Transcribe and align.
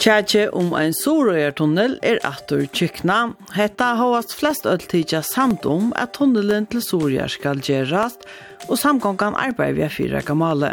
Tjætje 0.00 0.46
om 0.56 0.70
ein 0.72 0.94
Sorøyer-tunnel 0.96 1.98
er 2.00 2.22
atur 2.24 2.62
tjykna. 2.72 3.34
Hetta 3.52 3.90
hovast 3.98 4.32
flest 4.32 4.64
øltidja 4.64 5.20
samt 5.20 5.66
om 5.68 5.90
at 5.92 6.14
tunnelen 6.16 6.64
til 6.72 6.80
Sorøyer 6.80 7.28
skal 7.28 7.60
gjerast, 7.60 8.24
og 8.70 8.80
samgångan 8.80 9.36
arbeid 9.36 9.76
vi 9.76 9.84
er 9.84 9.92
fyra 9.92 10.22
gamale. 10.24 10.72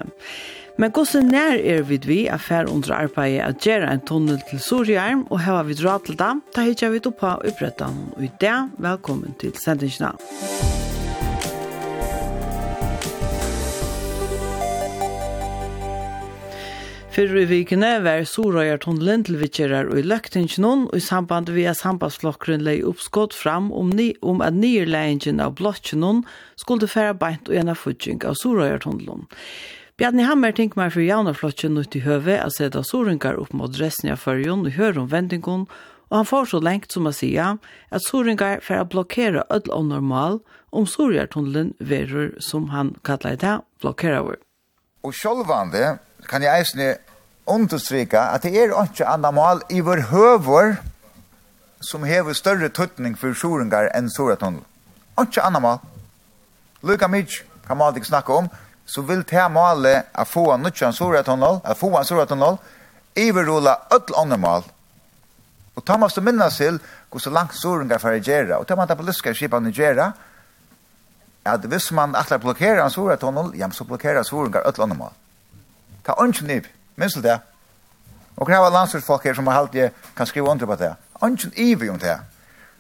Men 0.80 0.96
gosse 0.96 1.20
nær 1.20 1.60
er 1.60 1.84
vid 1.90 2.08
vi 2.08 2.22
affær 2.32 2.72
under 2.72 2.96
arbeidet 2.96 3.44
at 3.44 3.60
gjera 3.68 3.92
ein 3.92 4.06
tunnel 4.08 4.40
til 4.48 4.64
Sorøyer, 4.64 5.26
og 5.28 5.44
heva 5.44 5.66
vi 5.68 5.76
dra 5.76 5.98
til 6.00 6.16
da, 6.16 6.38
da 6.56 6.64
hitja 6.64 6.88
vi 6.94 7.04
oppa 7.04 7.36
upprettan. 7.44 8.00
Og 8.16 8.30
i 8.30 8.32
det, 8.40 8.56
velkommen 8.80 9.36
til 9.44 9.52
sendingsna. 9.60 10.16
Fyrir 17.18 17.40
i 17.42 17.46
vikene 17.50 17.96
var 18.06 18.28
Sorøyartunnelen 18.30 19.24
til 19.26 19.40
vittjerar 19.42 19.88
og 19.90 19.98
i 19.98 20.04
løktingene 20.06 20.84
og 20.86 20.92
i 20.94 21.02
samband 21.02 21.48
via 21.50 21.72
sambandsflokkeren 21.74 22.62
lei 22.62 22.76
oppskått 22.86 23.34
fram 23.34 23.72
om, 23.74 23.90
ni, 23.90 24.12
om 24.22 24.44
at 24.46 24.54
nyrleingen 24.54 25.42
av 25.42 25.56
blokkene 25.58 26.12
skulle 26.62 26.86
færa 26.86 27.16
beint 27.18 27.50
og 27.50 27.58
ena 27.58 27.74
futsing 27.74 28.22
av 28.22 28.38
Sorøyartunnelen. 28.38 29.26
Bjarni 29.98 30.28
Hammer 30.30 30.54
tenk 30.54 30.78
meg 30.78 30.94
for 30.94 31.02
jaunarflokken 31.02 31.82
ut 31.82 31.98
i 31.98 32.04
høve 32.06 32.38
at 32.38 32.54
seta 32.54 32.86
soringar 32.86 33.42
opp 33.42 33.50
mot 33.50 33.82
resten 33.82 34.14
av 34.14 34.22
førjon 34.22 34.68
og 34.70 34.78
høre 34.78 35.08
om 35.08 35.10
vendingen, 35.10 35.66
og 36.14 36.20
han 36.20 36.30
får 36.36 36.52
så 36.54 36.62
lengt 36.62 36.94
som 36.94 37.10
å 37.10 37.18
si 37.18 37.34
at 37.42 38.06
soringar 38.06 38.62
færa 38.62 38.86
blokkere 38.86 39.48
ødel 39.50 39.74
og 39.74 39.90
normal 39.90 40.44
om 40.70 40.86
Sorøyartunnelen 40.86 41.74
verur 41.82 42.36
som 42.38 42.70
han 42.78 42.94
kallar 43.02 43.42
det, 43.42 43.58
blokkere 43.82 44.22
over. 44.22 44.38
Og 45.02 45.18
sjølvande 45.18 45.98
kan 46.30 46.46
jeg 46.46 46.62
eisne 46.62 46.94
understryka 47.48 48.30
at 48.34 48.44
det 48.44 48.56
er 48.56 48.74
ikke 48.84 49.08
annan 49.08 49.36
mål 49.36 49.64
i 49.70 49.80
vår 49.80 50.08
høver 50.12 50.78
som 51.82 52.04
hever 52.04 52.34
større 52.34 52.70
tøtning 52.70 53.18
for 53.18 53.34
sjoringar 53.38 53.92
enn 53.96 54.10
soratunnel. 54.10 54.64
Ikke 55.22 55.44
annan 55.46 55.62
mål. 55.62 55.84
Luka 56.84 57.08
mykje 57.08 57.46
kan 57.68 57.78
man 57.78 57.96
ikke 57.96 58.08
snakke 58.08 58.34
om, 58.34 58.50
så 58.86 59.02
vil 59.02 59.24
det 59.28 59.52
målet 59.52 60.08
a 60.14 60.24
få 60.24 60.52
en 60.54 60.64
nødjan 60.64 60.94
soratunnel, 60.94 61.60
at 61.64 61.78
få 61.78 61.92
en 61.98 62.06
Soratundel, 62.06 62.58
iverrola 63.16 63.76
ødel 63.94 64.16
andre 64.16 64.38
mål. 64.38 64.64
Og 65.76 65.86
ta 65.86 65.98
måste 65.98 66.22
minnas 66.22 66.58
til 66.58 66.80
hvor 67.10 67.20
så 67.20 67.30
langt 67.30 67.56
soringar 67.56 68.00
for 68.00 68.16
å 68.16 68.22
gjøre, 68.22 68.58
og 68.58 68.68
ta 68.68 68.76
måste 68.76 68.96
på 68.96 69.04
lyska 69.04 69.34
skipan 69.34 69.68
å 69.68 69.74
gjøre, 69.74 70.12
at 71.48 71.66
hvis 71.66 71.92
man 71.92 72.16
atler 72.16 72.42
blokkerer 72.44 72.84
en 72.84 72.92
soratunnel, 72.92 73.54
ja, 73.56 73.70
så 73.72 73.84
blokkerer 73.84 74.24
soringar 74.24 74.68
ødel 74.68 74.88
andre 74.88 74.98
mål. 74.98 75.14
Ta 76.06 76.16
ønsken 76.24 76.48
nivå. 76.48 76.77
Minns 76.98 77.14
du 77.14 77.22
det? 77.22 77.40
Og 78.38 78.48
det 78.50 78.58
var 78.58 78.74
landslagsfolk 78.74 79.24
her 79.24 79.34
som 79.34 79.48
har 79.48 79.60
alltid 79.60 79.90
kan 80.16 80.26
skrive 80.26 80.50
under 80.50 80.66
på 80.66 80.76
det. 80.76 80.96
Anken 81.22 81.54
ivi 81.56 81.90
om 81.90 82.00
det. 82.00 82.20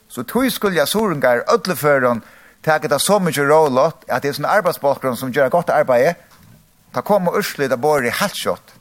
Så 0.09 0.23
tog 0.23 0.51
skulle 0.51 0.77
jeg 0.77 0.87
sorengar 0.87 1.43
ødleføren 1.53 2.23
taket 2.63 2.91
av 2.91 2.99
så 2.99 3.19
mye 3.19 3.45
rålått 3.45 4.07
at 4.09 4.23
det 4.23 4.29
er 4.29 4.37
sånne 4.37 4.55
arbeidsbakgrunn 4.59 5.17
som 5.17 5.31
gjør 5.33 5.49
godt 5.49 5.69
arbeid 5.69 6.15
ta 6.93 7.03
kom 7.05 7.27
og 7.29 7.37
urslut 7.37 7.71
av 7.71 7.81
bor 7.81 8.05
i 8.05 8.09
halvkjått. 8.09 8.73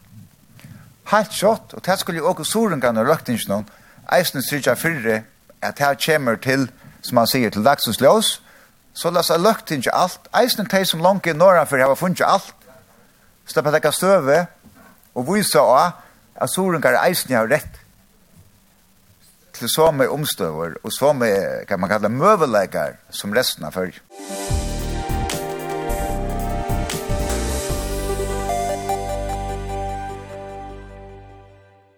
Halvkjått, 1.12 1.74
og 1.76 1.84
det 1.84 1.98
skulle 2.00 2.22
jo 2.22 2.30
også 2.30 2.46
sorengarne 2.50 3.02
og 3.02 3.10
røktingene 3.10 3.64
eisen 4.12 4.42
syrja 4.42 4.74
fyrre 4.74 5.22
at 5.62 5.78
det 5.78 5.98
kommer 6.06 6.36
til, 6.36 6.68
som 7.02 7.20
man 7.20 7.28
sier, 7.28 7.50
til 7.50 7.64
dagsens 7.64 8.00
løs, 8.00 8.40
så 8.94 9.10
la 9.10 9.22
seg 9.22 9.42
løkt 9.42 9.72
alt. 9.92 10.30
Eisen 10.32 10.66
teg 10.66 10.86
som 10.86 11.02
langt 11.02 11.26
i 11.26 11.32
norra 11.32 11.64
for 11.64 11.76
jeg 11.76 11.86
har 11.86 11.94
funnet 11.94 12.24
alt. 12.24 12.54
Slapp 13.46 13.66
at 13.66 13.74
jeg 13.74 13.82
kan 13.82 13.92
støve, 13.92 14.46
og 15.16 15.28
vise 15.32 15.60
av 15.60 15.96
at 16.36 16.52
kan 16.52 16.98
eisen 17.00 17.34
har 17.34 17.48
rett 17.48 17.80
til 19.56 19.70
samme 19.72 20.08
omstøver 20.12 20.76
og 20.84 20.92
med 21.16 21.64
kan 21.68 21.80
man 21.80 21.90
kalla, 21.90 22.12
møveleikar 22.12 22.98
som 23.10 23.32
resten 23.32 23.64
av 23.64 23.72
før. 23.72 23.96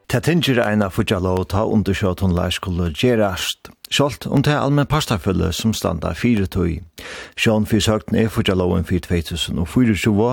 Tattinger 0.09 0.63
eina 0.65 0.89
fudja 0.89 1.19
lov 1.21 1.51
ta 1.53 1.67
undersjått 1.69 2.23
hon 2.25 2.33
lær 2.33 2.55
skulle 2.55 2.93
gjerast. 2.97 3.69
Sjalt 3.89 4.27
om 4.29 4.43
det 4.45 4.53
allmenn 4.53 4.89
pastafølge 4.89 5.49
som 5.57 5.73
standa 5.73 6.13
fire 6.17 6.47
tøy. 6.47 6.79
Sjån 7.41 7.67
fyrir 7.69 7.85
søkten 7.87 8.19
er 8.21 8.29
fyrir 8.33 8.59
loven 8.61 8.85
fyrir 8.85 9.07
2024, 9.07 10.29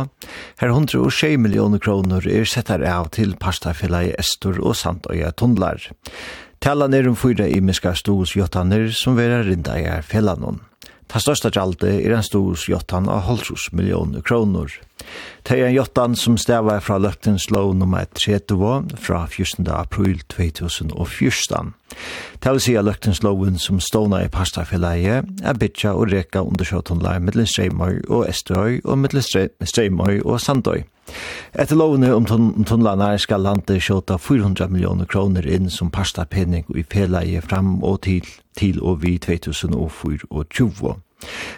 her 0.61 0.73
106 0.73 1.37
millioner 1.39 1.79
kroner 1.79 2.27
er 2.27 2.43
settar 2.45 2.83
av 2.83 3.13
til 3.15 3.37
pastafølge 3.39 4.09
i 4.09 4.15
Estor 4.19 4.59
og 4.59 4.75
Sandøya 4.75 5.31
Tundlar. 5.31 5.87
Tala 6.59 6.87
er 6.97 7.07
om 7.07 7.15
fyra 7.15 7.47
imiska 7.47 7.95
stos 7.95 8.35
jottaner 8.35 8.89
som 8.91 9.15
vera 9.15 9.43
rinda 9.43 9.77
i 9.79 9.87
er 9.87 10.03
fellanon. 10.03 10.59
Ta 11.07 11.21
størsta 11.21 11.51
gjaldi 11.53 11.91
er 12.01 12.15
en 12.17 12.25
stos 12.25 12.65
jottan 12.67 13.07
av 13.11 13.27
halvtrus 13.27 13.69
millioner 13.71 14.23
kroner. 14.25 14.71
Det 15.47 15.59
er 15.59 15.67
en 15.67 15.75
jottan 15.75 16.15
som 16.15 16.37
stavar 16.37 16.79
fra 16.81 16.97
løftens 16.97 17.49
lov 17.53 17.75
nummer 17.77 18.05
30 18.13 18.97
fra 18.97 19.25
14. 19.27 19.67
april 19.69 20.21
2014. 20.29 21.73
Det 22.43 22.51
vil 22.51 22.61
si 22.61 22.73
at 22.75 22.85
løftens 22.85 23.21
loven 23.23 23.59
som 23.61 23.79
stående 23.79 24.23
i 24.25 24.31
pastafileie 24.31 25.21
er 25.21 25.59
bytja 25.59 25.93
og 25.93 26.11
reka 26.11 26.41
undersjåttonlei 26.41 27.19
mittlen 27.21 27.47
streimøy 27.47 28.01
og 28.09 28.25
Esterøy 28.29 28.81
og 28.83 28.99
mittlen 28.99 29.49
streimøy 29.63 30.19
og 30.25 30.41
Sandøy. 30.41 30.83
Etter 31.53 31.77
lovene 31.77 32.09
om 32.15 32.25
tunnelene 32.25 33.13
skal 33.21 33.45
landet 33.45 33.83
skjåta 33.85 34.17
400 34.17 34.71
millioner 34.73 35.05
kroner 35.05 35.45
inn 35.47 35.69
som 35.69 35.93
pastapenning 35.93 36.65
i 36.73 36.83
feleie 36.83 37.41
fram 37.45 37.77
og 37.83 38.01
til, 38.07 38.25
til 38.57 38.81
og 38.81 39.03
vi 39.05 39.17
2024. 39.21 40.95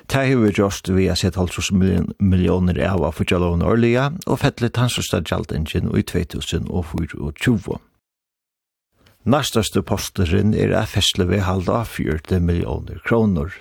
Det 0.08 0.16
har 0.16 0.42
vi 0.44 0.52
gjort 0.52 0.90
vi 0.90 1.08
har 1.08 1.16
sett 1.20 1.36
halvtrus 1.36 1.72
millioner 1.72 2.80
av 2.88 3.04
av 3.04 3.18
fyrtjalloven 3.18 3.66
årliga 3.66 4.12
og 4.26 4.40
fettlet 4.44 4.78
hans 4.78 4.96
største 4.96 5.24
gjaldengen 5.26 5.92
i 5.92 6.04
2024. 6.04 7.80
Næstaste 9.28 9.82
posteren 9.84 10.54
er 10.56 10.72
a 10.72 10.86
festle 10.88 11.26
ved 11.28 11.42
halda 11.44 11.82
av 11.82 11.90
40 11.92 12.40
millioner 12.40 13.02
kroner. 13.04 13.52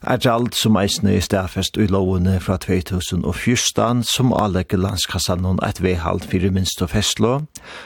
Er 0.00 0.20
gjald 0.20 0.54
som 0.56 0.78
eisne 0.80 1.12
i 1.12 1.20
stafest 1.24 1.76
i 1.76 1.84
lovene 1.92 2.38
fra 2.40 2.56
2014 2.60 4.00
som 4.08 4.32
avlegger 4.32 4.80
landskassanon 4.80 5.60
et 5.66 5.82
vedhald 5.84 6.24
fyrir 6.30 6.54
minst 6.56 6.80
og 6.80 6.94
festlå, 6.94 7.34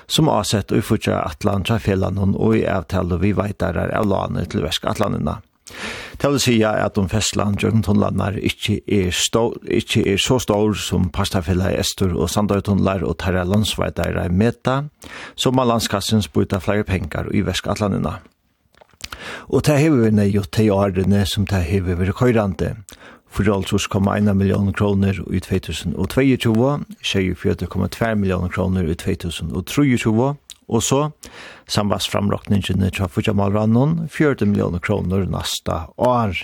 som 0.06 0.30
avsett 0.30 0.70
i 0.70 0.78
fyrtja 0.78 1.19
atlantra 1.25 1.80
fjellan 1.82 2.22
og 2.36 2.54
i 2.54 2.66
avtale 2.70 3.19
vi 3.19 3.34
veitarar 3.34 3.91
av 3.98 4.06
landet 4.06 4.53
til 4.54 4.62
Vestgatlandina. 4.66 5.41
Det 6.19 6.31
vil 6.33 6.41
si 6.43 6.55
at 6.67 6.99
om 6.99 7.09
festland 7.11 7.61
gjør 7.62 7.77
tunnelander 7.87 8.39
ikke 8.43 8.81
er, 8.87 9.11
stor, 9.15 9.55
ikke 9.71 10.03
er 10.15 10.19
så 10.23 10.39
stor 10.43 10.75
som 10.75 11.11
Pastafella 11.15 11.71
i 11.73 11.79
Estor 11.79 12.15
og 12.17 12.31
Sandøytunnelar 12.33 13.05
og 13.06 13.19
Terra 13.23 13.45
landsveitar 13.47 14.19
i 14.25 14.28
Meta, 14.33 14.81
så 15.37 15.53
må 15.55 15.67
landskassen 15.69 16.25
spyta 16.25 16.59
flere 16.65 16.87
penger 16.89 17.31
i 17.34 17.45
Vestgatlandene. 17.47 18.19
Og 19.49 19.62
det 19.67 19.78
har 19.81 19.95
vi 19.95 20.11
nøy 20.12 20.41
og 20.41 20.51
te 20.53 20.67
årene 20.73 21.25
som 21.27 21.47
det 21.49 21.62
har 21.69 21.87
vi 21.87 22.12
køyrande, 22.12 22.75
for 23.28 23.49
altså 23.53 23.78
kom 23.91 24.09
1 24.09 24.34
million 24.37 24.73
kroner 24.73 25.21
i 25.31 25.41
2022, 25.41 26.84
24,2 27.05 28.15
million 28.15 28.49
kroner 28.49 28.89
i 28.89 28.95
2023, 28.95 30.34
Og 30.68 30.84
så, 30.84 31.00
samvast 31.68 32.10
framrokningene 32.12 32.91
til 32.92 33.09
Fujamalrannon, 33.09 34.09
40 34.12 34.53
millioner 34.53 34.82
kroner 34.84 35.24
nasta 35.30 35.86
år. 35.97 36.36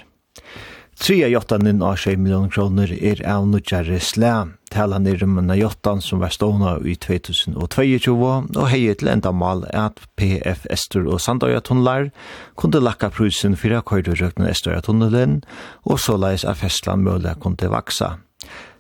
3 1.01 1.17
jottan 1.29 1.67
inn 1.67 1.83
av 1.83 1.97
6 1.99 2.21
millioner 2.23 2.51
kroner 2.55 2.93
er 2.95 3.19
av 3.27 3.49
nødgjære 3.51 3.99
slæ. 3.99 4.35
Talan 4.71 5.07
er 5.11 5.23
om 5.27 5.39
jottan 5.59 6.01
som 6.03 6.21
var 6.23 6.31
stående 6.35 6.77
i 6.87 6.95
2022, 6.95 8.15
og 8.15 8.69
heier 8.71 8.95
til 8.99 9.11
enda 9.11 9.33
mal 9.35 9.65
at 9.75 10.01
PF 10.19 10.67
Estor 10.71 11.09
og 11.11 11.21
Sandøya 11.21 11.61
tunnelar 11.67 12.11
kunne 12.59 12.83
lakka 12.83 13.11
prusen 13.11 13.59
fyrir 13.59 13.83
køyrerøkna 13.83 14.51
Estorja 14.51 14.85
tunnelen, 14.87 15.43
og 15.85 15.99
såleis 15.99 16.47
av 16.47 16.63
festland 16.63 17.07
mulig 17.07 17.37
kunne 17.43 17.71
vaksa. 17.71 18.17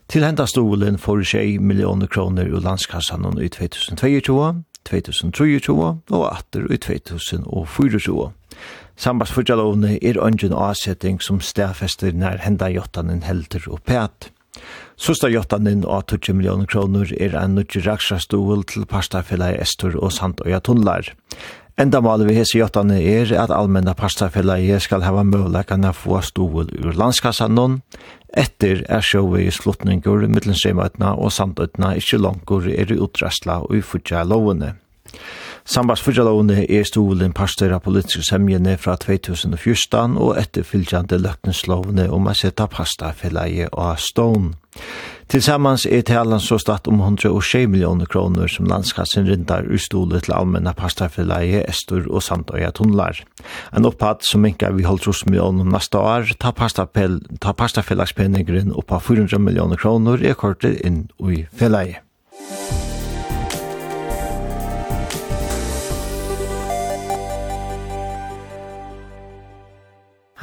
Til 0.08 0.26
henda 0.26 0.46
stolen 0.46 0.98
får 1.00 1.24
6 1.34 1.60
millioner 1.64 2.06
kroner 2.06 2.46
ur 2.46 2.62
landskassan 2.62 3.26
i 3.40 3.48
2022, 3.48 4.64
2023 4.88 5.90
og 6.14 6.24
atter 6.28 6.68
i 6.72 6.78
2024. 6.78 8.30
Sambas 8.96 9.32
fyrtjalovne 9.34 9.96
er 9.98 10.20
ungen 10.22 10.54
avsetting 10.54 11.20
som 11.22 11.40
stedfester 11.42 12.14
nær 12.14 12.38
henda 12.44 12.70
jottanen 12.70 13.24
helter 13.26 13.66
og 13.70 13.82
pæt. 13.88 14.30
Sosta 14.94 15.26
jottanen 15.32 15.82
av 15.90 16.04
20 16.12 16.38
millioner 16.38 16.68
kroner 16.70 17.10
er 17.18 17.34
en 17.34 17.56
nødgjeraksjastol 17.58 18.62
til 18.70 18.86
parstafellai 18.86 19.56
Estor 19.58 19.96
og 19.98 20.14
Sandøya 20.14 20.60
Tunnlar. 20.62 21.10
Enda 21.74 21.98
målet 21.98 22.28
vi 22.28 22.36
hese 22.36 22.60
jottane 22.60 23.00
er 23.02 23.32
at 23.34 23.50
allmenna 23.50 23.96
pastafellaget 23.98 24.84
skal 24.84 25.02
hava 25.02 25.24
møvleikana 25.26 25.90
få 25.90 26.20
stål 26.22 26.68
ur 26.70 26.94
landskassan 26.94 27.56
noen, 27.58 27.80
etter 28.30 28.84
er 28.86 29.02
sjåve 29.02 29.40
i 29.42 29.50
sluttningur, 29.50 30.22
middelsreimøtna 30.30 31.16
og 31.18 31.34
samtøtna 31.34 31.96
ikkje 31.98 32.20
langkur 32.22 32.68
er 32.70 32.94
i 32.94 32.98
utrastla 33.02 33.58
og 33.66 33.74
i 33.74 33.82
futja 33.82 34.22
lovene. 34.22 34.76
Sambas 35.64 36.02
fyrtjalovene 36.04 36.66
er 36.68 36.82
stolen 36.84 37.32
pastor 37.32 37.72
av 37.72 37.86
politiske 37.86 38.20
semjene 38.26 38.74
fra 38.76 38.98
2014 39.00 40.18
og 40.20 40.36
etterfylgjande 40.36 41.16
løgtenslovene 41.24 42.04
om 42.12 42.28
å 42.28 42.34
sette 42.36 42.66
pastafelleie 42.68 43.72
og 43.72 43.96
stån. 43.96 44.60
Tilsammans 45.32 45.88
er 45.88 46.04
talan 46.04 46.36
så 46.44 46.60
statt 46.60 46.84
om 46.90 47.00
120 47.00 47.64
millioner 47.72 48.04
kroner 48.12 48.44
som 48.52 48.68
landskassen 48.68 49.24
rindar 49.24 49.64
ur 49.64 49.80
stolet 49.80 50.20
til 50.26 50.36
allmenna 50.36 50.76
pastafelleie, 50.76 51.64
Estor 51.64 52.04
og 52.10 52.20
Sandøya 52.26 52.68
tunnlar. 52.76 53.24
En 53.72 53.88
opphatt 53.88 54.20
som 54.28 54.44
minkar 54.44 54.76
vi 54.76 54.84
holdt 54.84 55.08
hos 55.08 55.24
millioner 55.24 55.64
neste 55.64 55.96
år, 55.96 56.28
ta 56.36 56.52
pastafellagspenningren 56.52 58.68
oppa 58.76 59.00
400 59.00 59.40
millioner 59.40 59.80
kroner 59.80 60.20
er 60.20 60.36
kortet 60.36 60.76
inn 60.84 61.08
i 61.24 61.48
felleie. 61.56 62.04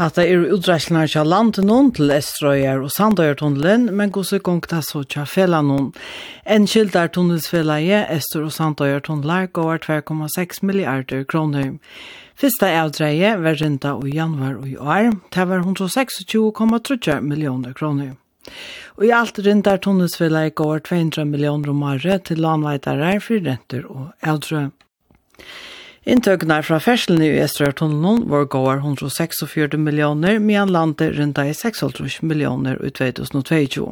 at 0.01 0.17
det 0.17 0.23
er 0.31 0.47
utreislenar 0.55 1.09
til 1.11 1.27
landet 1.29 1.65
noen 1.67 1.91
til 1.93 2.09
Estrøyer 2.13 2.81
og 2.81 2.89
Sandøyertunnelen, 2.95 3.89
men 3.97 4.13
gos 4.13 4.31
i 4.33 4.39
gong 4.41 4.63
det 4.71 4.81
så 4.87 5.03
til 5.05 5.27
fela 5.29 5.61
noen. 5.65 5.91
En 6.45 6.65
kildar 6.69 7.11
tunnelsfelaje, 7.13 8.01
Estrøy 8.15 8.47
og 8.47 8.55
Sandøyertunnelar, 8.55 9.51
går 9.53 9.83
2,6 9.85 10.63
milliarder 10.65 11.23
kroner. 11.23 11.75
Fyrsta 12.41 12.71
avdreie 12.79 13.35
var 13.43 13.59
rinda 13.61 13.93
i 14.01 14.15
januar 14.15 14.57
og 14.57 14.67
i 14.69 14.77
år, 14.77 15.11
det 15.35 15.47
var 15.51 15.61
126,3 15.61 17.19
millioner 17.21 17.77
kroner. 17.77 18.15
Og 18.97 19.05
i 19.05 19.13
alt 19.13 19.37
rindar 19.45 19.77
tunnelsfellet 19.85 20.55
går 20.57 20.81
200 20.89 21.27
millioner 21.29 21.69
om 21.69 21.83
året 21.85 22.25
til 22.25 22.41
landveitare 22.41 23.19
for 23.21 23.45
renter 23.45 23.85
og 23.85 24.09
eldre. 24.25 24.71
Inntøkene 26.09 26.57
fra 26.65 26.79
ferslene 26.81 27.27
i 27.27 27.41
Estrartunnelen 27.43 28.23
var 28.31 28.47
gåar 28.49 28.79
146 28.81 29.77
millioner, 29.77 30.39
medan 30.41 30.71
landet 30.73 31.13
rundt 31.19 31.37
i 31.37 31.53
6,5 31.53 32.23
millioner 32.25 32.79
i 32.81 32.89
2022. 32.89 33.85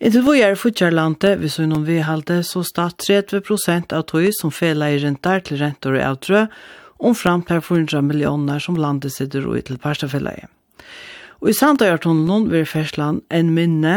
Inntil 0.00 0.22
vi 0.24 0.36
er 0.46 0.54
futjarlandet, 0.56 1.40
hvis 1.42 1.58
vi 1.58 1.66
noen 1.66 1.82
vihalde, 1.88 2.38
så 2.46 2.62
stat 2.64 3.02
30 3.02 3.42
prosent 3.44 3.92
av 3.92 4.06
tog 4.08 4.30
som 4.38 4.54
fela 4.54 4.86
i 4.88 5.00
rentar 5.02 5.42
til 5.44 5.58
rentor 5.60 5.98
og 5.98 6.06
avtrø, 6.12 6.46
om 7.02 7.16
fram 7.18 7.42
til 7.48 7.58
400 7.58 8.06
millioner 8.06 8.62
som 8.62 8.78
landet 8.78 9.12
sitter 9.12 9.50
ut 9.50 9.66
til 9.66 9.82
parstafella 9.82 10.36
i. 10.38 10.46
Og 11.40 11.48
i 11.48 11.56
Sandøyartunnelen 11.56 12.50
vil 12.52 12.66
Fersland 12.68 13.22
en 13.32 13.54
minne, 13.56 13.94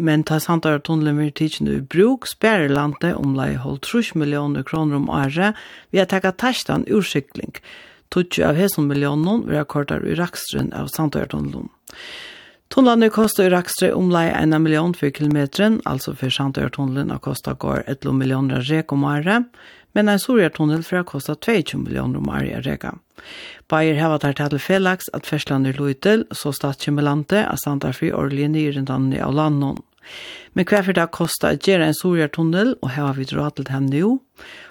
men 0.00 0.22
ta 0.24 0.38
Sandøyartunnelen 0.40 1.18
vil 1.20 1.34
tidsen 1.36 1.68
i 1.68 1.82
bruk, 1.84 2.24
spærer 2.30 2.72
landet 2.72 3.12
omlai 3.18 3.58
holdt 3.60 3.84
30 3.84 4.16
millioner 4.22 4.64
kroner 4.64 4.96
om 4.96 5.10
året, 5.12 5.58
vi 5.92 6.00
har 6.00 6.08
takket 6.08 6.40
terstan 6.40 6.86
ursikling. 6.88 7.52
20 8.08 8.40
av 8.48 8.56
hesson 8.56 8.88
millioner 8.88 9.44
vil 9.44 9.60
ha 9.60 9.66
kortar 9.68 10.06
i 10.08 10.16
rakstren 10.16 10.72
av 10.72 10.88
Sandøyartunnelen. 10.94 11.68
Tunnelene 12.72 13.08
koster 13.12 13.48
i 13.48 13.52
rakstre 13.52 13.94
omlai 13.96 14.26
1 14.32 14.56
million 14.60 14.94
for 14.96 15.12
kilometeren, 15.12 15.82
altså 15.88 16.12
for 16.16 16.32
Sandøyartunnelen 16.32 17.12
har 17.12 17.20
kostet 17.24 17.60
går 17.60 17.84
1 17.88 18.08
millioner 18.16 18.64
rek 18.64 18.92
om 18.96 19.04
året, 19.08 19.44
men 19.96 20.08
en 20.08 20.20
sorgartunnel 20.20 20.84
fra 20.86 21.04
kosta 21.04 21.34
22 21.34 21.78
millioner 21.84 22.20
om 22.20 22.28
året 22.28 22.66
reka. 22.66 22.94
Bayer 23.68 23.98
hava 24.00 24.18
tar 24.22 24.36
til 24.38 24.60
felags 24.62 25.10
at 25.14 25.26
ferslander 25.26 25.76
loitel, 25.76 26.24
så 26.32 26.52
statskjemmelante, 26.54 27.44
at 27.44 27.60
standa 27.60 27.92
fri 27.92 28.12
årlige 28.12 28.48
nyrendanne 28.54 29.20
av 29.24 29.34
landnån. 29.34 29.82
Men 30.56 30.64
hva 30.64 30.80
for 30.82 30.96
det 30.96 31.10
kostar 31.12 31.58
at 31.58 31.66
gjøre 31.68 31.90
en 31.90 31.96
sorgartunnel, 31.96 32.72
og 32.82 32.94
hava 32.94 33.12
vi 33.18 33.26
dra 33.28 33.50
til 33.52 33.66
dem 33.68 33.90
nå. 33.92 34.14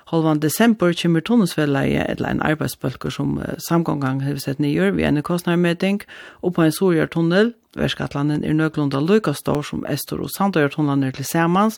Halvan 0.10 0.40
desember 0.40 0.96
kommer 0.96 1.22
tunnelsfelleie 1.22 2.06
eller 2.08 2.32
en 2.32 2.42
arbeidsbølger 2.42 3.12
som 3.14 3.38
samgångang 3.68 4.24
har 4.24 4.40
sett 4.40 4.60
nye 4.64 4.94
ved 4.96 5.06
en 5.06 5.22
kostnærmeting, 5.22 6.02
og 6.42 6.56
på 6.56 6.66
en 6.66 6.76
sorgartunnel, 6.76 7.54
Værskatlanden 7.78 8.42
er 8.44 8.56
nøglunda 8.58 8.98
lykka 9.04 9.36
stor 9.38 9.62
som 9.62 9.84
Estor 9.86 10.24
og 10.26 10.32
Sandøyartunnelen 10.34 11.04
er 11.04 11.12
til 11.14 11.28
samans, 11.30 11.78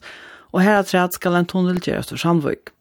og 0.53 0.63
her 0.63 0.80
at 0.80 0.94
rett 0.94 1.18
skal 1.18 1.35
en 1.35 1.50
tunnel 1.50 1.81
gjøres 1.83 2.07
til 2.07 2.21
Sandvøk. 2.21 2.71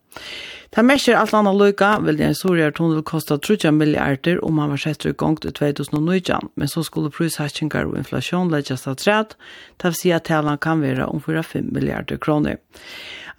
Det 0.77 0.83
mest 0.85 1.09
er 1.09 1.17
alt 1.17 1.33
annet 1.33 1.57
løyka, 1.57 1.95
vil 2.05 2.19
den 2.21 2.35
sorgjere 2.37 2.75
tunnel 2.77 3.01
kosta 3.07 3.39
30 3.41 3.73
milliarder 3.73 4.41
om 4.45 4.59
han 4.61 4.75
var 4.75 4.83
sett 4.83 5.07
i 5.09 5.15
gang 5.17 5.39
til 5.41 5.55
2019, 5.57 6.51
men 6.61 6.69
så 6.69 6.85
skulle 6.85 7.13
prishaskingar 7.15 7.89
og 7.89 7.97
inflasjon 7.97 8.53
legges 8.53 8.85
av 8.91 8.99
træt, 9.01 9.33
det 9.81 9.89
vil 9.89 9.97
si 9.97 10.13
at 10.13 10.29
talen 10.29 10.61
kan 10.61 10.85
være 10.85 11.09
om 11.09 11.25
4-5 11.25 11.73
milliarder 11.73 12.21
kroner. 12.21 12.61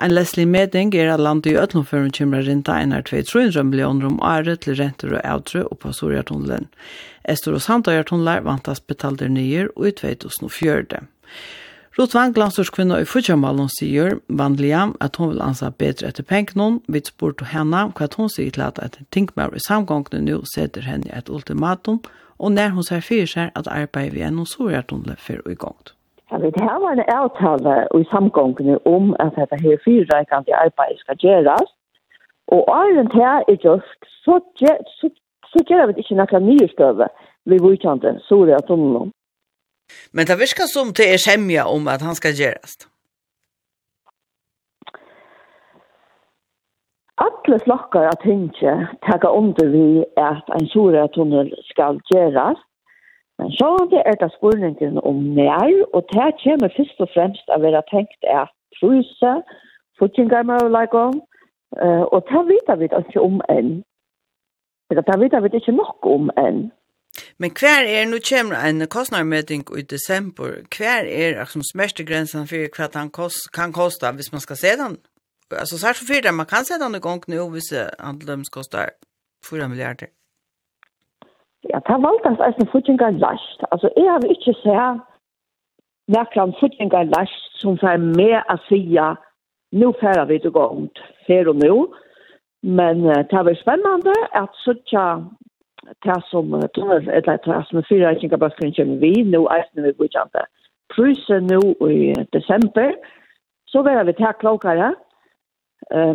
En 0.01 0.15
leslig 0.15 0.47
meding 0.47 0.93
er 0.95 1.11
at 1.11 1.21
landet 1.21 1.51
i 1.51 1.57
Øtlandføren 1.59 2.13
kommer 2.15 2.45
rinta 2.47 2.77
enn 2.79 2.95
er 2.95 3.03
200 3.03 3.65
millioner 3.67 4.07
om 4.07 4.19
året 4.23 4.63
til 4.63 4.79
renter 4.79 5.13
og 5.13 5.25
avtrø 5.27 5.65
og 5.67 5.81
på 5.83 5.91
Sorgjartunnelen. 5.93 6.69
Estor 7.27 7.57
og 7.59 7.65
Sandøyartunneler 7.65 8.45
vantas 8.47 8.79
betalder 8.79 9.29
nyer 9.29 9.67
og 9.75 9.91
i 9.91 9.95
2004. 9.99 11.03
Ruth 11.99 12.15
Vang, 12.15 12.37
landstårskvinna 12.37 13.01
i 13.01 13.05
Fudjamalen, 13.05 13.67
sier 13.67 14.13
vanliga 14.41 14.85
at 15.03 15.17
hon 15.19 15.33
vil 15.33 15.41
ansa 15.43 15.67
bedre 15.81 16.07
etter 16.07 16.23
pengen. 16.23 16.77
Vi 16.87 17.01
spurte 17.03 17.49
henne 17.51 17.81
hva 17.97 18.07
hun 18.13 18.31
sier 18.31 18.53
til 18.55 18.63
at 18.63 18.79
et 18.79 18.95
tinkmer 19.11 19.51
i 19.51 19.59
samgångene 19.59 20.21
nå 20.23 20.37
setter 20.47 20.87
henne 20.87 21.11
et 21.17 21.27
ultimatum, 21.27 21.99
og 22.39 22.55
når 22.55 22.71
hun 22.77 22.87
ser 22.87 23.03
fyrir 23.03 23.27
seg 23.27 23.51
at 23.59 23.67
arbeidet 23.67 24.15
vi 24.15 24.23
er 24.23 24.31
noen 24.31 24.47
sårjartunle 24.47 25.17
for 25.25 25.43
i 25.51 25.57
gongt. 25.65 25.91
Ja, 26.31 26.39
vi 26.39 26.53
det 26.55 26.63
her 26.63 26.79
var 26.85 26.95
en 26.95 27.11
avtale 27.19 27.75
i 27.99 28.07
samgångene 28.15 28.79
om 28.95 29.11
at 29.19 29.35
dette 29.35 29.59
her 29.59 29.83
fyrreikende 29.83 30.55
arbeidet 30.55 31.03
skal 31.03 31.19
gjøres, 31.19 31.69
og 32.47 32.59
åren 32.79 33.11
her 33.11 33.43
er 33.43 33.59
just 33.59 34.11
så, 34.23 34.39
så, 34.55 35.11
så, 35.51 35.67
gjør 35.67 35.91
vi 35.91 35.99
ikke 35.99 36.21
noen 36.23 36.47
nye 36.47 36.71
støve 36.71 37.11
ved 37.43 37.59
vujkjanden, 37.59 38.23
sårjartunlen. 38.31 39.11
Men 40.13 40.27
det 40.27 40.39
virker 40.39 40.67
som 40.73 40.93
det 40.97 41.05
er 41.13 41.17
sämja 41.17 41.63
om 41.75 41.87
at 41.87 42.01
han 42.01 42.15
skal 42.15 42.33
gjøres. 42.41 42.73
Alle 47.25 47.59
Alla 47.67 47.99
at 48.13 48.21
hun 48.23 48.43
ikke 48.43 48.75
tagga 49.07 49.29
under 49.39 49.67
vi 49.75 50.05
at 50.17 50.45
en 50.57 50.67
sore 50.73 51.07
tunnel 51.15 51.53
skal 51.71 51.99
gjøres. 52.11 52.59
Men 53.39 53.51
så 53.51 53.87
det 53.91 54.01
är 54.05 54.15
det 54.15 54.31
spørningen 54.37 54.97
om 54.97 55.33
när 55.35 55.95
og 55.95 56.03
det 56.13 56.31
kommer 56.43 56.69
först 56.77 57.01
och 57.01 57.09
främst 57.09 57.49
att 57.49 57.61
fortjengar 59.99 60.43
med 60.43 60.63
å 60.63 60.71
lage 60.71 60.97
om, 60.97 61.21
og 62.13 62.19
det 62.31 62.43
vet 62.47 62.79
vi 62.79 62.87
ikke 62.89 63.21
om 63.21 63.41
enn. 63.49 63.71
Det 64.89 65.19
vet 65.19 65.43
vi 65.43 65.57
ikke 65.57 65.75
nok 65.75 66.05
om 66.07 66.31
enn. 66.37 66.69
Men 67.37 67.51
hver 67.59 67.83
er, 67.87 68.05
nu 68.05 68.17
kommer 68.29 68.55
en 68.69 68.87
kostnarmeting 68.87 69.63
i 69.77 69.81
december, 69.81 70.49
hver 70.77 71.03
er 71.07 71.45
som 71.45 71.61
smertegrensen 71.71 72.47
for 72.47 72.69
hva 72.75 72.89
han 72.95 73.09
kost, 73.09 73.51
kan 73.53 73.73
kosta 73.73 74.11
hvis 74.11 74.31
man 74.31 74.41
skal 74.41 74.57
se 74.57 74.71
den? 74.81 74.97
Altså, 75.51 75.77
særlig 75.77 75.99
for 75.99 76.09
fyrt, 76.13 76.33
man 76.33 76.45
kan 76.45 76.65
se 76.65 76.73
den 76.83 76.95
i 76.95 77.05
gang 77.07 77.23
nå 77.27 77.49
hvis 77.49 77.69
han 77.99 78.19
løms 78.27 78.49
koster 78.49 78.89
4 79.49 79.69
milliarder. 79.69 80.09
Ja, 81.71 81.77
det 81.87 82.03
valgt 82.07 82.25
oss 82.29 82.45
altså 82.47 82.63
fyrtjengar 82.71 83.11
last. 83.25 83.59
Altså, 83.71 83.87
jeg 83.97 84.07
har 84.11 84.21
ikke 84.35 84.53
sett 84.63 85.01
nekran 86.15 86.53
fyrtjengar 86.59 87.03
last 87.15 87.41
som 87.61 87.77
fer 87.81 87.97
med 87.97 88.37
å 88.53 88.55
sige 88.69 89.07
nu 89.71 89.93
færer 90.01 90.25
vi 90.25 90.39
til 90.39 90.51
gongt, 90.51 91.01
fer 91.27 91.49
og 91.51 91.55
nu. 91.63 91.75
Men 92.63 93.05
uh, 93.05 93.21
det 93.29 93.39
er 93.39 93.61
spennende 93.61 94.15
at 94.41 94.55
sånn 94.63 95.27
ta 96.05 96.21
som 96.29 96.55
tunnel, 96.75 97.09
eller 97.09 97.37
ta 97.43 97.63
som 97.69 97.83
fyra 97.89 98.15
kjengebøkken 98.19 98.73
köra 98.75 98.97
vi, 99.01 99.13
nå 99.23 99.45
eisen 99.55 99.83
vi 99.83 99.93
godkjente. 99.97 100.45
prisa 100.95 101.39
nu 101.39 101.59
i 101.89 102.13
december 102.31 102.91
så 103.65 103.81
var 103.81 104.03
vi 104.03 104.13
til 104.13 104.33
klokere, 104.39 104.93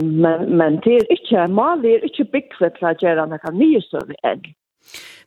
men, 0.02 0.56
men 0.58 0.80
det 0.84 0.96
är 0.96 1.12
inte 1.12 1.52
mal 1.52 1.82
det 1.82 1.94
är 1.94 2.04
inte 2.04 2.24
big 2.24 2.54
för 2.58 2.86
att 2.86 3.02
göra 3.02 3.26
några 3.26 3.50
nya 3.50 3.80
støvig 3.80 4.16
än 4.22 4.42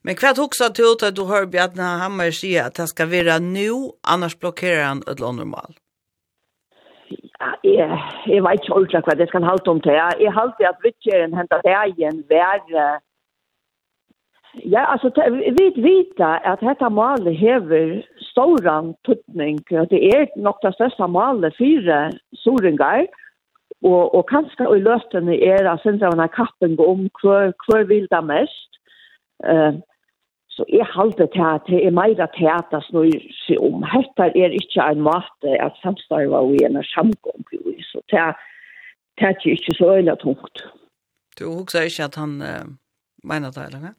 Men 0.02 0.16
hva 0.16 0.30
husker 0.38 0.70
du 0.78 0.84
ut 0.92 1.04
at 1.04 1.16
du 1.16 1.24
hör 1.26 1.46
Bjarne 1.46 1.88
Hammer 2.02 2.32
säga 2.32 2.66
att 2.66 2.76
det 2.76 2.88
ska 2.88 3.06
vara 3.06 3.40
nu, 3.40 3.72
annars 4.14 4.40
blockerar 4.40 4.84
han 4.84 5.02
ett 5.12 5.20
lånormal? 5.20 5.74
Ja, 7.40 7.50
jeg, 7.64 8.00
jeg 8.28 8.44
vet 8.44 8.62
ikke 8.62 8.74
ordentlig 8.74 9.02
hva 9.08 9.16
det 9.18 9.28
skal 9.30 9.44
halte 9.44 9.70
om 9.70 9.82
til. 9.82 9.98
Jeg 10.26 10.34
halte 10.34 10.70
at 10.70 10.80
vittjeren 10.86 11.34
hentet 11.40 11.66
det 11.66 11.76
igjen 11.92 12.24
hver 12.30 12.62
Ja, 14.56 14.92
altså, 14.92 15.12
vi 15.32 15.82
vet 15.82 16.20
at 16.20 16.60
dette 16.62 16.90
malet 16.90 17.38
hever 17.38 18.02
stor 18.20 18.58
tøtning. 19.06 19.60
Det 19.70 20.00
er 20.16 20.26
nok 20.36 20.58
det 20.64 20.74
største 20.74 21.08
malet 21.08 21.56
fire 21.58 22.12
soringar, 22.34 23.06
og, 23.84 24.16
og 24.16 24.26
kanskje 24.32 24.66
i 24.78 24.82
løtene 24.82 25.36
er 25.52 25.70
at 25.72 25.80
synes 25.84 26.02
jeg 26.02 26.12
har 26.18 26.34
kappen 26.34 26.80
om 26.80 27.10
hver, 27.22 27.54
hver 27.66 27.84
vil 27.84 28.08
det 28.12 28.24
mest. 28.26 28.72
Uh, 29.46 29.78
så 30.50 30.66
jeg 30.74 30.86
halte 30.90 31.28
til 31.34 31.46
at 31.46 31.62
det 31.70 31.86
er 31.86 31.92
mer 31.94 32.26
til 32.38 32.50
at 32.50 32.72
det 32.72 32.82
snur 32.88 33.12
seg 33.46 33.62
om. 33.62 33.84
Hette 33.94 34.32
er 34.44 34.56
ikke 34.62 34.88
en 34.92 35.04
måte 35.06 35.54
at 35.62 35.78
samstarve 35.84 36.38
og 36.38 36.56
en 36.66 36.84
samgång. 36.84 37.46
Så 37.92 38.02
det 38.12 38.34
det 39.18 39.26
er 39.26 39.50
ikke 39.50 39.74
så 39.78 39.96
øyne 39.96 40.16
tungt. 40.16 40.58
Du 41.40 41.46
husker 41.60 41.82
ikke 41.82 42.04
at 42.04 42.16
han 42.16 42.42
uh, 42.42 42.66
mener 43.24 43.52
det, 43.52 43.64
eller 43.66 43.80
hva? 43.80 43.94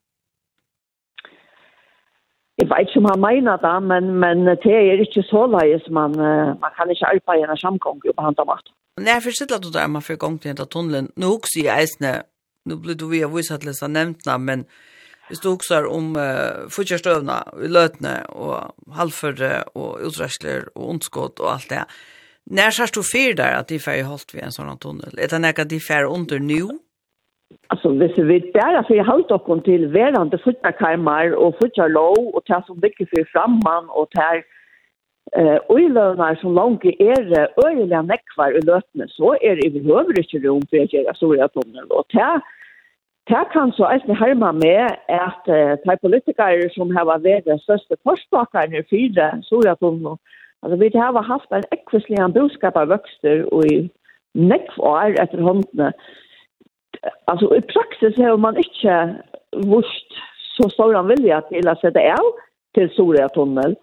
Jeg 2.59 2.67
vet 2.71 2.89
ikke 2.89 3.01
om 3.03 3.11
han 3.13 3.23
mener 3.23 3.61
det, 3.63 3.77
men, 3.87 4.05
men 4.23 4.47
det 4.49 4.75
er 4.75 5.05
ikke 5.05 5.23
så 5.29 5.45
leis. 5.47 5.85
Man, 5.95 6.17
man 6.63 6.75
kan 6.77 6.91
ikke 6.91 7.07
arbeide 7.13 7.53
en 7.53 7.61
samgång 7.63 8.01
på 8.03 8.15
behandle 8.19 8.47
mat. 8.51 8.67
Nei, 8.99 9.15
jeg 9.15 9.27
forstår 9.29 9.63
du 9.63 9.71
der 9.71 9.87
man 9.87 10.03
får 10.03 10.19
gang 10.19 10.41
til 10.41 10.51
denne 10.51 10.67
tunnelen. 10.67 11.11
Nå 11.17 11.31
også 11.37 11.63
i 11.63 11.69
eisene, 11.71 12.13
nå 12.67 12.79
blir 12.83 12.99
du 12.99 13.07
via 13.13 13.29
visettelsen 13.31 13.87
av 13.87 13.95
nevntene, 13.95 14.39
men 14.43 14.65
hvis 15.29 15.43
du 15.45 15.51
også 15.53 15.85
om 15.93 16.15
uh, 16.17 16.67
fortjørstøvna, 16.73 17.39
løtene 17.69 18.15
og 18.33 18.75
halvførre, 18.97 19.65
og 19.77 20.01
utreskler 20.09 20.71
og 20.75 20.95
ondskott 20.95 21.43
og 21.45 21.53
alt 21.53 21.71
det. 21.71 21.85
Når 22.49 22.73
sier 22.75 22.93
du 22.95 23.03
fyr 23.05 23.35
der 23.37 23.59
at 23.59 23.69
de 23.69 23.79
får 23.79 24.07
holdt 24.09 24.33
ved 24.35 24.47
en 24.47 24.55
sånn 24.55 24.81
tunnel? 24.81 25.13
Er 25.21 25.29
det 25.29 25.41
noe 25.45 25.67
de 25.69 25.81
får 25.85 26.09
under 26.09 26.41
nå? 26.41 26.79
Alltså 27.71 27.89
hvis 27.89 28.19
vi 28.19 28.53
bara 28.55 28.85
för 28.85 29.05
halt 29.05 29.31
och 29.31 29.45
kon 29.45 29.63
till 29.63 29.87
värande 29.87 30.39
futtar 30.39 30.73
karmar 30.73 31.33
och 31.33 31.59
futtar 31.59 31.89
low 31.89 32.35
och 32.35 32.45
ta 32.45 32.63
som 32.67 32.79
mycket 32.83 33.11
för 33.11 33.25
framman 33.25 33.89
och 33.89 34.11
ta 34.11 34.43
eh 35.37 35.59
oilönar 35.69 36.35
som 36.35 36.55
långt 36.55 36.85
är 36.85 37.49
öliga 37.67 38.03
näckvar 38.03 38.53
och 38.57 38.65
lötne 38.65 39.07
så 39.09 39.35
är 39.35 39.57
det 39.57 39.67
i 39.67 39.87
höver 39.89 40.19
inte 40.19 40.49
rum 40.49 40.63
för 40.71 40.83
att 40.83 40.93
göra 40.93 41.15
stora 41.15 41.49
tunnel 41.49 41.85
och 41.91 42.09
ta 42.09 42.41
ta 43.31 43.45
kan 43.45 43.73
så 43.73 43.85
alltså 43.85 44.13
härma 44.13 44.53
med 44.53 44.87
att 45.09 45.45
ta 45.85 45.97
politiker 45.97 46.69
som 46.69 46.97
har 46.97 47.05
varit 47.05 47.45
det 47.45 47.63
största 47.63 47.97
postbakaren 47.97 48.75
i 48.75 48.83
fyra 48.91 49.43
stora 49.43 49.77
tunnel 49.77 50.17
alltså 50.61 50.77
vi 50.77 50.99
har 50.99 51.23
haft 51.23 51.53
en 51.53 51.63
äckvislig 51.71 52.19
boskap 52.35 52.77
av 52.77 52.89
växter 52.89 53.55
och 53.55 53.65
i 53.65 53.91
näckvar 54.35 55.15
efter 55.23 55.39
hundne 55.39 55.93
Alltså 57.25 57.57
i 57.57 57.61
praxis 57.61 58.17
har 58.17 58.37
man 58.37 58.57
inte 58.57 59.23
vurst 59.57 60.13
så 60.57 60.71
stor 60.71 61.03
vilja 61.03 61.41
till 61.41 61.69
att 61.69 61.81
sätta 61.81 62.01
el 62.01 62.29
till 62.75 62.91
Soria 62.97 63.29
tunnel. 63.29 63.77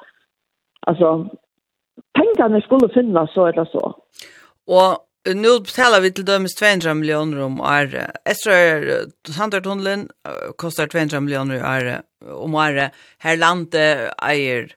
Alltså 0.87 1.29
pengarna 2.13 2.61
skulle 2.61 2.89
finnas 2.89 3.33
så 3.33 3.45
eller 3.45 3.65
så. 3.65 3.95
Och 4.67 4.97
nu 5.35 5.59
betalar 5.59 6.01
vi 6.01 6.13
till 6.13 6.25
dömes 6.25 6.55
200 6.55 6.93
miljoner 6.93 7.41
om 7.41 7.61
året. 7.61 8.11
Estra 8.25 8.53
Sandar-tunneln 9.27 10.09
kostar 10.55 10.87
200 10.87 11.19
miljoner 11.19 12.01
om 12.31 12.55
året. 12.55 12.91
Här 13.17 13.37
landet 13.37 14.11
äger 14.21 14.75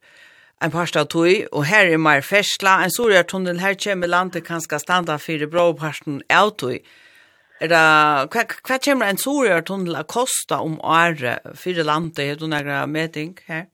en 0.61 0.71
parsta 0.71 1.05
tog, 1.05 1.47
og 1.53 1.65
her 1.65 1.87
er 1.87 2.01
mer 2.03 2.21
fersla, 2.21 2.81
en 2.83 2.91
sorjartunnel, 2.91 3.61
her 3.63 3.77
kommer 3.79 4.11
landet 4.11 4.43
kanskje 4.47 4.81
standa 4.83 5.19
fire 5.19 5.47
bra 5.47 5.73
parten 5.73 6.23
av 6.35 6.51
tog. 6.51 6.81
Er 7.59 7.71
det, 7.73 7.79
hva, 8.31 8.45
hva 8.67 8.77
kommer 8.85 9.09
en 9.11 9.19
sorgjør 9.19 9.65
tunnel 9.67 9.99
å 9.99 10.07
koste 10.07 10.61
om 10.63 10.77
året 10.79 11.43
fire 11.59 11.83
landet? 11.87 12.21
Er 12.23 12.39
det 12.39 12.47
noen 12.47 12.93
meting 12.95 13.35
her? 13.49 13.67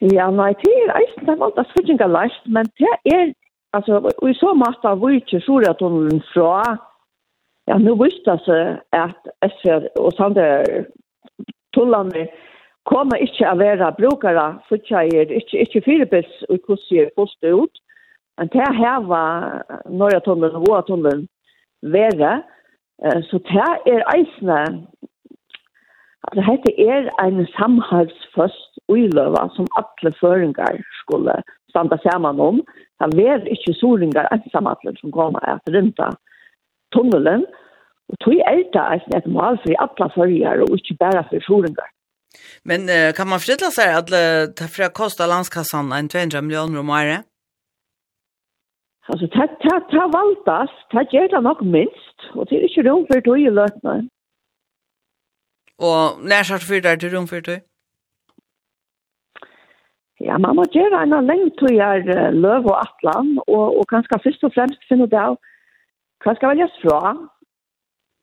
Ja, 0.00 0.30
nei, 0.32 0.52
det 0.62 0.72
er 0.72 0.94
eisen, 0.98 1.26
det 1.26 1.34
er 1.34 1.40
valgt 1.40 1.60
at 1.60 1.68
spørsmålet 1.70 2.12
lest, 2.12 2.48
men 2.56 2.68
det 2.80 2.94
er, 3.12 3.30
altså, 3.76 4.00
i 4.28 4.34
så 4.40 4.54
måte 4.56 4.90
av 4.90 5.04
ikke 5.08 5.40
sorgjør 5.44 5.76
tunnelen 5.80 6.24
fra, 6.32 6.56
ja, 7.68 7.78
nå 7.80 7.94
visste 8.00 8.34
det 8.34 8.42
seg 8.44 8.98
at 8.98 9.30
SV 9.44 9.86
og 10.00 10.10
Sander 10.16 10.66
tunnelene 11.76 12.26
kommer 12.88 13.22
ikke 13.24 13.48
å 13.48 13.60
være 13.60 13.92
brukere, 13.96 14.48
for 14.68 14.80
ikke, 14.80 15.04
er 15.20 15.36
ikke, 15.38 15.62
ikke 15.64 15.84
firebils 15.86 16.42
og 16.48 16.60
kurser 16.66 17.12
poste 17.16 17.54
ut, 17.54 17.80
men 18.40 18.50
det 18.52 18.66
her 18.80 19.06
var 19.08 19.62
Norge 19.88 20.20
tunnelen 20.26 20.58
og 20.58 20.66
Våre 20.68 20.82
tunnelen 20.88 21.24
være, 21.94 22.40
Så 23.02 23.40
det 23.48 23.70
er 23.94 24.04
eisene, 24.14 24.60
altså 26.24 26.44
dette 26.46 26.70
er 26.80 27.10
en 27.24 27.42
samhalsføst 27.58 28.78
uiløva 28.88 29.48
som 29.56 29.66
alle 29.80 30.12
føringar 30.20 30.78
skulle 31.02 31.34
standa 31.72 31.98
saman 32.04 32.40
om. 32.40 32.62
Det 33.16 33.26
er 33.28 33.50
ikke 33.56 33.74
solingar 33.80 34.30
ensamatler 34.32 34.94
som 35.00 35.12
kommer 35.12 35.42
etter 35.50 35.74
rinta 35.76 36.12
tunnelen, 36.94 37.44
og 38.08 38.20
tog 38.22 38.38
er 38.46 38.62
det 38.72 38.86
eisene 38.94 39.18
et 39.18 39.28
mål 39.36 39.58
for 39.64 39.84
alle 39.84 40.10
føringar 40.14 40.64
og 40.64 40.78
ikke 40.78 40.96
bare 41.02 41.26
for 41.28 41.48
solingar. 41.48 41.90
Men 42.64 42.86
kan 43.16 43.28
man 43.28 43.42
forstå 43.42 43.70
seg 43.74 43.98
at 43.98 44.10
det 44.58 44.70
fra 44.70 44.88
kosta 44.94 45.26
landskassan 45.30 45.92
en 45.92 46.08
200 46.08 46.42
millioner 46.46 46.80
om 46.80 46.90
året? 46.90 47.26
Altså, 49.12 49.26
ta 49.34 49.44
ta 49.62 49.74
ta 49.92 50.04
valtas, 50.16 50.72
ta 50.92 51.04
gjør 51.12 51.28
det 51.34 51.42
nok 51.44 51.60
minst 51.76 52.18
og 52.32 52.48
det 52.48 52.56
er 52.56 52.68
ikke 52.68 52.84
rom 52.86 53.04
for 53.10 53.20
tog 53.20 53.40
i 53.40 53.50
lötna. 53.58 53.92
Och 55.76 56.24
när 56.28 56.42
ska 56.42 56.58
för 56.58 56.80
där 56.80 56.96
till 56.96 57.10
rom 57.10 57.26
for 57.28 57.40
tog? 57.40 57.60
Ja, 60.18 60.38
man 60.38 60.56
må 60.56 60.64
gjøre 60.72 61.02
en 61.02 61.26
lengt 61.26 61.58
tog 61.58 61.76
er 61.76 62.30
løv 62.32 62.64
og 62.70 62.80
atlan 62.80 63.38
og, 63.46 63.66
og 63.78 63.84
kanskje 63.92 64.22
først 64.24 64.44
og 64.44 64.52
fremst 64.56 64.88
finne 64.88 65.10
det 65.12 65.20
av 65.20 65.36
hva 66.24 66.34
skal 66.36 66.54
väljas 66.54 66.76
fra. 66.80 67.00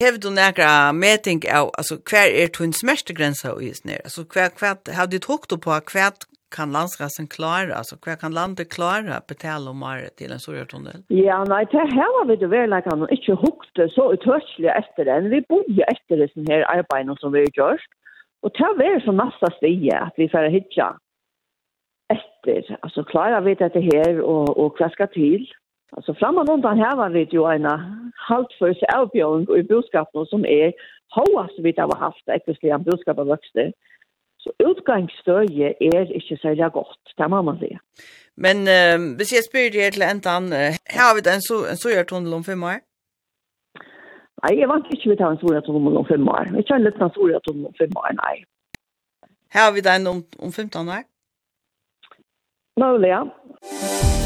Hev 0.01 0.17
du 0.23 0.29
nekra 0.33 0.91
meting 0.91 1.43
av, 1.45 1.69
altså, 1.77 1.99
hver 2.09 2.29
er 2.41 2.47
tunn 2.47 2.73
smertegrensa 2.73 3.51
og 3.53 3.63
isner? 3.63 4.01
Altså, 4.01 4.25
hver, 4.33 4.49
hver, 4.59 4.79
hver, 4.85 4.95
hver, 4.95 5.19
hver, 5.19 5.57
hver, 5.61 5.81
hver, 5.91 6.30
kan 6.57 6.71
landsrasen 6.71 7.27
klara, 7.27 7.73
alltså 7.79 7.95
vad 8.05 8.19
kan 8.19 8.33
landet 8.33 8.67
klara 8.77 9.11
att 9.17 9.27
betala 9.27 9.71
om 9.71 9.83
året 9.83 10.15
till 10.15 10.31
en 10.31 10.39
stor 10.39 10.65
tunnel? 10.65 10.99
Ja, 11.07 11.37
nei, 11.43 11.65
det 11.71 11.77
här 11.97 12.09
har 12.17 12.25
vi 12.25 12.35
det 12.35 12.47
väl 12.47 12.73
att 12.73 12.85
han 12.85 13.09
inte 13.09 13.31
hukt 13.31 13.93
så 13.95 14.13
utörsliga 14.13 14.73
efter 14.73 15.05
den. 15.05 15.29
Vi 15.29 15.41
bodde 15.49 15.83
efter 15.83 16.17
det 16.17 16.33
som 16.33 16.45
här 16.49 16.61
arbeten 16.75 17.15
som 17.15 17.31
vi 17.31 17.45
gör. 17.53 17.77
Och 18.41 18.53
ta 18.53 18.73
väl 18.73 19.01
så 19.01 19.11
massa 19.11 19.47
stiga 19.57 19.99
att 19.99 20.13
vi 20.17 20.29
får 20.29 20.49
hitta 20.57 20.97
efter. 22.13 22.77
Alltså 22.79 23.03
klara 23.03 23.41
vi 23.41 23.55
det 23.55 23.89
här 23.93 24.21
och, 24.21 24.57
och 24.57 24.75
vad 24.79 25.11
till? 25.11 25.47
Alltså 25.91 26.13
framan 26.13 26.49
undan 26.49 26.77
här 26.77 26.95
var 26.95 27.09
vi 27.09 27.23
ju 27.31 27.53
en 27.55 27.65
halt 28.15 28.53
för 28.59 28.73
sig 28.73 28.87
avbjörn 28.95 29.59
i 29.59 29.63
boskapen 29.63 30.25
som 30.25 30.45
är 30.45 30.73
hoas 31.15 31.51
vi 31.57 31.71
det 31.71 31.81
har 31.81 31.95
haft, 31.95 32.27
äckligt 32.27 32.63
en 32.63 32.83
boskap 32.83 33.17
av 33.17 33.27
vuxna. 33.27 33.61
Så 34.41 34.49
utgangsstøye 34.69 35.67
er 35.93 36.13
ikke 36.17 36.37
særlig 36.41 36.71
godt, 36.73 37.01
det 37.17 37.29
må 37.29 37.41
man 37.41 37.57
sige. 37.59 37.79
Men 38.45 38.57
uh, 38.75 38.97
hvis 39.17 39.33
jeg 39.35 39.45
spyr 39.45 39.69
deg 39.73 39.93
til 39.93 40.05
enda, 40.07 40.37
uh, 40.37 40.77
har 40.97 41.11
vi 41.15 41.21
en, 41.33 41.43
so 41.47 41.55
en 41.71 41.81
sojertunnel 41.83 42.33
om 42.33 42.43
fem 42.43 42.63
år? 42.63 42.79
Nei, 44.41 44.53
jeg 44.59 44.69
vant 44.71 44.87
ikke 44.93 45.11
vi 45.11 45.19
tar 45.19 45.35
en 45.35 45.41
sojertunnel 45.43 45.99
om 46.01 46.07
fem 46.09 46.27
år. 46.35 46.49
Jeg 46.57 46.65
kjenner 46.69 46.89
litt 46.89 47.03
en 47.05 47.13
sojertunnel 47.17 47.69
om 47.69 47.77
fem 47.81 47.93
år, 48.03 48.15
nei. 48.23 48.35
Har 49.57 49.69
vi 49.75 49.85
den 49.89 50.07
om, 50.07 50.23
om 50.39 50.51
15 50.51 50.89
år? 50.89 51.03
Mulig, 52.81 53.09
ja. 53.09 54.20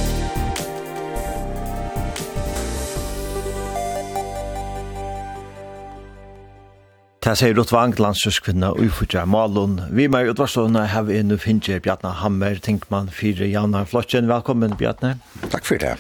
Ta 7.26 7.32
seg 7.34 7.56
Rott 7.58 7.72
Vanglands 7.74 8.20
søskvinna 8.22 8.68
og 8.76 8.84
ufutja 8.86 9.24
malun. 9.26 9.80
Vi 9.98 10.04
med 10.14 10.28
utvarstående 10.30 10.84
har 10.92 11.08
vi 11.08 11.16
nå 11.26 11.40
finner 11.42 11.80
Bjarne 11.82 12.12
Hammer, 12.20 12.60
Tinkmann, 12.62 13.08
fyre 13.10 13.48
Janna 13.50 13.82
Flotjen. 13.90 14.28
Velkommen 14.30 14.76
Bjarne. 14.78 15.16
Takk 15.50 15.66
for 15.66 15.82
det. 15.82 15.96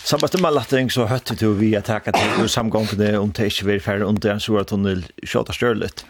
Samma 0.00 0.30
med 0.40 0.56
lattering 0.56 0.88
så 0.88 1.04
høtte 1.10 1.36
du 1.36 1.50
vi 1.60 1.74
at 1.76 1.90
takka 1.92 2.16
til 2.16 2.48
samgångene 2.48 3.20
om 3.20 3.36
det 3.36 3.50
ikke 3.52 3.68
vil 3.68 3.84
færre 3.84 4.08
under 4.08 4.32
en 4.32 4.40
sår 4.40 4.64
tunnel 4.72 5.04
kjøter 5.20 5.60
størlet. 5.60 6.06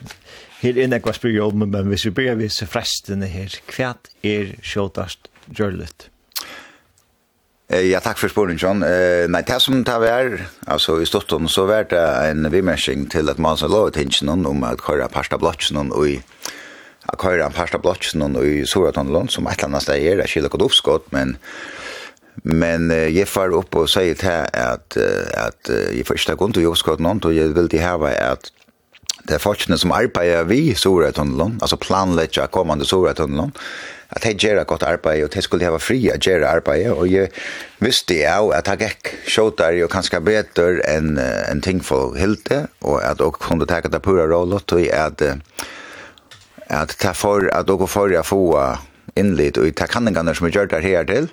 Her 0.63 0.79
inne 0.79 1.03
jeg 1.03 1.09
var 1.11 1.19
spyrir 1.19 1.43
om, 1.49 1.67
men 1.67 1.91
hvis 1.91 2.07
vi 2.07 2.15
blir 2.23 2.39
vi 2.39 2.47
så 2.47 2.71
frestene 2.71 3.27
her, 3.35 3.59
hva 3.75 3.97
er 4.23 4.55
kjøter 4.63 5.19
størlet? 5.51 6.12
Ja, 7.73 8.03
takk 8.05 8.19
for 8.21 8.29
spørsmålet, 8.29 8.61
John. 8.61 8.83
Eh, 8.85 9.25
nei, 9.33 9.41
det 9.49 9.57
som 9.65 9.79
det 9.81 9.95
var, 10.03 10.35
altså 10.69 10.99
i 11.01 11.07
Stotten, 11.09 11.49
så 11.49 11.65
var 11.65 11.87
det 11.89 12.03
en 12.29 12.45
vimmersing 12.53 13.07
til 13.11 13.33
at 13.33 13.39
man 13.41 13.57
så 13.57 13.71
lovet 13.71 13.97
hinsen 13.97 14.29
om 14.29 14.65
at 14.69 14.83
køyre 14.85 15.09
parsta 15.09 15.39
blotsen 15.41 15.81
og 15.81 16.05
i 16.05 16.19
at 17.09 17.17
køyre 17.19 17.49
pasta 17.51 17.81
blotsen 17.81 18.23
og 18.29 18.45
i 18.45 18.67
Soratonlund, 18.69 19.33
som 19.33 19.47
et 19.47 19.57
eller 19.57 19.71
annet 19.71 19.87
sted 19.87 20.05
er, 20.05 20.21
det 20.21 20.29
skiller 20.29 20.53
godt 20.53 20.69
oppskott, 20.69 21.13
men 21.13 21.39
Men 22.45 22.91
eh, 22.91 23.17
jeg 23.17 23.29
far 23.29 23.53
opp 23.53 23.77
og 23.77 23.89
sier 23.89 24.15
til 24.17 24.47
at, 24.53 24.97
at 24.97 25.69
jeg 25.69 26.07
får 26.07 26.17
ikke 26.17 26.27
ta 26.31 26.35
grunn 26.35 26.53
til 26.53 26.65
jobbskott 26.65 27.01
noen, 27.01 27.21
og 27.25 27.35
jeg 27.37 27.55
vil 27.55 27.69
til 27.69 27.81
heve 27.81 28.09
at 28.09 28.53
det 29.29 29.37
er 29.37 29.43
folkene 29.43 29.79
som 29.79 29.93
arbeider 29.93 30.45
vi 30.49 30.71
i 30.71 30.75
Soratonlund, 30.75 31.61
altså 31.63 31.77
planlegger 31.77 32.47
kommande 32.47 32.85
Soratonlund, 32.89 33.53
at 34.13 34.27
hei 34.27 34.35
gjerra 34.37 34.65
godt 34.69 34.85
arbeid, 34.85 35.25
og 35.25 35.35
jeg 35.35 35.47
skulle 35.47 35.69
ha 35.69 35.79
fri 35.81 35.99
å 36.13 36.19
gjøre 36.21 36.49
arbeid, 36.49 36.89
og 36.93 37.07
jeg 37.09 37.31
visste 37.83 38.19
jo 38.19 38.51
at 38.53 38.69
jeg 38.69 38.83
gikk 38.85 39.13
sjåtar 39.31 39.77
jo 39.79 39.89
kanskje 39.93 40.21
bedre 40.25 40.83
enn 40.89 41.17
en 41.21 41.63
ting 41.65 41.81
for 41.85 42.17
hilde, 42.19 42.67
og 42.85 43.01
at 43.01 43.23
jeg 43.23 43.39
kunne 43.41 43.69
ta 43.69 43.81
det 43.87 44.03
pura 44.05 44.29
rollet, 44.29 44.77
og 44.77 44.91
at 44.93 45.25
at 46.73 46.95
ta 46.97 47.13
for 47.13 47.51
at 47.53 47.67
dere 47.69 47.89
får 47.89 48.15
jeg 48.15 48.25
få 48.25 48.43
innlitt, 49.17 49.59
og 49.61 49.75
ta 49.77 49.89
kanningene 49.91 50.33
som 50.35 50.47
jeg 50.49 50.57
gjør 50.57 50.71
der 50.73 50.87
her 50.87 51.09
til, 51.09 51.29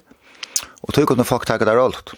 og 0.84 0.96
tog 0.96 1.08
kunne 1.12 1.28
folk 1.28 1.46
ta 1.48 1.58
det 1.60 1.76
rollet. 1.76 2.16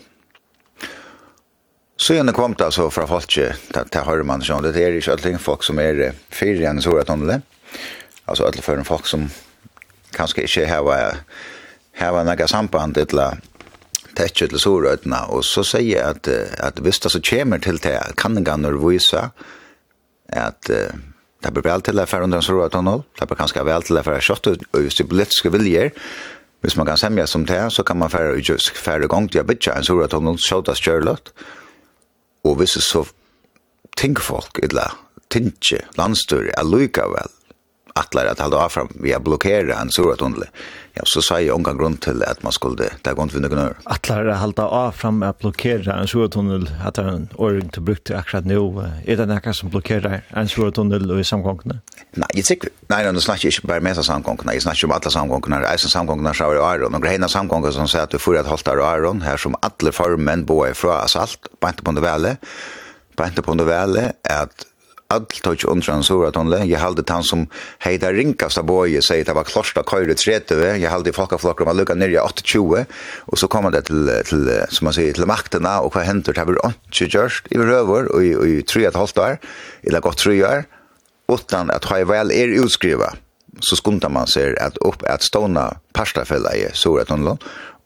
Så 2.01 2.15
gjerne 2.15 2.34
kom 2.34 2.56
det 2.58 2.65
altså 2.65 2.88
fra 2.89 3.06
folk, 3.06 3.27
til, 3.30 3.53
til 3.94 4.24
man 4.25 4.41
sånn, 4.41 4.65
det 4.65 4.74
er 4.82 4.98
ikke 4.98 5.13
alle 5.13 5.38
folk 5.38 5.65
som 5.65 5.77
er 5.82 6.15
fire 6.34 6.58
igjen 6.58 6.82
i 6.82 6.86
Sora-tunnelet, 6.86 7.46
altså 8.25 8.48
alle 8.48 8.65
fyrir 8.65 8.86
folk 8.88 9.06
som 9.10 9.27
kanskje 10.15 10.46
ikke 10.48 10.68
hava, 10.70 10.98
hava 12.00 12.25
nega 12.27 12.48
samband 12.50 12.98
til 12.98 13.22
å 13.22 13.32
tetsje 14.18 14.50
til 14.51 14.60
sorøytene, 14.60 15.22
og 15.32 15.46
så 15.48 15.63
sier 15.65 15.88
jeg 15.96 16.03
at, 16.03 16.27
at 16.60 16.82
hvis 16.84 17.00
det 17.03 17.13
så 17.13 17.22
kommer 17.24 17.62
til 17.63 17.80
det, 17.84 17.96
kan 18.20 18.36
det 18.36 18.46
ganger 18.48 18.75
vise 18.82 19.30
at 20.32 20.72
uh, 20.72 20.91
det 21.41 21.53
blir 21.53 21.65
vel 21.65 21.84
til 21.86 22.00
å 22.00 22.06
for 22.10 22.25
under 22.25 22.41
en 22.41 22.46
sorøytene, 22.46 22.98
det 23.20 23.27
blir 23.30 23.39
kanskje 23.39 23.65
vel 23.68 23.88
til 23.88 24.00
å 24.00 24.06
for 24.06 24.27
kjøtt, 24.27 24.51
og 24.51 24.77
hvis 24.84 25.00
det 25.00 25.06
er 25.06 25.12
politiske 25.13 25.53
viljer, 25.53 25.96
hvis 26.62 26.77
man 26.77 26.86
kan 26.86 27.00
semja 27.01 27.25
som 27.25 27.48
det, 27.50 27.62
så 27.74 27.84
kan 27.88 27.98
man 27.98 28.12
fære 28.13 28.38
i 28.38 28.46
jysk 28.46 28.77
fære 28.77 29.10
gong 29.10 29.32
til 29.32 29.41
å 29.41 29.48
bytja 29.50 29.80
en 29.80 29.88
sorøytene, 29.88 30.36
sjåta 30.38 30.75
skjørløtt, 30.77 31.34
og 32.46 32.60
hvis 32.60 32.77
det 32.77 32.86
så 32.86 33.06
tenker 33.98 34.25
folk, 34.25 34.62
eller 34.63 34.94
tenker 35.34 35.88
landstyr, 35.98 36.51
er 36.53 36.68
lykka 36.68 37.08
vel, 37.10 37.34
attlar 37.95 38.25
att 38.25 38.39
hålla 38.39 38.69
fram 38.69 38.88
via 38.95 39.19
blockera 39.19 39.75
en 39.75 39.89
sura 39.89 40.15
tunnel. 40.15 40.43
Ja, 40.93 41.01
så 41.05 41.21
sa 41.21 41.41
jag 41.41 41.55
omgång 41.55 41.77
grund 41.77 42.01
till 42.01 42.24
att 42.24 42.43
man 42.43 42.51
skulle 42.51 42.89
ta 43.01 43.13
gång 43.13 43.29
för 43.29 43.39
några. 43.39 43.74
Attlar 43.83 44.25
att 44.25 44.39
hålla 44.39 44.67
av 44.67 44.91
fram 44.91 45.24
att 45.24 45.39
blockera 45.39 45.95
en 45.95 46.07
sura 46.07 46.27
tunnel 46.27 46.69
att 46.86 46.98
en 46.98 47.29
ordning 47.36 47.69
till 47.69 47.81
brukt 47.81 48.12
akkurat 48.12 48.45
nu 48.45 48.55
är 49.05 49.17
det 49.17 49.25
några 49.25 49.53
som 49.53 49.69
blockerar 49.69 50.21
en 50.29 50.50
sura 50.50 50.71
tunnel 50.71 51.19
i 51.19 51.24
samgångarna. 51.24 51.79
Nej, 52.13 52.29
jag 52.33 52.45
tycker 52.45 52.69
nej, 52.88 53.13
det 53.13 53.21
snackar 53.21 53.50
inte 53.50 53.67
bara 53.67 53.79
med 53.79 54.05
samgångarna, 54.05 54.53
jag 54.53 54.62
snackar 54.62 54.88
om 54.88 54.91
alla 54.91 55.10
samgångarna, 55.10 55.67
alltså 55.67 55.89
samgångarna 55.89 56.33
så 56.33 56.51
är 56.51 56.55
det 56.55 56.65
Aron 56.65 56.95
och 56.95 57.03
grejerna 57.03 57.27
samgångar 57.27 57.71
som 57.71 57.88
säger 57.88 58.03
att 58.03 58.10
du 58.10 58.19
får 58.19 58.38
att 58.38 58.48
halvt 58.48 58.67
år 58.67 58.81
Aron 58.81 59.21
här 59.21 59.38
som 59.38 59.55
alla 59.62 59.91
formen 59.91 60.45
bor 60.45 60.69
ifrån 60.69 60.91
asalt, 60.91 61.39
på 61.60 61.67
inte 61.67 61.83
på 61.83 61.91
det 61.91 62.01
väl. 62.01 62.36
På 63.15 63.25
inte 63.25 63.41
på 63.41 63.53
det 63.53 63.63
väl 63.63 63.98
att 64.24 64.65
all 65.12 65.25
touch 65.25 65.65
under 65.65 65.91
han 65.91 66.03
så 66.03 66.24
att 66.24 66.36
han 66.36 66.72
halde 66.74 67.03
han 67.08 67.24
som 67.24 67.48
hejda 67.80 68.13
rinkas 68.13 68.58
av 68.58 68.65
boje 68.65 69.01
säger 69.01 69.25
det 69.25 69.34
var 69.34 69.44
klosta 69.44 69.84
köra 69.84 70.13
30 70.13 70.77
jag 70.77 70.91
halde 70.91 71.13
folka 71.13 71.38
flockar 71.38 71.65
man 71.65 71.77
lucka 71.77 71.94
ner 71.94 72.10
i 72.10 72.20
28 72.44 72.86
och 73.20 73.39
så 73.39 73.48
kommer 73.48 73.72
det 73.72 73.82
till 73.82 74.22
till 74.25 74.65
som 74.70 74.86
man 74.86 74.94
säger 74.94 75.13
till 75.13 75.25
maktena 75.25 75.80
och 75.80 75.96
vad 75.96 76.03
hentur 76.03 76.34
det 76.34 76.46
var 76.46 76.65
inte 76.65 77.18
just 77.18 77.51
i 77.51 77.58
röver 77.58 78.12
och 78.12 78.24
i, 78.24 78.58
i 78.58 78.62
tre 78.62 78.86
ett 78.86 78.96
halvt 78.96 79.18
år. 79.18 79.38
Eller 79.84 80.00
gott 80.00 80.18
tre 80.18 80.44
år. 80.44 80.63
Utan 81.32 81.72
att 81.72 81.86
ha 81.86 82.06
väl 82.06 82.32
er 82.32 82.48
utskriva 82.48 83.13
så 83.60 83.75
skuntar 83.75 84.10
man 84.10 84.27
seg 84.27 84.60
att 84.60 84.77
upp 84.77 85.03
att 85.03 85.24
stona 85.24 85.77
pastafälla 85.94 86.56
i 86.56 86.70
så 86.74 87.03
tonle 87.03 87.32
og 87.32 87.39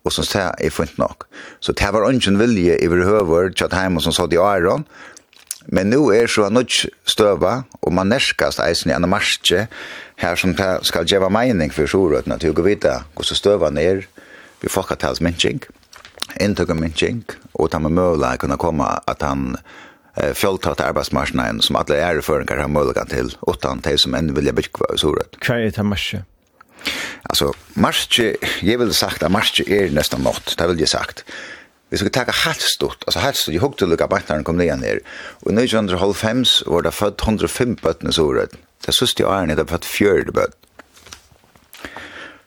och 0.05 0.13
som 0.13 0.25
säger 0.25 0.53
är 0.60 1.00
nok. 1.00 1.24
Så 1.60 1.72
det 1.72 1.91
var 1.91 2.12
ingen 2.12 2.38
vilje 2.38 2.77
i 2.77 2.86
överhuvud 2.86 3.58
tjatt 3.58 3.74
og 3.74 4.01
som 4.01 4.13
sa 4.13 4.27
det 4.27 4.36
i 4.36 4.39
Aron. 4.39 4.84
Men 5.67 5.89
nu 5.89 6.10
er 6.13 6.27
så 6.29 6.50
nødt 6.50 6.86
støva, 7.10 7.63
og 7.81 7.93
man 7.93 8.12
nærskast 8.13 8.62
eisen 8.62 8.91
i 8.91 8.95
en 8.95 9.10
marsje, 9.10 9.67
her 10.22 10.36
som 10.36 10.53
skal 10.86 11.07
gjeva 11.07 11.29
mening 11.29 11.74
for 11.74 11.89
sjorøtene 11.89 12.38
til 12.39 12.53
å 12.53 12.57
gå 12.57 12.65
vite 12.67 12.93
hvordan 13.15 13.39
støva 13.39 13.72
er, 13.81 14.05
vi 14.62 14.72
folketalsmyndsing, 14.72 15.65
inntukkmyndsing, 16.41 17.25
og 17.55 17.72
ta 17.72 17.79
med 17.79 17.95
møla 17.98 18.36
kunne 18.39 18.60
komme 18.62 18.88
at 19.07 19.25
han 19.25 19.57
eh, 20.17 20.31
fjoltat 20.38 20.84
arbeidsmarsjen 20.86 21.62
som 21.65 21.79
alle 21.79 22.00
er 22.00 22.22
føringar 22.22 22.62
har 22.62 22.72
møla 22.72 23.05
til, 23.10 23.34
utan 23.48 23.83
de 23.83 23.98
som 23.98 24.16
enn 24.16 24.33
vilja 24.37 24.55
bygge 24.55 24.94
i 24.94 25.01
sjorøt. 25.01 25.42
Hva 25.42 25.59
er 25.59 25.75
det 25.75 25.85
marsje? 25.85 26.24
Altså, 27.25 27.51
marsje, 27.81 28.35
jeg 28.61 28.79
vil 28.79 28.94
sagt 28.94 29.24
at 29.25 29.33
marsje 29.33 29.66
er 29.66 29.94
nesten 29.94 30.22
nått, 30.24 30.53
det 30.59 30.68
vil 30.70 30.83
jeg 30.83 30.94
sagt 30.94 31.25
vi 31.96 32.01
skulle 32.01 32.12
taka 32.12 32.34
halvstort, 32.44 33.05
altså 33.08 33.24
halvstort, 33.24 33.53
jeg 33.55 33.64
hukte 33.64 33.88
lukka 33.88 34.10
bætnaren 34.12 34.44
kom 34.44 34.58
nyan 34.60 34.84
ned, 34.84 35.00
og 35.46 35.53
i 35.53 35.55
1905 35.55 36.44
var 36.68 36.84
det 36.84 36.92
født 36.94 37.24
105 37.24 37.77
bøttene 37.79 38.12
så 38.12 38.25
rødt, 38.27 38.58
det 38.84 38.92
er 38.92 38.98
siste 38.98 39.24
åren 39.24 39.53
er 39.53 39.62
det 39.62 39.70
født 39.72 39.88
fjørde 39.88 40.36
bøtt. 40.36 40.58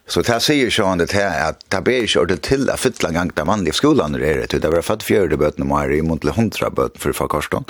Så 0.09 0.21
det 0.25 0.37
sier 0.41 0.69
sånn 0.73 1.01
det 1.01 1.11
her, 1.13 1.33
at 1.51 1.65
det 1.69 1.81
ber 1.85 2.05
ikke 2.05 2.23
ordet 2.23 2.39
til 2.45 2.69
å 2.69 2.77
fytle 2.81 3.09
en 3.11 3.17
gang 3.17 3.33
de 3.33 3.45
vanlige 3.45 3.77
skolene 3.77 4.21
er 4.21 4.45
det, 4.45 4.61
det 4.61 4.71
var 4.73 4.85
født 4.85 5.05
fjørde 5.05 5.37
bøttene 5.41 5.67
må 5.69 5.81
her 5.81 5.97
i 5.97 6.01
måte 6.05 6.29
måned 6.29 6.61
bøttene 6.77 7.01
for 7.01 7.09
å 7.09 7.17
få 7.17 7.25
farkorsdagen, 7.25 7.67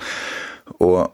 og 0.84 1.08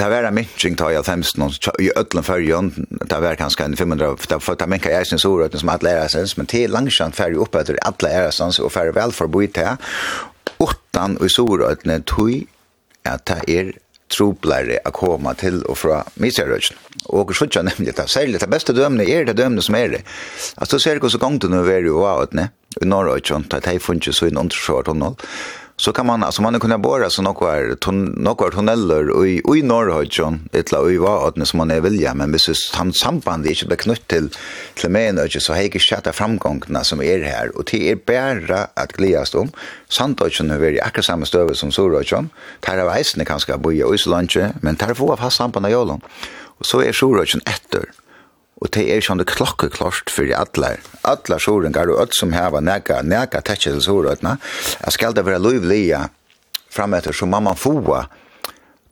Det 0.00 0.08
var 0.08 0.22
en 0.22 0.34
minnsing 0.34 0.76
tar 0.76 0.90
jag 0.90 1.06
femsten 1.06 1.50
i 1.78 1.90
ödlen 1.96 2.24
färgen. 2.24 2.86
Det 2.88 3.20
var 3.20 3.34
kanskje 3.34 3.64
en 3.64 3.76
500 3.76 4.16
för 4.16 4.52
att 4.52 4.68
minka 4.68 4.90
jeg 4.90 5.06
syns 5.06 5.24
ordet 5.24 5.60
som 5.60 5.68
att 5.68 5.82
lära 5.82 6.08
sig 6.08 6.26
men 6.36 6.46
till 6.46 6.70
långsamt 6.72 7.20
alle 7.20 7.36
er 7.54 7.78
att 7.82 8.04
alla 8.04 8.10
är 8.10 8.30
sån 8.30 8.52
så 8.52 8.64
å 8.64 8.70
väl 8.92 9.12
i 9.42 9.46
det. 9.46 9.76
Åttan 10.58 11.16
och 11.16 11.26
i 11.26 11.28
sorötne 11.28 12.00
tog 12.00 12.46
at 13.04 13.26
det 13.26 13.58
är 13.58 13.72
troblare 14.16 14.78
å 14.84 14.90
komme 14.90 15.34
til 15.34 15.64
og 15.68 15.76
fra 15.78 16.04
miserögen. 16.14 16.76
Och 17.04 17.36
så 17.36 17.44
ikke 17.44 17.62
nemlig 17.62 17.96
det 17.96 18.08
særlig 18.08 18.40
det 18.40 18.48
bästa 18.48 18.72
dömne 18.72 19.04
är 19.04 19.24
det 19.24 19.36
dömne 19.36 19.62
som 19.62 19.74
är 19.74 19.88
det. 19.88 20.02
Alltså 20.56 20.78
ser 20.78 21.00
det 21.00 21.10
så 21.10 21.18
gång 21.18 21.38
det 21.38 21.48
nu 21.48 21.72
är 21.72 21.80
ju 21.80 22.26
det 22.32 22.48
i 22.82 22.84
norrögen 22.84 23.44
att 23.50 23.62
det 23.62 23.80
funnet 23.80 24.14
så 24.14 24.26
i 24.26 24.30
någon 24.30 24.50
short 24.50 24.88
och 24.88 25.20
så 25.80 25.92
kan 25.92 26.06
man 26.06 26.22
alltså 26.22 26.42
man 26.42 26.60
kunde 26.60 26.78
borra 26.78 27.10
så 27.10 27.22
några 27.22 27.76
ton, 27.76 28.04
några 28.04 28.50
tunneller 28.50 29.10
och 29.10 29.28
i 29.28 29.42
i 29.56 29.62
norrhöjjon 29.62 30.48
etla 30.52 30.78
och 30.78 30.92
i 30.92 30.98
att 30.98 31.48
som 31.48 31.58
man 31.58 31.70
är 31.70 31.80
vilja 31.80 32.14
men 32.14 32.32
hvis 32.32 32.72
han 32.74 32.92
samband 32.92 33.46
är 33.46 33.50
inte 33.50 33.66
beknutt 33.66 34.06
till 34.06 34.28
till 34.74 34.90
men 34.90 35.18
och 35.18 35.32
så 35.42 35.52
hege 35.52 35.78
chatta 35.78 36.12
framgångarna 36.12 36.84
som 36.84 37.02
är 37.02 37.22
här. 37.22 37.56
Och 37.56 37.64
det 37.70 37.90
är 37.90 37.96
bara 37.96 38.66
att 38.74 38.92
glädjas 38.92 39.34
om. 39.34 39.48
Sandöjjon 39.88 40.50
är 40.50 40.58
väldigt 40.58 40.82
akkurat 40.82 41.04
samma 41.04 41.26
stöve 41.26 41.54
som 41.54 41.72
soröjjon 41.72 42.28
tar 42.60 42.78
av 42.78 43.00
isen 43.00 43.24
kanske 43.24 43.58
bo 43.58 43.72
i 43.72 43.96
lunch 44.06 44.38
men 44.60 44.76
tar 44.76 44.94
få 44.94 45.12
av 45.12 45.30
samband 45.30 45.66
av 45.66 45.72
jolon 45.72 46.00
och 46.58 46.66
så 46.66 46.80
är 46.80 46.92
soröjjon 46.92 47.40
efter 47.46 47.84
og 48.60 48.68
det 48.76 48.84
er 48.92 49.04
sånn 49.04 49.20
det 49.22 49.28
klokkeklart 49.30 50.12
for 50.12 50.28
alle, 50.36 50.74
alle 51.08 51.38
sorengar 51.40 51.90
og 51.92 52.02
alle 52.02 52.16
som 52.16 52.34
har 52.36 52.56
nega, 52.60 53.00
nega 53.02 53.40
tetsje 53.40 53.72
til 53.72 53.84
sorengarna, 53.84 54.36
Jeg 54.84 54.92
skal 54.92 55.14
det 55.14 55.24
være 55.24 55.40
lovlige 55.40 56.08
frametter, 56.70 57.12
så 57.12 57.26
må 57.26 57.40
man 57.40 57.56
få 57.56 57.80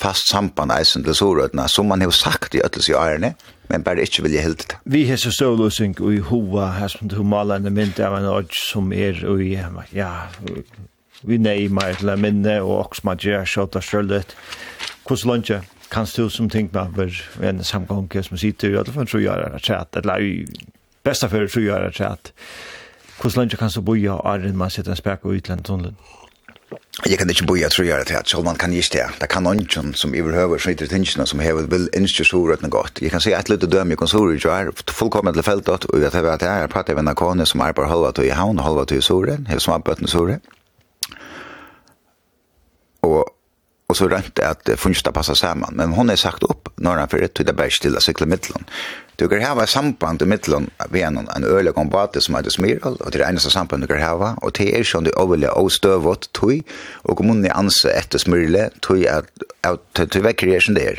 fast 0.00 0.30
samband 0.30 0.72
eisen 0.72 1.04
til 1.04 1.14
sorengarna, 1.14 1.68
som 1.68 1.86
man 1.86 2.00
har 2.00 2.10
sagt 2.10 2.54
i 2.54 2.62
øtelse 2.64 2.92
i 2.92 2.94
årene, 2.94 3.34
men 3.68 3.82
bare 3.82 4.02
ikke 4.02 4.22
vil 4.22 4.32
jeg 4.32 4.42
hilde 4.42 4.64
det. 4.68 4.76
Vi 4.84 5.04
har 5.06 5.16
så 5.16 5.30
støvløsning 5.30 5.98
i 6.00 6.18
hova, 6.18 6.72
her 6.78 6.88
som 6.88 7.08
du 7.08 7.22
maler 7.22 7.60
en 7.60 7.74
mynd 7.74 8.00
av 8.00 8.16
en 8.16 8.28
ord 8.30 8.54
som 8.56 8.92
er, 8.92 9.20
i, 9.40 9.58
ja, 9.92 10.28
vi 11.22 11.36
neimar 11.36 11.98
til 11.98 12.08
en 12.08 12.22
minne, 12.22 12.60
og 12.62 12.86
også 12.86 13.04
man 13.04 13.18
gjør 13.18 13.44
så 13.44 13.66
det 13.66 13.82
sjølvet. 13.84 14.36
Hvordan 15.04 15.42
lønner 15.42 15.66
kan 15.88 16.06
du 16.16 16.30
som 16.30 16.50
tänkt 16.50 16.74
man 16.74 16.94
för 16.94 17.44
en 17.44 17.64
samgång 17.64 18.10
som 18.22 18.38
sitter 18.38 18.70
i 18.70 18.76
alla 18.76 18.92
fall 18.92 19.06
tror 19.06 19.22
jag 19.22 19.54
att 19.54 19.62
chat 19.62 19.96
eller 19.96 20.20
i 20.20 20.46
bästa 21.02 21.28
för 21.28 21.46
tror 21.48 21.64
jag 21.64 21.86
att 21.86 21.94
chat. 21.94 22.32
Hur 23.22 23.36
länge 23.36 23.56
kan 23.56 23.70
så 23.70 23.80
boja 23.80 24.12
är 24.12 24.52
man 24.52 24.70
sitter 24.70 24.90
en 24.90 24.96
spärk 24.96 25.24
och 25.24 25.30
utland 25.30 25.64
tunneln. 25.64 25.96
Jeg 27.06 27.18
kan 27.18 27.30
ikke 27.30 27.46
bo 27.46 27.54
i 27.56 27.62
at 27.62 27.72
tror 27.72 27.86
det, 27.86 28.28
selv 28.28 28.44
man 28.44 28.56
kan 28.56 28.72
ikke 28.72 28.98
det. 28.98 29.06
Det 29.20 29.28
kan 29.28 29.42
noen 29.42 29.94
som 29.94 30.14
i 30.14 30.22
behøver 30.22 30.58
som 30.58 30.72
ytter 30.72 30.86
tingene 30.90 31.26
som 31.26 31.40
hever 31.40 31.68
vil 31.70 31.88
innskje 31.96 32.24
surøtene 32.24 32.70
godt. 32.70 33.00
Jeg 33.00 33.10
kan 33.10 33.20
si 33.20 33.32
et 33.32 33.48
lite 33.48 33.70
døm 33.70 33.92
i 33.92 33.96
konsorer 33.96 34.34
i 34.34 34.48
er 34.50 34.72
fullkommen 34.90 35.34
til 35.34 35.42
feltet, 35.42 35.86
og 35.86 36.00
jeg 36.02 36.12
vet 36.12 36.28
at 36.28 36.42
jeg 36.42 36.50
har 36.50 36.66
pratet 36.66 36.96
med 36.96 37.08
en 37.08 37.14
kone 37.14 37.46
som 37.46 37.60
arbeider 37.60 37.88
halva 37.88 38.12
til 38.12 38.24
i 38.24 38.34
havn 38.34 38.58
og 38.58 38.64
halva 38.64 38.84
til 38.84 38.98
i 38.98 39.00
surøen, 39.00 39.46
hever 39.46 39.60
smabbøtten 39.60 40.04
i 40.04 40.10
surøen. 40.10 40.42
og 43.88 43.96
så 43.96 44.08
rent 44.08 44.38
at 44.44 44.68
funsta 44.76 45.10
passa 45.10 45.34
saman. 45.34 45.76
Men 45.76 45.94
hon 45.96 46.10
er 46.10 46.16
sagt 46.16 46.42
upp 46.44 46.68
några 46.76 47.06
fyrir 47.06 47.26
til 47.26 47.46
till 47.46 47.54
berg 47.56 47.72
stilla 47.72 48.00
cykla 48.00 48.26
mittlon 48.26 48.66
du 49.18 49.28
kan 49.28 49.42
hava 49.42 49.66
samband 49.66 50.22
i 50.22 50.24
mittlon 50.24 50.68
vi 50.90 51.02
en 51.02 51.18
en 51.18 51.44
öle 51.44 51.72
kombat 51.72 52.22
som 52.22 52.34
hade 52.34 52.50
smir 52.50 52.78
og 52.82 53.12
det 53.12 53.22
enda 53.26 53.40
samband 53.40 53.82
du 53.82 53.86
kan 53.86 54.00
hava 54.00 54.34
og 54.42 54.52
det 54.58 54.78
er 54.78 54.84
sånn 54.84 55.04
du 55.04 55.10
öle 55.10 55.50
og 55.50 55.72
støvått 55.72 56.28
tui 56.32 56.62
og 57.02 57.16
kommunen 57.16 57.50
anser 57.50 57.90
efter 57.90 58.18
smyrle 58.18 58.70
tui 58.80 59.06
att 59.06 59.26
er 59.98 60.06
till 60.06 60.22
väckreation 60.22 60.74
där 60.74 60.98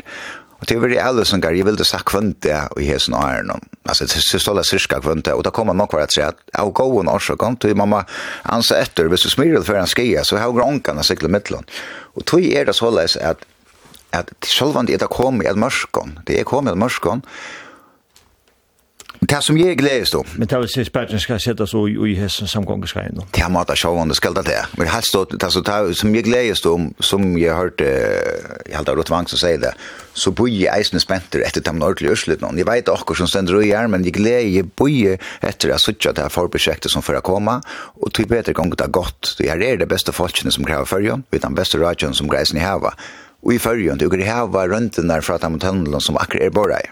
Og 0.60 0.68
det 0.68 0.76
var 0.80 0.92
i 0.92 0.98
alle 1.00 1.24
som 1.24 1.40
gar, 1.40 1.56
jeg 1.56 1.64
ville 1.64 1.84
sagt 1.88 2.10
kvante 2.10 2.56
i 2.76 2.88
hesen 2.88 3.14
og 3.16 3.24
æren. 3.24 3.62
Altså, 3.88 4.04
det 4.04 4.40
stod 4.42 4.58
det 4.58 4.66
syrska 4.68 5.00
det, 5.00 5.32
og 5.32 5.44
da 5.44 5.50
kommer 5.50 5.72
man 5.72 5.80
nok 5.80 5.92
var 5.92 6.04
at 6.04 6.12
si 6.12 6.20
at 6.20 6.36
jeg 6.52 6.58
har 6.58 6.70
gått 6.70 6.92
gåen 6.92 7.08
også 7.08 7.36
kom 7.36 7.56
til 7.56 7.76
mamma 7.76 8.04
ansa 8.44 8.76
etter, 8.80 9.08
hvis 9.08 9.24
du 9.24 9.30
smyrer 9.30 9.60
det 9.60 9.66
før 9.66 9.80
han 9.80 9.88
skia, 9.88 10.24
så 10.24 10.36
har 10.36 10.52
gronkan 10.52 10.98
og 10.98 11.04
sikle 11.04 11.28
mittelen. 11.28 11.64
Og 12.14 12.26
tog 12.26 12.44
er 12.44 12.64
det 12.64 12.76
såleis 12.76 13.16
at 13.16 13.46
at 14.12 14.30
sjølvan 14.42 14.88
det 14.88 15.02
er 15.02 15.06
kommet 15.06 15.46
i 15.46 15.50
et 15.50 15.58
mørskon, 15.58 16.18
det 16.26 16.40
er 16.40 16.44
kommet 16.44 16.72
i 16.72 16.74
et 16.74 16.82
mørskon, 16.82 17.22
Det 19.20 19.42
som 19.44 19.56
jeg 19.58 19.76
gledes 19.76 20.10
då. 20.10 20.24
Men 20.34 20.48
det 20.48 20.58
vil 20.58 20.68
si 20.72 20.84
spärren 20.84 21.20
skal 21.20 21.40
sette 21.40 21.62
och 21.62 21.88
i 21.90 21.92
i 21.92 22.14
hessen 22.14 22.48
samgångsgrejen 22.48 23.14
då. 23.14 23.26
Det 23.30 23.40
har 23.40 23.50
matat 23.50 23.78
sjåvande 23.78 24.14
skälda 24.14 24.42
det. 24.42 24.66
Men 24.76 24.86
det 24.86 24.92
här 24.92 25.00
stått, 25.00 25.44
alltså 25.44 25.60
det 25.60 25.94
som 25.94 26.14
jeg 26.14 26.24
gledes 26.24 26.60
då, 26.60 26.90
som 26.98 27.38
jag 27.38 27.54
hörde, 27.54 28.22
jag 28.70 28.76
hade 28.76 28.94
Rott 28.94 29.10
vang 29.10 29.26
som 29.26 29.38
sier 29.38 29.58
det, 29.58 29.74
så 30.14 30.30
bor 30.30 30.48
jeg 30.48 30.72
eisende 30.72 31.00
spenter 31.00 31.44
etter 31.44 31.60
de 31.60 31.82
ordentlig 31.82 32.10
ørslut 32.10 32.40
nå. 32.40 32.54
Jeg 32.56 32.66
vet 32.66 32.88
akkur 32.88 33.14
som 33.14 33.28
stender 33.28 33.60
i 33.60 33.70
her, 33.70 33.88
men 33.88 34.04
jeg 34.04 34.14
gleder 34.16 34.48
jeg 34.48 34.70
bor 34.72 34.88
etter 34.88 35.68
jeg 35.68 35.80
suttet 35.80 36.16
det 36.16 36.24
her 36.24 36.32
forprosjektet 36.32 36.90
som 36.90 37.02
får 37.02 37.20
komme, 37.20 37.60
og 38.00 38.12
tog 38.12 38.28
bedre 38.28 38.54
gang 38.56 38.72
det 38.72 38.80
er 38.80 38.88
godt. 38.88 39.34
Det 39.38 39.50
her 39.50 39.60
er 39.60 39.76
det 39.76 39.88
beste 39.88 40.12
folkene 40.12 40.50
som 40.50 40.64
krever 40.64 40.88
førjen, 40.88 41.26
vi 41.30 41.36
er 41.36 41.44
den 41.44 41.54
beste 41.54 41.78
radioen 41.78 42.16
som 42.16 42.28
greisen 42.28 42.56
i 42.56 42.64
hava. 42.64 42.94
Og 43.44 43.52
i 43.52 43.60
fyrjon, 43.60 44.00
du 44.00 44.08
kan 44.08 44.24
hava 44.24 44.64
røntene 44.64 45.20
fra 45.22 45.36
dem 45.38 45.60
tunnelen 45.60 46.00
som 46.00 46.16
akkur 46.16 46.40
er 46.40 46.50
borreir 46.50 46.88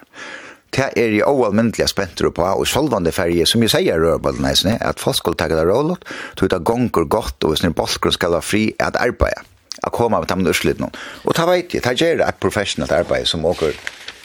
det 0.75 0.89
er 1.01 1.15
jeg 1.17 1.27
oavmyndelig 1.27 1.89
spenter 1.89 2.31
på, 2.35 2.45
og 2.45 2.67
solvande 2.69 3.13
ferie, 3.15 3.47
som 3.49 3.63
jeg 3.65 3.73
sier 3.73 4.01
rørballen 4.01 4.47
eisne, 4.51 4.77
at 4.85 5.01
folk 5.01 5.17
skal 5.17 5.37
ta 5.39 5.49
det 5.51 5.65
rålet, 5.65 6.03
tog 6.37 6.51
det 6.53 6.65
gonger 6.69 7.09
godt, 7.09 7.45
og 7.45 7.55
hvis 7.55 7.65
ni 7.65 7.73
bolker 7.75 8.13
skal 8.15 8.37
være 8.37 8.45
fri 8.45 8.65
at 8.79 8.99
arbeide, 9.01 9.47
at 9.83 9.95
komme 9.95 10.19
av 10.19 10.27
dem 10.29 10.45
urslid 10.47 10.83
noen. 10.83 10.95
Og 11.25 11.37
ta 11.39 11.47
veit 11.49 11.73
jeg, 11.73 11.85
ta 11.85 11.95
gjør 11.97 12.25
et 12.27 12.43
professionelt 12.43 12.93
arbeid 12.93 13.29
som 13.31 13.47
åker 13.49 13.77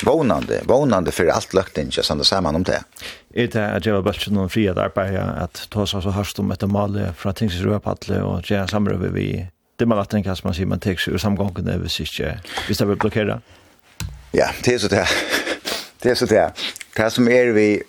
vånande, 0.03 0.59
vånande 0.67 1.13
for 1.15 1.31
alt 1.31 1.55
løkt 1.55 1.79
ikke, 1.79 2.03
som 2.03 2.19
det 2.19 2.27
sammen 2.27 2.59
om 2.59 2.65
det. 2.67 2.81
Er 3.33 3.47
det 3.47 3.63
at 3.63 3.87
jeg 3.87 3.95
var 3.95 4.03
bøtt 4.05 4.27
noen 4.33 4.51
fri 4.51 4.65
at 4.67 4.81
arbeid, 4.81 5.15
at 5.15 5.63
ta 5.71 5.87
seg 5.87 6.03
så 6.03 6.13
hørst 6.15 6.43
om 6.43 6.51
etter 6.51 6.67
malet 6.67 7.15
fra 7.17 7.31
tingsrødpadle, 7.37 8.19
og 8.25 8.49
gjør 8.49 8.67
samrøve 8.73 9.13
vi, 9.15 9.29
det 9.79 9.87
man 9.87 10.01
latter 10.01 10.19
en 10.19 10.27
man 10.43 10.57
sier, 10.57 10.69
man 10.69 10.83
tek 10.83 10.99
seg 10.99 11.15
ur 11.15 11.23
samgångene 11.23 11.79
hvis 11.85 12.01
ikke, 12.03 12.35
hvis 12.67 12.83
det 12.83 12.89
vil 12.91 12.99
blokkere. 12.99 13.39
Ja, 14.33 14.49
det 14.65 14.75
er 14.75 14.79
så 14.81 14.91
det 14.91 15.07
Det 16.03 16.09
är 16.09 16.15
så 16.15 16.25
det. 16.25 16.51
Det 16.95 17.09
som 17.09 17.27
är 17.27 17.45
vi 17.45 17.83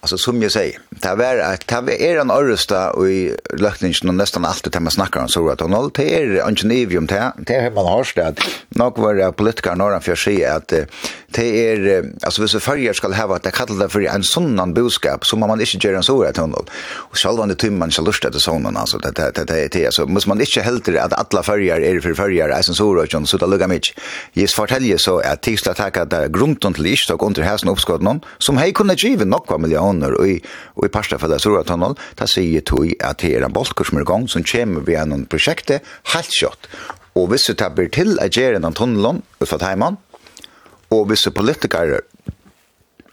Alltså 0.00 0.18
som 0.18 0.42
jag 0.42 0.52
säger, 0.52 0.78
det 0.90 1.08
är 1.08 1.38
att 1.54 1.86
det 1.86 2.10
är 2.10 2.20
en 2.20 2.30
örsta 2.30 2.90
och 2.90 3.10
i 3.10 3.36
lökningen 3.58 4.08
och 4.08 4.14
nästan 4.14 4.44
allt 4.44 4.72
det 4.72 4.80
man 4.80 4.90
snackar 4.90 5.20
om 5.20 5.28
så 5.28 5.50
att 5.50 5.60
hon 5.60 5.90
det 5.94 6.14
är 6.14 6.48
ingenierium 6.48 7.06
det 7.06 7.32
det 7.36 7.60
har 7.60 7.70
man 7.70 7.86
har 7.86 8.04
stöd. 8.04 8.40
nog 8.68 8.98
var 8.98 9.14
det 9.14 9.32
politiker 9.32 9.74
norra 9.74 10.00
för 10.00 10.14
sig 10.14 10.44
att 10.44 10.72
det 11.26 11.72
är 11.72 12.04
alltså 12.22 12.42
vissa 12.42 12.60
färger 12.60 12.92
ska 12.92 13.12
ha 13.12 13.36
att 13.36 13.42
det 13.42 13.50
kallar 13.50 13.88
för 13.88 14.00
en 14.00 14.22
sånnan 14.22 14.74
boskap 14.74 15.26
som 15.26 15.40
man 15.40 15.60
inte 15.60 15.86
gör 15.86 15.94
en 15.94 16.02
så 16.02 16.22
att 16.22 16.36
hon 16.36 16.54
och 16.54 17.16
själva 17.18 17.46
det 17.46 17.54
timman 17.54 17.90
så 17.90 18.02
lust 18.02 18.22
det 18.32 18.40
sånnan 18.40 18.76
alltså 18.76 18.98
det 18.98 19.10
det 19.34 19.44
det 19.44 19.68
det 19.72 19.94
så 19.94 20.06
måste 20.06 20.28
man 20.28 20.40
inte 20.40 20.60
helt 20.60 20.84
det 20.84 21.02
att 21.02 21.12
alla 21.12 21.42
färger 21.42 21.80
är 21.80 22.00
för 22.00 22.14
färger 22.14 22.48
är 22.48 22.62
så 22.62 22.98
och 22.98 23.28
så 23.28 23.36
att 23.36 23.50
lugga 23.50 23.68
mig. 23.68 23.80
Jag 24.32 24.50
fortäljer 24.50 24.98
så 24.98 25.18
att 25.18 25.42
tisla 25.42 25.74
tacka 25.74 26.04
där 26.04 26.28
grunden 26.28 26.74
till 26.74 26.86
ist 26.86 27.10
och 27.10 27.26
under 27.26 27.42
hästen 27.42 27.68
uppskott 27.68 28.02
någon 28.02 28.20
som 28.38 28.56
hej 28.56 28.72
kunde 28.72 28.94
giva 28.98 29.24
något 29.24 29.59
miljoner 29.60 30.16
og 30.18 30.28
i, 30.28 30.38
og 30.76 30.86
i 30.86 30.92
parsta 30.92 31.18
for 31.20 31.32
det 31.32 31.40
stora 31.42 31.62
tunnel 31.68 31.96
da 32.18 32.28
sier 32.30 32.64
tog 32.66 32.90
at 33.04 33.22
det 33.22 33.34
er 33.36 33.46
en 33.46 33.54
bolker 33.54 33.86
som 33.86 34.00
er 34.00 34.06
i 34.06 34.10
gang, 34.10 34.26
som 34.28 34.46
kommer 34.46 34.84
via 34.86 35.04
noen 35.06 35.26
prosjekter, 35.30 35.84
helt 36.14 36.34
kjøtt. 36.34 36.68
Og 37.18 37.30
hvis 37.30 37.48
du 37.48 37.54
blir 37.74 37.88
til 37.88 38.18
att 38.20 38.36
göra 38.36 38.58
den 38.58 38.72
tunneln 38.72 39.22
för 39.40 39.58
tajman 39.58 39.96
och 40.88 41.10
visst 41.10 41.34
politiker 41.34 42.00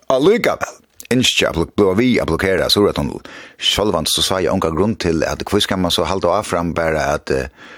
alluga 0.08 0.56
väl 0.56 0.87
ønske 1.14 1.50
å 1.52 1.66
bli 1.78 1.94
vi 1.98 2.08
å 2.22 2.26
blokkere 2.28 2.68
Storatunnel. 2.72 3.22
Sjølvand 3.58 4.10
så 4.12 4.24
sa 4.26 4.42
jeg 4.44 4.52
unga 4.54 4.72
grunn 4.76 4.98
til 5.00 5.24
at 5.28 5.44
hvor 5.48 5.64
skal 5.64 5.80
man 5.82 5.94
så 5.94 6.08
halda 6.08 6.34
av 6.40 6.48
fram 6.48 6.74
bare 6.78 7.06
at, 7.16 7.32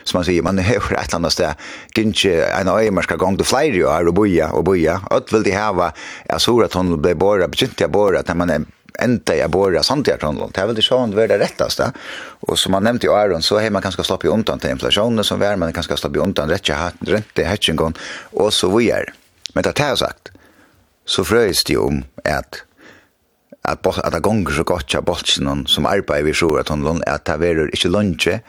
som 0.03 0.19
man 0.19 0.27
sier, 0.27 0.45
man 0.45 0.59
har 0.59 0.79
et 0.79 0.89
eller 0.89 1.19
annet 1.19 1.35
sted, 1.35 1.69
gynnsje 1.97 2.33
en 2.47 2.71
øye 2.73 2.91
man 2.95 3.05
skal 3.05 3.21
gang 3.21 3.37
til 3.39 3.49
flere 3.49 3.77
jo 3.77 3.91
her 3.91 4.09
og 4.09 4.17
boja 4.17 4.49
og 4.57 4.65
boja. 4.71 4.99
Ødt 5.13 5.33
vil 5.35 5.45
de 5.45 5.55
hava 5.55 5.91
at 5.93 6.43
Storatunnel 6.43 6.99
ble 7.01 7.15
båret, 7.19 7.51
begynte 7.53 7.85
jeg 7.85 7.93
båret, 7.93 8.25
at 8.25 8.37
man 8.37 8.53
er 8.53 8.67
enda 8.99 9.35
jeg 9.37 9.51
båret 9.53 9.85
Sandjartunnel. 9.85 10.51
Det 10.53 10.63
er 10.63 10.69
vel 10.69 10.77
det 10.79 10.85
sånn 10.85 11.13
det 11.15 11.29
det 11.31 11.39
rettaste. 11.41 11.91
Og 12.47 12.57
som 12.59 12.75
man 12.75 12.85
nevnte 12.87 13.07
i 13.07 13.13
Aron, 13.13 13.45
så 13.45 13.59
har 13.61 13.71
man 13.71 13.83
kanskje 13.85 14.07
slappet 14.07 14.33
undan 14.33 14.61
til 14.61 14.73
inflasjonen 14.73 15.25
som 15.25 15.39
vær, 15.41 15.59
man 15.59 15.75
kanskje 15.75 15.99
slappet 15.99 16.23
undan 16.23 16.51
rente, 16.51 17.45
hetsingen, 17.45 17.95
og 18.33 18.51
så 18.55 18.71
vi 18.73 18.89
er. 18.93 19.13
Men 19.53 19.65
det 19.65 19.73
er 19.75 19.79
det 19.81 20.01
sagt, 20.03 20.33
så 21.09 21.25
frøys 21.25 21.63
det 21.65 21.77
jo 21.77 21.87
om 21.89 22.03
at 22.27 22.63
at 23.67 23.81
bolt 23.85 24.01
at 24.05 24.17
gongur 24.23 24.55
så 24.55 24.65
gott 24.67 24.93
ja 24.93 25.01
boltsen 25.05 25.65
som 25.67 25.87
arbeider 25.89 26.29
vi 26.29 26.35
så 26.37 26.49
at 26.59 26.69
hon 26.73 27.03
at 27.07 27.25
ta 27.27 27.37
verur 27.41 27.71
ikkje 27.73 27.93
lunche 27.93 28.41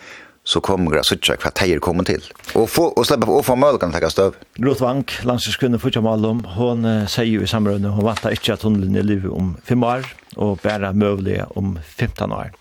så 0.51 0.61
kommer 0.65 0.97
det 0.97 1.05
sånn 1.05 1.21
hva 1.43 1.51
teier 1.55 1.83
kommer 1.85 2.07
til. 2.09 2.25
Og, 2.57 2.65
få, 2.73 2.87
og 2.97 3.05
slippe 3.07 3.29
å 3.29 3.43
få 3.45 3.55
mål 3.61 3.77
kan 3.79 3.93
takke 3.93 4.09
støv. 4.11 4.39
Ruth 4.65 4.83
Vank, 4.83 5.13
landslagskvinne 5.29 5.79
Fudja 5.79 6.01
Malum, 6.03 6.41
hun 6.57 6.89
sier 7.13 7.29
jo 7.29 7.45
i 7.45 7.51
samrøyne, 7.51 7.93
hun 7.95 8.07
vant 8.09 8.25
ikke 8.33 8.57
at 8.57 8.65
hun 8.67 8.81
linjer 8.81 9.07
livet 9.07 9.35
om 9.37 9.53
fem 9.69 9.85
år, 9.85 10.09
og 10.41 10.59
bare 10.65 10.95
møvlig 10.97 11.43
om 11.61 11.77
15 11.85 12.33
år. 12.35 12.57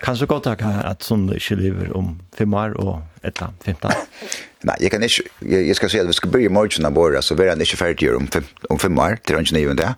Kan 0.00 0.16
så 0.16 0.26
godt 0.26 0.48
takke 0.48 0.72
at 0.88 1.04
sånn 1.04 1.28
ikke 1.36 1.60
lever 1.60 1.92
om 1.96 2.14
fem 2.34 2.56
år 2.56 2.72
og 2.80 3.02
etter 3.20 3.52
15? 3.68 3.92
Nei, 4.68 4.74
jeg 4.82 4.90
kan 4.92 5.04
ikke, 5.06 5.22
jeg, 5.48 5.66
jeg 5.70 5.76
skal 5.78 5.88
si 5.88 5.98
at 6.02 6.08
vi 6.10 6.14
skal 6.18 6.32
begynne 6.34 6.52
morgen 6.52 6.84
av 6.84 6.98
året, 7.00 7.24
så 7.24 7.32
vil 7.38 7.48
han 7.48 7.62
ikke 7.64 7.78
ferdig 7.80 8.10
om 8.12 8.26
fem, 8.28 8.44
om 8.68 8.80
fem 8.80 8.98
år, 9.00 9.16
til 9.24 9.38
han 9.38 9.46
ikke 9.46 9.56
nye 9.56 9.76
det. 9.78 9.88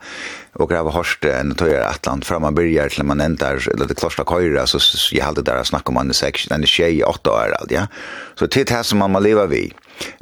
Og 0.62 0.70
jeg 0.70 0.84
har 0.86 0.94
hørt 0.94 1.26
en 1.26 1.54
tøyer 1.58 1.82
et 1.82 2.06
land, 2.06 2.22
fra 2.28 2.38
man 2.38 2.54
begynner 2.54 2.92
til 2.92 3.08
man 3.08 3.24
ender, 3.24 3.58
eller 3.72 3.90
det 3.90 3.96
klostet 3.98 4.28
køyre, 4.30 4.62
så 4.70 4.78
jeg 5.10 5.24
hadde 5.26 5.42
der 5.48 5.64
å 5.64 5.66
snakke 5.66 5.90
om 5.90 5.98
han 5.98 6.14
i 6.14 6.16
seks, 6.16 6.46
han 6.52 6.62
er 6.62 6.70
tjej 6.70 7.00
i 7.00 7.02
åtte 7.08 7.34
år, 7.34 7.56
ja. 7.74 7.88
Så 8.38 8.46
til 8.46 8.68
det 8.70 8.84
som 8.86 9.02
man 9.02 9.16
må 9.16 9.24
leve 9.24 9.48
vi. 9.50 9.64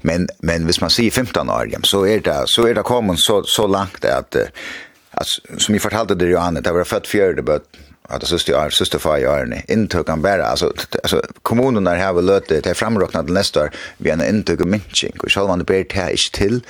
Men, 0.09 0.25
men 0.41 0.65
hvis 0.65 0.81
man 0.81 0.93
sier 0.93 1.13
15 1.13 1.53
år, 1.53 1.69
ja, 1.75 1.83
så 1.85 2.07
er 2.09 2.25
det, 2.25 2.39
så 2.49 2.65
er 2.69 2.81
det 2.81 2.89
kommet 2.89 3.21
så, 3.21 3.43
så 3.45 3.69
langt 3.69 4.09
at, 4.09 4.41
at, 4.41 5.37
som 5.61 5.77
jeg 5.77 5.85
fortalte 5.85 6.17
det, 6.17 6.33
Johanne, 6.33 6.65
det 6.65 6.73
var 6.73 6.89
født 6.89 7.13
fjørde 7.13 7.45
bøtt, 7.45 7.69
att 8.11 8.21
det 8.21 8.27
sista 8.27 8.65
är 8.65 8.71
sista 8.71 8.99
fyra 8.99 9.45
ni 9.45 9.65
intog 9.69 10.07
kan 10.07 10.23
bära 10.23 10.45
alltså 10.47 10.73
alltså 11.03 11.23
kommunen 11.43 11.85
där 11.85 11.97
har 11.97 12.23
löt 12.23 12.49
det 12.49 12.67
är 12.67 12.75
framräknat 12.75 13.29
nästa 13.29 13.63
år 13.63 13.71
vi 13.99 14.11
en 14.11 14.25
intog 14.25 14.67
minching 14.67 15.13
och 15.23 15.33
själva 15.33 15.57
det 15.57 15.65
ber 15.65 15.75
det 15.75 15.97
är 15.97 16.31
till 16.33 16.61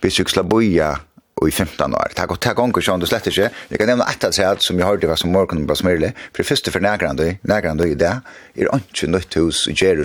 vi 0.00 0.10
cykla 0.10 0.42
boja 0.42 0.98
och 1.40 1.48
i 1.48 1.50
15 1.50 1.94
år. 1.94 2.08
Tack 2.14 2.30
och 2.30 2.40
tack 2.40 2.58
onkel 2.58 2.82
Sean 2.82 3.00
det 3.00 3.06
slett 3.06 3.34
sig. 3.34 3.48
Jag 3.68 3.78
kan 3.78 3.86
nämna 3.86 4.04
att 4.04 4.34
säga 4.34 4.56
som 4.58 4.78
jag 4.78 4.86
hörde 4.86 5.06
var 5.06 5.16
som 5.16 5.32
morgon 5.32 5.66
på 5.66 5.76
smörle. 5.76 6.12
för 6.34 6.42
första 6.42 6.70
för 6.70 6.80
närgrande 6.80 7.36
närgrande 7.42 7.88
i 7.88 7.94
det 7.94 8.20
är 8.54 8.74
inte 8.74 9.06
nytt 9.06 9.36
hus 9.36 9.68
i 9.68 9.74
Jerry 9.76 10.04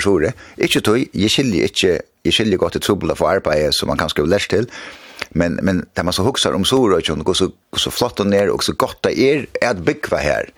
det 0.56 0.64
Inte 0.64 0.82
tog 0.82 1.06
jag 1.12 1.32
skiljer 1.32 1.64
inte 1.64 2.02
jag 2.24 2.34
skiljer 2.34 2.58
gott 2.58 2.76
ett 2.76 2.82
trubbel 2.82 3.16
för 3.16 3.30
arbete 3.30 3.72
som 3.72 3.88
man 3.88 3.98
kanske 3.98 4.22
vill 4.22 4.30
läst 4.30 4.50
till 4.50 4.66
men 5.30 5.60
men 5.62 5.86
där 5.94 6.04
man 6.04 6.14
så 6.14 6.24
huxar 6.24 6.54
om 6.54 6.66
så 6.66 7.02
och 7.26 7.38
så 7.38 7.52
så 7.78 7.92
flott 7.92 8.20
och 8.20 8.28
ner 8.28 8.50
och 8.50 8.64
så 8.64 8.74
gott 8.74 9.04
det 9.04 9.20
är 9.20 9.48
att 9.62 9.78
bygga 9.78 10.18
här 10.18 10.50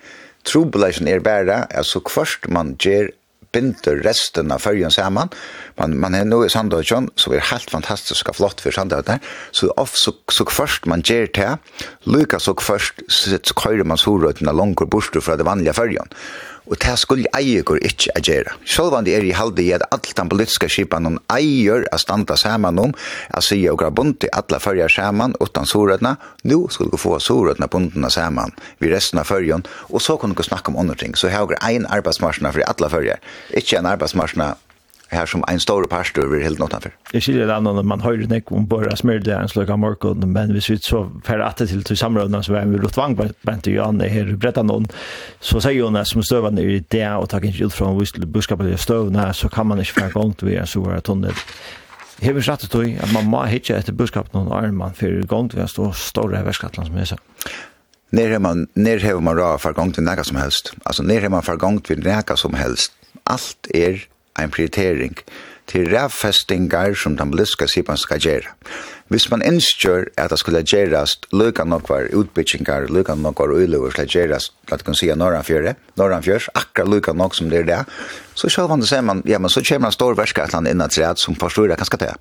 trobelation 0.44 1.08
er 1.08 1.20
bæra, 1.20 1.66
altså 1.70 2.00
kvart 2.00 2.50
man 2.50 2.76
ger 2.78 3.10
binder 3.52 4.02
resten 4.04 4.52
av 4.52 4.60
fyrjen 4.60 4.92
saman, 4.92 5.30
Man 5.78 5.94
man 5.96 6.14
er 6.14 6.24
nu 6.24 6.44
i 6.44 6.48
Sandöjön 6.48 7.08
så 7.16 7.32
er 7.32 7.40
helt 7.52 7.74
og 7.74 8.36
flott 8.36 8.60
for 8.60 8.70
Sandöjön. 8.70 9.20
Så 9.52 9.72
of, 9.76 9.94
så 9.94 10.12
så 10.30 10.44
först 10.44 10.86
man 10.86 11.02
ger 11.02 11.26
til, 11.26 11.56
lykka 12.06 12.38
så 12.38 12.54
først 12.60 13.02
så 13.08 13.54
kör 13.54 13.84
man 13.84 13.96
så 13.96 14.18
rutna 14.18 14.52
långt 14.52 14.90
bort 14.90 15.22
fra 15.22 15.36
det 15.36 15.44
vanliga 15.44 15.72
fyrjen. 15.72 16.08
Og 16.68 16.76
det 16.76 16.94
skulle 17.00 17.30
eier 17.36 17.62
ikke 17.64 17.76
å 18.12 18.22
gjøre. 18.22 18.54
Selv 18.68 18.98
det 19.06 19.14
er 19.16 19.24
i 19.24 19.34
halde 19.36 19.64
i 19.64 19.72
at 19.72 19.86
alt 19.94 20.10
den 20.16 20.28
politiske 20.28 20.68
skipene 20.70 21.16
eier 21.32 21.86
å 21.88 22.00
standa 22.00 22.36
sammen 22.36 22.78
om, 22.82 22.92
å 22.92 23.42
si 23.44 23.60
og 23.70 23.80
gra 23.80 23.90
bunt 23.90 24.26
i 24.26 24.32
alle 24.36 24.60
førjer 24.60 24.92
sammen 24.92 25.36
utan 25.40 25.68
sorødene, 25.68 26.16
nå 26.44 26.60
skulle 26.72 26.92
vi 26.92 27.00
få 27.00 27.16
sorødene 27.22 27.70
buntene 27.72 28.10
sammen 28.12 28.54
ved 28.82 28.92
resten 28.92 29.20
av 29.22 29.28
førjen, 29.30 29.64
og 29.88 30.04
så 30.04 30.18
kunne 30.20 30.36
vi 30.36 30.46
snakke 30.46 30.72
om 30.72 30.80
andre 30.80 30.98
ting. 31.00 31.16
Så 31.16 31.30
jeg 31.30 31.38
har 31.38 31.56
en 31.58 31.88
arbeidsmarsjene 31.88 32.52
for 32.52 32.68
alle 32.68 32.92
førjer, 32.92 33.28
ikke 33.56 33.80
en 33.80 33.92
arbeidsmarsjene 33.94 34.52
här 35.08 35.26
som 35.26 35.44
en 35.48 35.60
stor 35.60 35.84
pastor 35.84 36.24
över 36.24 36.40
helt 36.40 36.58
något 36.58 36.74
anför. 36.74 36.92
Det 37.12 37.20
skiljer 37.20 37.46
det 37.46 37.56
annorlunda 37.56 37.82
man 37.82 38.00
hör 38.00 38.16
det 38.16 38.42
om 38.50 38.66
bara 38.66 38.96
smörde 38.96 39.34
en 39.34 39.48
slöka 39.48 39.76
morgon 39.76 40.32
men 40.32 40.54
vi 40.54 40.60
sitter 40.60 40.84
så 40.84 41.10
för 41.24 41.38
att 41.38 41.56
till 41.56 41.84
till 41.84 41.96
samrådna 41.96 42.42
så 42.42 42.54
är 42.54 42.66
vi 42.66 42.76
rotvang 42.76 43.18
bänt 43.42 43.66
ju 43.66 43.82
an 43.82 43.98
det 43.98 44.08
här 44.08 44.36
berätta 44.36 44.62
någon 44.62 44.86
så 45.40 45.60
säger 45.60 45.82
hon 45.82 46.04
som 46.04 46.22
stövande 46.22 46.62
i 46.62 46.84
det 46.88 47.10
och 47.10 47.28
tar 47.28 47.44
inte 47.44 47.64
ut 47.64 47.74
från 47.74 48.04
buskapet 48.26 48.80
stövna 48.80 49.32
så 49.32 49.48
kan 49.48 49.66
man 49.66 49.78
inte 49.78 49.92
fara 49.92 50.08
igång 50.08 50.32
till 50.34 50.56
en 50.56 50.66
stora 50.66 51.00
tunnel. 51.00 51.32
vi 52.20 52.42
satt 52.42 52.60
det 52.60 52.78
att 52.78 53.04
at 53.04 53.12
man 53.12 53.24
må 53.24 53.44
hitta 53.44 53.76
ett 53.76 53.90
buskap 53.90 54.32
någon 54.32 54.52
arman 54.52 54.94
for 54.94 55.26
gong 55.26 55.48
til 55.48 55.62
å 55.62 55.66
stå 55.66 55.92
stora 55.92 56.42
verskatlan 56.42 56.86
som 56.86 56.96
är 56.96 57.04
så. 57.04 57.16
Nær 58.10 58.30
har 58.32 58.38
man, 58.38 58.66
nær 58.74 58.98
har 58.98 59.20
man 59.20 59.36
råd 59.36 59.60
for 59.60 59.72
gong 59.72 59.92
til 59.92 60.04
nega 60.04 60.24
som 60.24 60.36
helst. 60.36 60.72
Altså 60.84 61.02
när 61.02 61.20
har 61.20 61.28
man 61.28 61.42
gångt 61.42 61.60
gong 61.60 61.80
til 61.80 62.36
som 62.36 62.54
helst. 62.54 62.92
Alt 63.24 63.66
er 63.74 64.08
en 64.42 64.50
prioritering 64.54 65.18
til 65.68 65.88
rævfestingar 65.92 66.94
som 66.96 67.16
den 67.16 67.30
bliska 67.30 67.66
sipan 67.68 67.96
skal 68.00 68.20
gjøre. 68.20 68.54
Hvis 69.08 69.30
man 69.30 69.42
innskjør 69.44 70.04
at 70.20 70.30
det 70.30 70.38
skulle 70.40 70.62
gjøres 70.64 71.16
lykka 71.32 71.64
nokvar 71.64 72.08
utbyttingar, 72.16 72.88
lykka 72.92 73.14
nokvar 73.16 73.52
uilover 73.56 73.92
skal 73.92 74.08
gjøres, 74.08 74.50
la 74.70 74.76
det 74.76 74.84
kan 74.84 74.96
si 74.96 75.08
norranfjøre, 75.12 75.74
norranfjørs, 75.96 76.50
akkurat 76.54 76.92
lukka 76.92 77.12
nok 77.16 77.36
som 77.36 77.48
det 77.52 77.62
er 77.62 77.68
det, 77.68 77.80
så 78.34 78.50
sjølv 78.52 78.80
det 78.80 78.88
ser 78.88 79.04
man, 79.04 79.22
ja, 79.26 79.38
men 79.38 79.52
så 79.52 79.64
kommer 79.64 79.88
en 79.88 79.96
stor 79.96 80.16
verskatlan 80.16 80.68
innan 80.68 80.92
træd 80.92 81.20
som 81.20 81.36
forstår 81.36 81.72
det 81.72 81.80
ganske 81.80 82.00
det. 82.04 82.14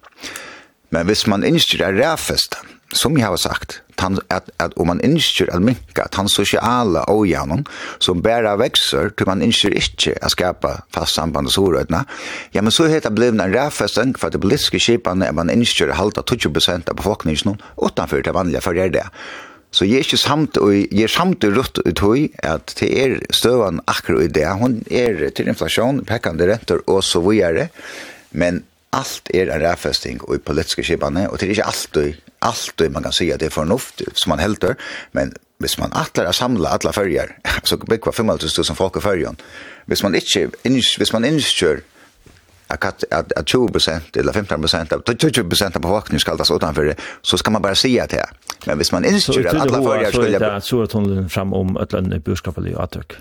Men 0.91 1.05
hvis 1.05 1.27
man 1.27 1.43
innskjør 1.43 1.99
rævfestan, 1.99 2.76
som 2.93 3.17
jeg 3.17 3.27
har 3.27 3.37
sagt, 3.37 3.81
tan, 3.99 4.19
at, 4.31 4.49
at 4.59 4.73
om 4.79 4.87
man 4.87 5.01
innskjer 5.03 5.49
att 5.55 5.61
minka, 5.61 6.03
att 6.03 6.15
han 6.15 6.29
sociala 6.29 7.03
ojävnen 7.07 7.65
som 7.99 8.21
bæra 8.21 8.55
vekser, 8.55 9.09
til 9.09 9.27
man 9.27 9.41
innskjer 9.41 9.75
inte 9.75 10.17
att 10.21 10.31
skapa 10.31 10.83
fast 10.93 11.15
samband 11.15 11.47
og 11.47 11.53
sorödna, 11.53 12.05
ja 12.51 12.61
men 12.61 12.71
så 12.71 12.87
heter 12.87 13.09
det 13.09 13.15
blivna 13.15 13.43
en 13.43 13.53
rävfästen 13.53 14.15
for 14.17 14.27
at 14.27 14.33
det 14.33 14.39
politiske 14.39 14.79
kipan 14.79 15.21
är 15.21 15.31
man 15.31 15.49
innskjer 15.49 15.91
halta 15.91 16.21
20% 16.21 16.89
av 16.89 16.95
befolkningen 16.95 17.61
utanfor 17.77 18.21
det 18.21 18.31
vanliga 18.31 18.61
för 18.61 18.73
det 18.73 18.89
där. 18.89 19.09
Så 19.71 19.85
jeg 19.85 19.99
er 19.99 20.05
ikke 20.05 20.17
samt, 20.17 20.57
og 20.57 20.71
jeg 20.73 21.03
er 21.03 21.11
samt 21.11 21.43
og 21.43 21.57
rutt 21.57 21.81
ut 21.83 21.99
høy 21.99 22.29
at 22.39 22.71
det 22.79 22.87
er 22.87 23.17
støvann 23.35 23.81
akkurat 23.85 24.23
i 24.23 24.31
det. 24.39 24.47
Hun 24.61 24.79
er 24.89 25.27
til 25.35 25.51
inflasjon, 25.51 26.05
pekkende 26.07 26.47
renter 26.47 26.79
og 26.87 27.03
så 27.03 27.19
videre. 27.21 27.67
Men 28.31 28.63
allt 28.97 29.29
är 29.29 29.47
en 29.47 29.59
räfästing 29.59 30.19
och 30.21 30.35
i 30.35 30.37
politiska 30.37 30.83
skibane 30.83 31.27
och 31.27 31.37
det 31.37 31.45
är 31.45 31.49
inte 31.49 31.63
alltid 31.63 32.15
alltid 32.39 32.91
man 32.91 33.03
kan 33.03 33.13
säga 33.13 33.37
det 33.37 33.45
är 33.45 33.49
förnuft 33.49 34.01
som 34.13 34.29
man 34.29 34.39
helter 34.39 34.75
men 35.11 35.33
hvis 35.59 35.77
man 35.77 35.93
atler 35.93 36.25
att 36.25 36.35
samla 36.35 36.69
alla 36.69 36.91
färger 36.93 37.37
så 37.63 37.77
bygger 37.77 38.11
500 38.11 38.47
000 38.57 38.75
folk 38.75 38.97
i 38.97 39.01
färgen 39.01 39.35
hvis 39.85 40.03
man 40.03 40.15
inte 40.15 40.49
hvis 40.97 41.13
man 41.13 41.25
inte 41.25 41.41
kör 41.41 41.81
att 42.67 43.03
att 43.11 43.33
att 43.33 43.49
20 43.49 43.79
eller 44.13 44.33
15 44.33 44.63
av 44.63 44.67
20 45.31 45.65
av 45.75 45.81
befolkningen 45.81 46.19
ska 46.19 46.37
tas 46.37 46.51
utanför 46.51 46.85
det 46.85 46.95
så 47.21 47.37
ska 47.37 47.51
man 47.51 47.61
bara 47.61 47.75
säga 47.75 48.07
det. 48.07 48.25
Men 48.65 48.77
hvis 48.77 48.91
man 48.91 49.05
inte 49.05 49.33
kör 49.33 49.45
alla 49.45 49.83
färger 49.83 50.11
skulle 50.11 50.61
så 50.61 50.83
att 50.83 50.91
hon 50.91 51.29
fram 51.29 51.53
om 51.53 51.77
ett 51.77 51.91
land 51.91 52.21
burskapligt 52.21 52.77
attök 52.77 53.13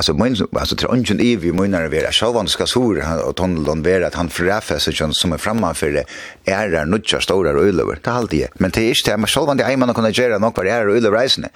alltså 0.00 0.14
men 0.14 0.36
alltså 0.52 0.76
tror 0.76 0.96
inte 0.96 1.12
en 1.12 1.20
evig 1.20 1.54
menar 1.54 1.88
vi 1.88 1.98
är 1.98 2.10
så 2.10 2.26
själva 2.26 2.46
ska 2.46 2.66
sur 2.66 3.24
och 3.28 3.36
tunneln 3.36 3.82
vara 3.82 4.06
att 4.06 4.14
han 4.14 4.28
förräfar 4.30 4.78
sig 4.78 4.94
som 5.12 5.32
är 5.32 5.38
framme 5.38 5.74
för 5.74 5.90
det 5.90 6.04
är 6.44 6.68
där 6.68 6.84
nutcha 6.84 7.20
stora 7.20 7.50
ölever 7.50 7.98
det 8.02 8.10
allt 8.10 8.30
det 8.30 8.48
men 8.54 8.70
det 8.70 8.80
är 8.80 8.88
inte 8.88 9.16
man 9.16 9.26
själva 9.26 9.54
det 9.54 9.76
man 9.76 9.94
kan 9.94 10.12
göra 10.12 10.38
något 10.38 10.56
vad 10.56 10.66
är 10.66 10.86
ölever 10.86 11.18
reisande 11.18 11.48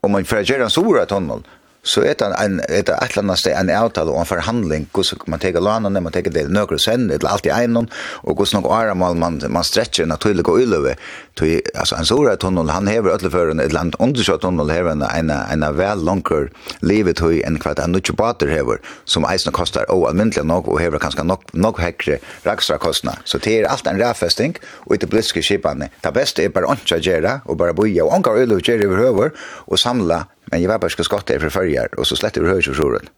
om 0.00 0.12
man 0.12 0.24
för 0.24 0.36
att 0.40 0.48
göra 0.48 0.70
så 0.70 0.80
stora 0.80 1.06
tunnel 1.06 1.42
så 1.82 2.02
er 2.04 2.16
det 2.18 2.28
en, 2.42 2.58
et 2.68 2.88
eller 2.90 3.22
annet 3.22 3.40
sted 3.40 3.54
en 3.56 3.70
avtale 3.70 4.12
og 4.12 4.20
en 4.22 4.28
forhandling, 4.28 4.88
hvordan 4.92 5.30
man 5.30 5.42
teker 5.42 5.62
lanene, 5.64 6.02
man 6.02 6.12
tar 6.12 6.26
det 6.26 6.48
nøkker 6.50 6.78
og 6.78 6.82
sender, 6.82 7.18
eller 7.18 7.30
alt 7.30 7.46
en 7.46 7.54
egnom, 7.56 7.88
og 8.22 8.34
hvordan 8.34 8.58
noen 8.58 8.72
åremål 8.78 9.18
man, 9.20 9.40
man 9.48 9.66
stretcher 9.66 10.08
naturlig 10.08 10.46
og 10.48 10.60
uløve. 10.62 10.96
Tøy, 11.38 11.60
altså, 11.74 11.96
en 11.96 12.08
stor 12.08 12.34
tunnel, 12.36 12.70
han 12.70 12.88
hever 12.88 13.18
för 13.28 13.60
et 13.60 13.72
land 13.72 13.94
undersjø 13.98 14.36
tunnel 14.38 14.70
hever 14.70 14.92
en, 14.92 15.02
en, 15.02 15.30
en 15.30 15.76
vel 15.76 16.04
langer 16.04 16.48
livet 16.82 17.16
tøy 17.16 17.42
enn 17.46 17.58
hva 17.58 17.74
en 17.76 17.92
nødvendig 17.92 18.16
bater 18.16 18.48
hever, 18.48 18.80
som 19.04 19.24
eisene 19.24 19.52
kostar 19.52 19.86
og 19.88 20.08
allmäntligt 20.10 20.46
nok, 20.46 20.68
og 20.68 20.80
hever 20.80 20.98
kanskje 20.98 21.24
nok, 21.24 21.44
nok 21.54 21.80
hekre 21.80 22.18
rakstra 22.46 22.78
kostna. 22.78 23.18
Så 23.24 23.38
det 23.38 23.60
er 23.60 23.68
alt 23.70 23.86
en 23.86 24.00
rævfesting, 24.00 24.56
og 24.86 24.96
ikke 24.96 25.06
bliske 25.06 25.42
skipene. 25.42 25.90
Det 26.04 26.14
beste 26.14 26.44
er 26.44 26.54
bare 26.54 26.68
åndsja 26.68 26.98
gjøre, 26.98 27.40
og 27.46 27.58
bare 27.58 27.74
boja, 27.74 28.04
og 28.04 28.18
ångar 28.18 28.42
uløve 28.42 28.60
gjøre 28.60 29.08
over 29.08 29.30
og 29.66 29.78
samla 29.78 30.24
Men 30.50 30.62
jeg 30.62 30.70
var 30.70 30.80
bare 30.80 31.04
skott 31.04 31.28
der 31.28 31.40
for 31.42 31.52
førjar, 31.52 31.92
og 31.98 32.06
så 32.08 32.16
slett 32.16 32.38
over 32.40 32.56
høyre 32.56 32.74
sjoren. 32.74 33.08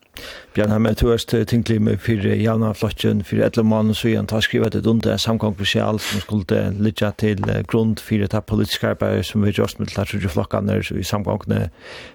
Bjørn 0.54 0.72
Hammer, 0.74 0.96
du 0.98 1.08
har 1.08 1.44
tinklig 1.46 1.78
med 1.82 2.00
fire 2.02 2.34
Janna 2.36 2.72
Flottjen, 2.74 3.22
fire 3.24 3.46
etter 3.46 3.62
mann, 3.62 3.94
så 3.94 4.10
igjen 4.10 4.26
tar 4.26 4.42
skrivet 4.44 4.74
et 4.74 4.86
under 4.90 5.16
samgang 5.16 5.54
på 5.56 5.68
sjal, 5.68 6.00
som 6.02 6.20
skulle 6.24 6.62
lytte 6.82 7.12
til 7.22 7.44
grunn 7.70 7.94
fire 8.02 8.26
ta 8.28 8.42
politiske 8.42 8.90
arbeid, 8.90 9.22
som 9.24 9.44
vi 9.46 9.54
gjør 9.54 9.78
med 9.78 9.92
til 9.94 10.28
flokkene, 10.28 10.80
i 10.80 11.06
samkongene, 11.06 11.06
samgangene 11.06 11.68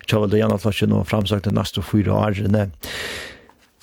kjøvelde 0.09 0.41
Janna 0.41 0.57
Flottjen 0.59 0.93
og 0.93 1.07
framsagte 1.07 1.53
neste 1.55 1.81
fire 1.81 2.11
årene. 2.11 2.67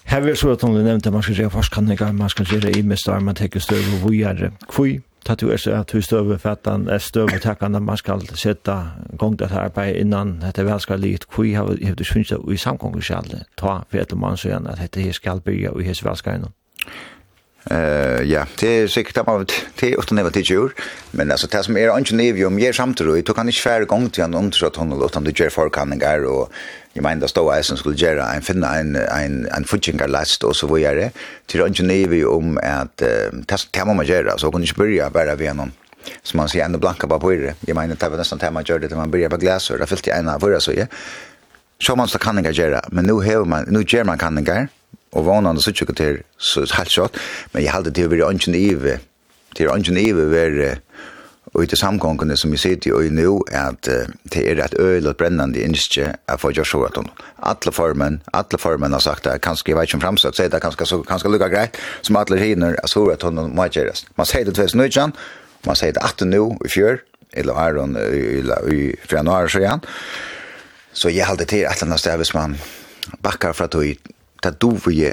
Her 0.04 0.20
vil 0.20 0.34
jeg 0.34 0.38
så 0.42 0.52
at 0.52 0.62
hun 0.66 0.76
nevnte, 0.84 1.10
man 1.10 1.22
skal 1.22 1.38
gjøre 1.38 1.54
forskning, 1.54 1.98
man 2.18 2.28
skal 2.28 2.46
gjøre 2.46 2.70
i 2.70 2.82
imestar, 2.82 3.20
man 3.20 3.38
tenker 3.38 3.60
større 3.60 3.96
og 3.96 4.04
vujere. 4.10 4.50
Hvor 4.68 4.90
ta 5.24 5.34
du 5.34 5.50
er 5.50 5.80
at 5.80 5.90
hur 5.90 6.00
støve 6.00 6.38
fattan 6.38 6.88
er 6.88 6.98
støve 6.98 7.38
takkande 7.38 7.80
man 7.80 7.96
skal 7.96 8.26
sette 8.34 8.74
gong 9.18 9.38
det 9.38 9.52
arbeid 9.52 9.96
innan 9.96 10.40
dette 10.40 10.64
vel 10.64 10.80
skal 10.80 11.00
litt 11.00 11.28
kui 11.28 11.54
har 11.54 11.64
vi 11.70 11.94
det 11.98 12.06
syns 12.06 12.32
i 12.32 12.56
samgång 12.56 13.02
skal 13.02 13.44
ta 13.56 13.82
for 13.90 13.98
et 13.98 14.16
man 14.16 14.36
så 14.36 14.48
igjen 14.48 14.66
at 14.66 14.78
dette 14.78 15.00
her 15.00 15.12
skal 15.12 15.40
bygge 15.40 15.70
og 15.70 15.82
her 15.82 15.94
skal 15.94 16.16
skal 16.16 16.50
Eh 17.70 18.22
ja, 18.22 18.46
det 18.60 18.68
är 18.68 18.86
säkert 18.86 19.18
att 19.18 19.26
man 19.26 19.46
det 19.80 19.92
är 19.92 19.98
ofta 19.98 20.14
det 20.14 20.50
gör, 20.50 20.72
men 21.10 21.30
alltså 21.30 21.46
det 21.46 21.62
som 21.62 21.76
är 21.76 21.98
inte 21.98 22.14
nevium, 22.14 22.58
jag 22.58 22.74
samtidigt, 22.74 23.26
du 23.26 23.32
kan 23.32 23.48
inte 23.48 23.60
färre 23.60 23.84
gång 23.84 24.10
till 24.10 24.24
en 24.24 24.34
undersökning 24.34 25.04
utan 25.04 25.24
du 25.24 25.30
gör 25.30 25.48
förkanningar 25.48 26.24
och 26.24 26.52
jag 26.92 27.02
menar 27.02 27.28
då 27.34 27.50
är 27.50 27.62
som 27.62 27.76
skulle 27.76 27.96
göra 27.96 28.34
en 28.34 28.42
finna 28.42 28.78
en 28.78 28.96
en 28.96 29.46
en 29.46 29.64
futchingar 29.64 30.08
last 30.08 30.44
och 30.44 30.56
så 30.56 30.66
vad 30.66 30.80
gör 30.80 30.94
det 30.94 31.10
till 31.46 31.60
inte 31.60 31.82
neve 31.82 32.24
om 32.24 32.58
att 32.62 33.02
testa 33.46 33.68
kan 33.70 33.96
man 33.96 34.06
göra 34.06 34.38
så 34.38 34.50
kan 34.50 34.62
inte 34.62 34.74
börja 34.74 35.10
bara 35.10 35.34
vi 35.34 35.54
någon 35.54 35.72
som 36.22 36.38
man 36.38 36.48
ser 36.48 36.64
ändå 36.64 36.78
blanka 36.78 37.06
bara 37.06 37.18
på 37.18 37.30
det 37.30 37.54
jag 37.60 37.74
menar 37.74 37.96
det 38.00 38.08
var 38.08 38.16
nästan 38.16 38.38
tema 38.38 38.62
gjorde 38.62 38.88
det 38.88 38.96
man 38.96 39.10
börjar 39.10 39.28
på 39.28 39.36
glas 39.36 39.70
och 39.70 39.78
det 39.78 39.86
fyllt 39.86 40.08
i 40.08 40.10
ena 40.10 40.40
förra 40.40 40.60
så 40.60 40.72
ja 40.72 40.86
så 41.78 41.96
man 41.96 42.08
så 42.08 42.18
kan 42.18 42.38
inte 42.38 42.50
göra 42.50 42.84
men 42.88 43.04
nu 43.04 43.12
har 43.12 43.44
man 43.44 43.64
nu 43.68 43.84
gör 43.88 44.04
man 44.04 44.18
kan 44.18 44.38
inte 44.38 44.68
och 45.12 45.24
vanande 45.24 45.60
så 45.60 45.72
tycker 45.72 45.94
till 45.94 46.22
så 46.38 46.66
halvt 46.70 47.16
men 47.52 47.64
jag 47.64 47.72
hade 47.72 47.90
det 47.90 48.02
över 48.02 48.20
ungen 48.20 48.54
ive 48.54 48.98
till 49.54 49.66
ungen 49.68 49.96
ive 49.96 50.24
var 50.24 50.76
Og 51.52 51.64
i 51.64 51.68
det 51.68 51.76
samgångene 51.78 52.36
som 52.36 52.52
vi 52.52 52.56
sitter 52.56 53.02
i 53.04 53.10
nå, 53.12 53.34
er 53.52 53.74
at 53.74 53.88
det 54.32 54.40
er 54.40 54.60
et 54.64 54.76
øyelig 54.80 55.10
og 55.10 55.18
brennende 55.20 55.60
innskje 55.60 56.14
er 56.28 56.40
for 56.40 56.48
at 56.86 56.96
hun. 56.96 57.10
Alle 57.42 57.72
formen, 57.72 58.22
alle 58.32 58.58
formen 58.58 58.92
har 58.92 59.00
sagt 59.04 59.24
det, 59.24 59.40
kanskje, 59.44 59.70
jeg 59.70 59.76
vet 59.76 59.90
ikke 59.90 59.98
om 59.98 60.04
fremsøk, 60.06 60.36
sier 60.36 60.48
det 60.48 60.62
kanskje, 60.62 60.86
så 60.86 61.02
kanskje 61.04 61.28
lukka 61.28 61.50
greit, 61.52 61.76
som 62.02 62.16
alle 62.16 62.38
hinner, 62.40 62.76
at 62.80 62.88
Joshua 62.88 63.12
Raton 63.12 63.42
må 63.54 63.66
gjøres. 63.68 64.06
Man 64.16 64.26
sier 64.26 64.48
det 64.48 64.54
2019, 64.56 65.12
man 65.66 65.76
sier 65.76 65.92
det 65.92 66.02
18 66.02 66.32
nå, 66.32 66.46
i 66.64 66.72
fjør, 66.72 67.02
eller 67.32 67.60
er 67.60 67.80
hun 67.80 67.98
i 68.72 68.94
januar, 69.12 69.48
så 69.48 69.60
igjen. 69.60 69.84
Så 70.92 71.12
jeg 71.12 71.26
halte 71.26 71.44
til 71.44 71.66
et 71.66 71.76
eller 71.76 71.90
annet 71.90 72.00
sted, 72.00 72.16
hvis 72.16 72.34
man 72.34 72.56
bakkar 73.20 73.52
fra 73.52 73.68
tog, 73.68 74.08
det 74.42 74.56
dover 74.60 75.12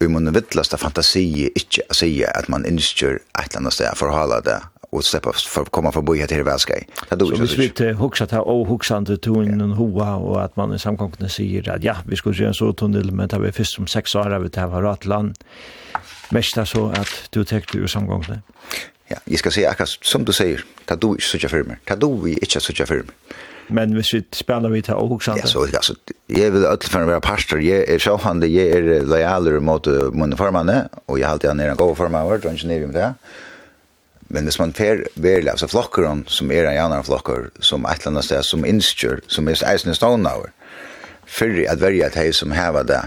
vi 0.00 0.08
må 0.08 0.20
vittlasta 0.32 0.78
fantasi 0.80 1.50
ikke 1.50 1.84
å 1.92 1.96
si 1.96 2.08
at 2.24 2.48
man 2.48 2.64
innskjør 2.64 3.18
et 3.20 3.50
eller 3.50 3.58
annet 3.60 3.76
sted 3.76 3.98
for 4.00 4.08
å 4.08 4.16
holde 4.16 4.38
det 4.46 4.60
och 4.90 5.04
släppa 5.04 5.32
för 5.32 5.64
komma 5.64 5.92
förbi 5.92 6.18
här 6.18 6.26
till 6.26 6.44
det. 6.44 6.84
Det 7.08 7.16
då 7.16 7.26
så 7.26 7.56
vi 7.56 7.68
vet 7.68 7.98
huxa 7.98 8.26
ta 8.26 8.40
och 8.40 8.66
huxa 8.68 8.98
inte 8.98 9.16
tonen 9.16 9.70
hoa 9.70 10.14
och 10.14 10.44
att 10.44 10.56
man 10.56 10.74
i 10.74 10.78
samkomna 10.78 11.28
säger 11.28 11.70
att 11.70 11.84
ja, 11.84 11.96
vi 12.06 12.16
skulle 12.16 12.36
göra 12.36 12.48
en 12.48 12.54
så 12.54 12.72
tunnel 12.72 13.12
men 13.12 13.28
det 13.28 13.38
var 13.38 13.50
först 13.50 13.74
som 13.74 13.86
sex 13.86 14.14
år 14.14 14.34
av 14.34 14.50
det 14.50 14.60
här 14.60 14.66
var 14.66 14.82
rätt 14.82 15.06
land. 15.06 15.34
Mest 16.30 16.66
så 16.66 16.88
att 16.88 17.30
du 17.30 17.44
täckte 17.44 17.78
ju 17.78 17.88
samkomna. 17.88 18.42
Ja, 19.08 19.16
jag 19.24 19.38
ska 19.38 19.50
säga 19.50 19.70
akkurat 19.70 19.88
som 20.02 20.24
du 20.24 20.32
säger, 20.32 20.64
ta 20.84 20.96
du 20.96 21.06
inte 21.06 21.22
så 21.22 21.48
för 21.48 21.62
mig. 21.62 21.76
Ta 21.84 21.96
du 21.96 22.20
vi 22.24 22.32
inte 22.32 22.86
för 22.86 22.94
mig. 22.94 23.14
Men 23.72 23.92
hvis 23.94 24.14
vi 24.14 24.22
spiller 24.32 24.68
vi 24.68 24.82
til 24.82 24.94
och 24.94 25.22
sånt. 25.22 25.38
Ja, 25.38 25.46
så 25.46 25.62
alltså 25.62 25.94
jag 26.26 26.50
vill 26.50 26.64
öll 26.64 26.78
för 26.82 27.04
vara 27.04 27.20
pastor. 27.20 27.60
Jag 27.60 27.88
er 27.88 27.98
så 27.98 28.16
han 28.16 28.40
det 28.40 28.48
jag 28.48 28.66
är 28.66 29.00
lojaler 29.00 29.60
mot 29.60 29.86
mine 30.12 30.36
förmanne 30.36 30.88
och 31.06 31.18
jag 31.18 31.26
har 31.26 31.32
alltid 31.32 31.50
en 31.50 31.76
god 31.76 31.96
förmanne 31.96 32.24
och 32.24 32.44
ingenjör 32.44 32.86
med 32.86 32.94
det. 32.94 33.14
Men 34.30 34.46
hvis 34.46 34.60
man 34.60 34.72
fer 34.74 35.02
verlig, 35.18 35.50
altså 35.50 35.66
flokker 35.66 36.06
han, 36.06 36.22
som 36.30 36.52
er 36.54 36.68
en 36.68 36.76
jannar 36.76 37.02
flokker, 37.06 37.48
som 37.66 37.86
et 37.86 37.98
eller 37.98 38.12
annet 38.12 38.28
sted, 38.28 38.46
som 38.46 38.66
innskjør, 38.66 39.24
som 39.26 39.48
er 39.50 39.58
eisen 39.66 39.90
i 39.90 39.96
stånauer, 39.98 40.52
fyrri 41.26 41.66
at 41.70 41.82
verja 41.82 42.06
at 42.06 42.18
hei 42.18 42.30
som 42.34 42.54
heva 42.54 42.84
det, 42.86 43.00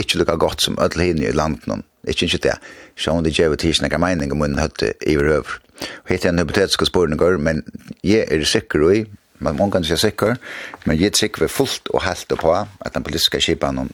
ikkje 0.00 0.22
lukka 0.22 0.38
godt 0.40 0.64
som 0.64 0.78
ödel 0.80 1.04
hinne 1.04 1.28
i 1.28 1.36
landen, 1.36 1.84
ikkje 2.08 2.30
ikkje 2.30 2.42
det, 2.48 2.56
sjån 2.96 3.26
det 3.26 3.34
djevet 3.36 3.66
hir 3.66 3.76
snakka 3.76 4.00
meining 4.00 4.32
om 4.32 4.44
hun 4.44 4.58
høtte 4.60 4.94
i 5.04 5.18
røver. 5.20 5.60
Og 6.04 6.12
hitt 6.14 6.24
er 6.24 6.32
en 6.32 6.40
hypotetiske 6.40 6.88
spårninger, 6.88 7.38
men 7.38 7.62
jeg 8.02 8.24
er 8.32 8.44
sikker 8.48 8.88
i, 8.88 9.04
man 9.38 9.56
må 9.58 9.68
kan 9.70 9.84
ikke 9.84 10.00
sikker, 10.00 10.36
men 10.84 10.98
jeg 10.98 11.12
er 11.12 11.20
sikker 11.20 11.52
fullt 11.52 11.92
og 11.94 12.02
helt 12.02 12.32
på 12.40 12.54
at 12.56 12.94
den 12.94 13.04
politiske 13.06 13.40
kipanen 13.44 13.92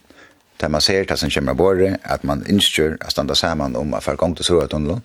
tar 0.58 0.70
man 0.70 0.80
ser, 0.80 1.04
det 1.04 1.18
som 1.18 1.30
kommer 1.30 1.58
bort 1.58 1.82
at 2.04 2.24
man 2.24 2.44
innskjør, 2.48 2.96
at 3.00 3.12
standa 3.12 3.34
saman 3.34 3.76
om 3.76 3.94
at 3.94 4.02
fara 4.02 4.16
gong 4.16 4.36
til 4.36 4.46
Sørøytunnelen, 4.46 5.02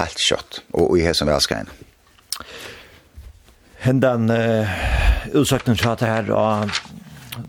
helt 0.00 0.24
kjøtt, 0.28 0.62
og 0.72 0.96
i 0.98 1.04
hesen 1.04 1.30
velskrein. 1.30 1.70
Hendan 3.82 4.30
uh, 4.30 4.74
utsøkten 5.34 5.78
tjata 5.78 6.06
her 6.06 6.30
og 6.36 6.70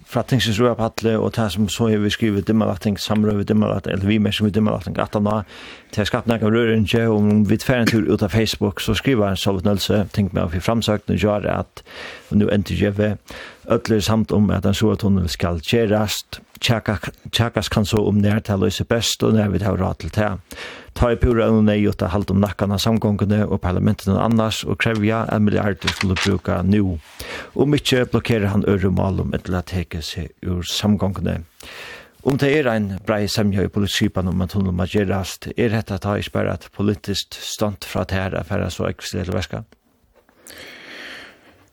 fra 0.08 0.24
tingsens 0.24 0.60
av 0.60 0.64
på 0.64 0.68
røyapatle 0.70 1.14
og 1.20 1.34
det 1.36 1.46
som 1.52 1.68
så 1.72 1.90
er 1.92 2.02
vi 2.04 2.12
skriver 2.14 2.46
dimmervatting, 2.46 2.98
samrøy 3.00 3.36
vi 3.42 3.48
dimmervatting, 3.50 3.94
eller 3.94 4.08
vi 4.08 4.20
mer 4.20 4.32
som 4.32 4.48
vi 4.48 4.54
dimmervatting, 4.56 4.98
at 5.02 5.18
han 5.18 5.28
har 5.28 5.44
til 5.92 6.08
å 6.08 6.22
nek 6.30 6.46
noen 6.46 6.56
røyrinje, 6.56 7.02
og 7.10 7.18
om 7.18 7.44
vi 7.50 7.58
tver 7.60 7.82
en 7.82 7.92
tur 7.92 8.08
ut 8.08 8.24
av 8.24 8.32
Facebook, 8.32 8.82
så 8.82 8.96
skriver 8.96 9.34
han 9.34 9.40
så 9.40 9.56
vidt 9.58 9.68
Nølse, 9.68 10.06
tenk 10.16 10.34
meg 10.34 10.46
av 10.46 10.56
i 10.56 10.64
framsøkten 10.64 11.16
og 11.16 11.26
gjør 11.26 11.50
at 11.52 11.84
og 12.30 12.40
nå 12.40 12.50
endte 12.54 12.78
jeg 12.78 12.96
ved 12.98 13.18
Ötler 13.66 14.02
samt 14.04 14.32
om 14.32 14.50
at 14.52 14.66
en 14.68 14.76
sovetunnel 14.76 15.30
skal 15.32 15.62
kjerast, 15.64 16.42
tjakas 16.60 17.70
kan 17.72 17.86
så 17.88 18.02
om 18.08 18.20
nær 18.20 18.42
til 18.44 18.58
å 18.58 18.66
løse 18.66 18.86
best, 18.88 19.24
og 19.24 19.38
nær 19.38 19.52
vi 19.54 19.62
tar 19.64 19.80
råd 19.80 20.02
til 20.02 20.12
det. 20.16 20.30
Ta 20.94 21.12
i 21.14 21.18
pura 21.20 21.48
og 21.50 21.64
nei 21.66 21.80
ut 21.88 22.04
halvt 22.04 22.34
om 22.36 22.42
nakkan 22.44 22.76
av 22.76 22.82
samgångene 22.84 23.46
og 23.48 23.62
parlamentet 23.64 24.12
og 24.12 24.20
annars, 24.22 24.64
og 24.68 24.82
krevja 24.84 25.24
en 25.32 25.48
milliard 25.48 25.80
skulle 25.96 26.20
bruka 26.20 26.62
nu. 26.68 27.00
Om 27.56 27.80
ikke 27.80 28.06
blokkerer 28.12 28.52
han 28.52 28.68
øre 28.68 28.92
mal 28.92 29.24
om 29.24 29.34
etter 29.34 29.56
å 29.56 29.64
teke 29.66 30.04
seg 30.04 30.34
ur 30.44 30.64
samgångene. 30.68 31.40
Om 32.24 32.38
det 32.40 32.54
er 32.56 32.70
ein 32.72 32.86
brei 33.04 33.26
semja 33.28 33.66
i 33.66 33.72
politiskipan 33.72 34.30
om 34.32 34.44
at 34.46 34.54
hun 34.56 34.70
må 34.72 34.86
gjerast, 34.88 35.50
er 35.58 35.74
dette 35.74 35.98
ta 36.00 36.16
ikke 36.16 36.38
bare 36.38 36.54
et 36.56 36.70
politiskt 36.76 37.36
stånd 37.36 37.84
fra 37.84 38.06
det 38.08 38.16
her 38.16 38.38
affæra 38.40 38.70
så 38.72 38.88
ekvistelele 38.88 39.36
verska? 39.36 39.64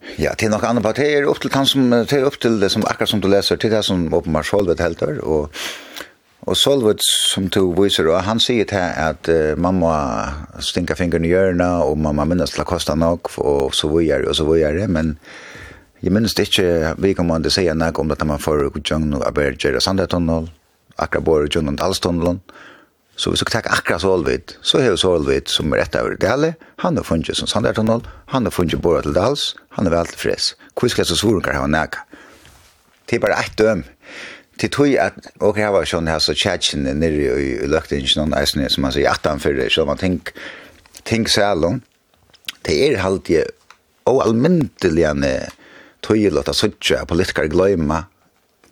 Ja, 0.01 0.33
det 0.33 0.47
er 0.47 0.53
nok 0.53 0.65
andre 0.65 0.83
partier, 0.85 1.27
opp 1.29 1.43
til 1.43 1.53
som, 1.69 1.91
det 1.93 2.17
er 2.17 2.25
opp 2.25 2.39
til 2.41 2.57
det 2.61 2.71
som 2.73 2.85
akkurat 2.89 3.11
som 3.13 3.21
du 3.21 3.29
leser, 3.29 3.59
til 3.61 3.73
det 3.73 3.83
som 3.85 4.09
åpenbart 4.15 4.49
Solveig 4.49 4.81
helter, 4.81 5.21
og, 5.21 5.53
og 6.49 6.57
Solveig 6.57 7.05
som 7.05 7.51
du 7.53 7.75
viser, 7.77 8.09
og 8.09 8.23
han 8.25 8.41
sier 8.41 8.69
til 8.69 8.81
at 8.81 9.29
uh, 9.29 9.53
mamma 9.61 9.93
stinka 10.65 10.97
fingrene 10.97 11.29
i 11.29 11.35
hjørna, 11.35 11.83
og 11.85 12.01
mamma 12.01 12.25
minnes 12.25 12.55
til 12.55 12.65
å 12.65 12.69
koste 12.69 12.97
nok, 12.97 13.33
og 13.45 13.77
så 13.77 13.93
videre, 13.93 14.29
og 14.29 14.39
så 14.41 14.49
videre, 14.49 14.89
men 14.89 15.19
jeg 16.01 16.17
minnes 16.17 16.35
det 16.35 16.49
ikke, 16.49 16.95
vi 16.97 17.13
kan 17.13 17.29
man 17.29 17.45
det 17.45 17.53
sier 17.53 17.77
nok 17.77 18.01
om 18.01 18.17
at 18.17 18.25
man 18.25 18.41
får 18.41 18.71
gjøgn 18.81 19.19
og 19.19 19.27
arbeidgjør, 19.29 19.77
og 19.77 19.85
sandetunnel, 19.85 20.49
akkurat 20.97 21.29
bor 21.29 21.45
i 21.45 21.53
og 21.61 21.77
dalstunnelen, 21.77 22.41
og 22.41 22.69
Så 23.21 23.31
vi 23.31 23.37
ska 23.37 23.51
ta 23.51 23.69
akkurat 23.69 24.01
Solvid, 24.01 24.53
så 24.63 24.79
er 24.81 24.91
det 24.91 24.99
Solvid 24.99 25.49
som 25.49 25.73
är 25.73 25.77
rätt 25.77 25.95
över 25.95 26.17
Galle, 26.17 26.55
han 26.77 26.97
har 26.97 27.05
funnet 27.05 27.37
som 27.37 27.47
Sandartunnel, 27.47 28.01
han 28.27 28.45
har 28.45 28.51
funnet 28.51 28.81
bara 28.81 29.03
til 29.03 29.13
Dals, 29.13 29.57
han 29.69 29.87
har 29.87 29.93
väl 29.93 30.37
Hvor 30.75 30.89
skal 30.89 31.03
jeg 31.03 31.07
så 31.07 31.17
svoren 31.17 31.43
kan 31.43 31.55
ha 31.55 31.67
näka. 31.67 31.99
Det 33.07 33.17
er 33.17 33.21
bare 33.21 33.41
ett 33.45 33.59
døm. 33.59 33.85
Det 34.61 34.73
tog 34.73 34.97
at, 34.97 35.13
att 35.17 35.43
och 35.43 35.59
jag 35.59 35.73
var 35.73 35.85
sånn 35.85 36.09
här 36.09 36.19
så 36.19 36.35
chatten 36.35 36.83
nere 36.83 37.41
i 37.41 37.67
löktingen 37.67 38.09
noen 38.17 38.43
isen 38.43 38.71
som 38.71 38.83
man 38.83 38.93
sier, 38.93 39.11
at 39.11 39.27
han 39.27 39.41
för 39.41 39.69
så 39.69 39.85
man 39.85 39.97
tänk 39.97 40.29
tenk 41.03 41.29
sälon. 41.29 41.81
Det 42.63 42.89
är 42.89 42.99
halt 42.99 43.31
og 44.05 44.15
och 44.15 44.23
allmäntligen 44.23 45.25
tog 46.01 46.17
ju 46.17 46.31
låta 46.31 46.53
sådär 46.53 47.05
politiker 47.05 47.45
glömma 47.45 48.05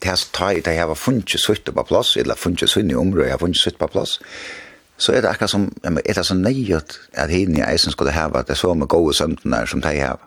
det 0.03 0.11
er 0.13 0.25
ta 0.33 0.51
i 0.55 0.63
det 0.65 0.75
jeg 0.77 0.89
var 0.89 0.99
funnet 0.99 1.35
sutt 1.41 1.71
på 1.75 1.85
plass, 1.87 2.17
eller 2.17 2.39
funnet 2.39 2.71
sutt 2.71 2.91
i 2.91 2.95
området, 2.95 3.27
jeg 3.27 3.37
har 3.37 3.43
funnet 3.43 3.61
sutt 3.61 3.79
på 3.79 3.91
plass, 3.91 4.19
så 4.99 5.15
er 5.15 5.23
det 5.23 5.31
akkurat 5.31 5.51
som, 5.51 5.69
er 5.85 6.15
det 6.15 6.27
så 6.27 6.35
nøyert 6.35 6.99
at 7.15 7.31
henne 7.31 7.61
i 7.61 7.67
eisen 7.67 7.95
skulle 7.95 8.15
hava, 8.15 8.43
det 8.43 8.57
er 8.57 8.63
så 8.63 8.75
med 8.75 8.91
gode 8.91 9.15
sømtene 9.15 9.63
som 9.67 9.83
de 9.83 9.95
har. 9.99 10.19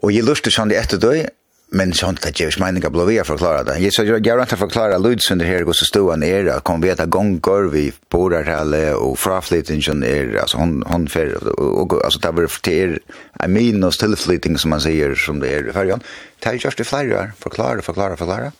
Og 0.00 0.12
jeg 0.14 0.24
lurte 0.24 0.52
sånn 0.52 0.72
det 0.72 0.78
etter 0.80 1.00
døy, 1.00 1.24
men 1.72 1.92
sånt 1.92 2.26
att 2.26 2.40
jag 2.40 2.60
menar 2.60 2.90
blå 2.90 3.04
vi 3.04 3.24
förklara 3.24 3.62
det. 3.62 3.78
Jag 3.78 3.92
så 3.92 4.04
jag 4.04 4.26
gör 4.26 4.40
inte 4.40 4.56
förklara 4.56 4.98
Luds 4.98 5.30
under 5.30 5.46
här 5.46 5.62
går 5.62 5.72
så 5.72 5.84
stor 5.84 6.12
en 6.14 6.22
era 6.22 6.60
kom 6.60 6.80
veta 6.80 7.06
gånger 7.06 7.68
vi 7.68 7.92
borar 8.08 8.44
alla 8.44 8.96
och 8.96 9.18
fraflytning 9.18 9.82
som 9.82 10.02
är 10.02 10.36
alltså 10.40 10.56
hon 10.56 10.82
hon 10.86 11.08
för 11.08 11.58
och 11.60 12.04
alltså 12.04 12.18
där 12.18 12.32
var 12.32 12.60
till 12.62 12.98
I 13.44 13.48
mean 13.48 13.80
no 13.80 13.90
still 13.90 14.16
flytting 14.16 14.58
som 14.58 14.70
man 14.70 14.80
säger 14.80 15.14
som 15.14 15.40
det 15.40 15.48
är 15.48 15.68
i 15.68 15.72
färjan. 15.72 16.00
Tar 16.40 16.52
just 16.52 16.76
det 16.76 16.84
flyger 16.84 17.32
förklara 17.38 17.82
förklara 17.82 18.16
förklara. 18.16 18.52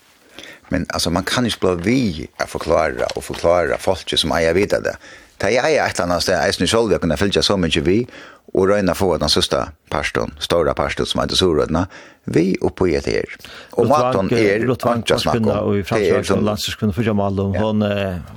Men 0.68 0.86
alltså 0.88 1.10
man 1.10 1.24
kan 1.24 1.44
inte 1.44 1.58
blå 1.60 1.74
vi 1.74 2.28
att 2.36 2.50
förklara 2.50 3.06
och 3.14 3.24
förklara 3.24 3.78
folk 3.78 4.18
som 4.18 4.30
jag 4.30 4.54
vet 4.54 4.70
det. 4.70 4.96
Ta 5.36 5.50
jag 5.50 5.90
ett 5.90 6.00
annat 6.00 6.22
ställe, 6.22 6.46
jag 6.46 6.54
syns 6.54 6.70
själv 6.70 6.92
jag 6.92 7.00
kunde 7.00 7.16
följa 7.16 7.42
så 7.42 7.56
mycket 7.56 7.82
vi 7.82 8.06
og 8.54 8.68
røyna 8.68 8.94
få 8.98 9.12
den 9.18 9.30
sista 9.30 9.68
pastorn, 9.90 10.32
stora 10.42 10.74
pastorn 10.74 11.06
som 11.06 11.20
hade 11.22 11.36
Sorødna, 11.38 11.84
vi 12.24 12.56
uppe 12.62 12.88
i 12.90 12.96
et 12.98 13.06
her. 13.06 13.36
Og 13.78 13.88
maten 13.90 14.30
er 14.34 14.66
anka 14.90 15.18
snakk 15.18 15.40
om. 15.40 15.48
Og 15.48 15.78
i 15.78 15.82
framförallt 15.82 16.26
som 16.26 16.44
landskvinna 16.44 16.92
for 16.92 17.06
Jamal, 17.06 17.38
hon, 17.38 17.82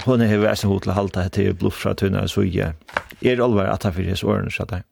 hon 0.06 0.22
är 0.22 0.28
hur 0.28 0.38
väsen 0.38 0.70
hotla 0.70 0.94
halta 0.94 1.30
blod 1.60 1.74
fra 1.74 1.94
tunna 1.94 2.28
så 2.28 2.44
är 2.44 2.74
det 3.22 3.40
allvar 3.44 3.66
att 3.66 3.84
han 3.84 3.94
fyrir 3.94 4.26
årene, 4.26 4.52
så 4.52 4.66
det? 4.66 4.84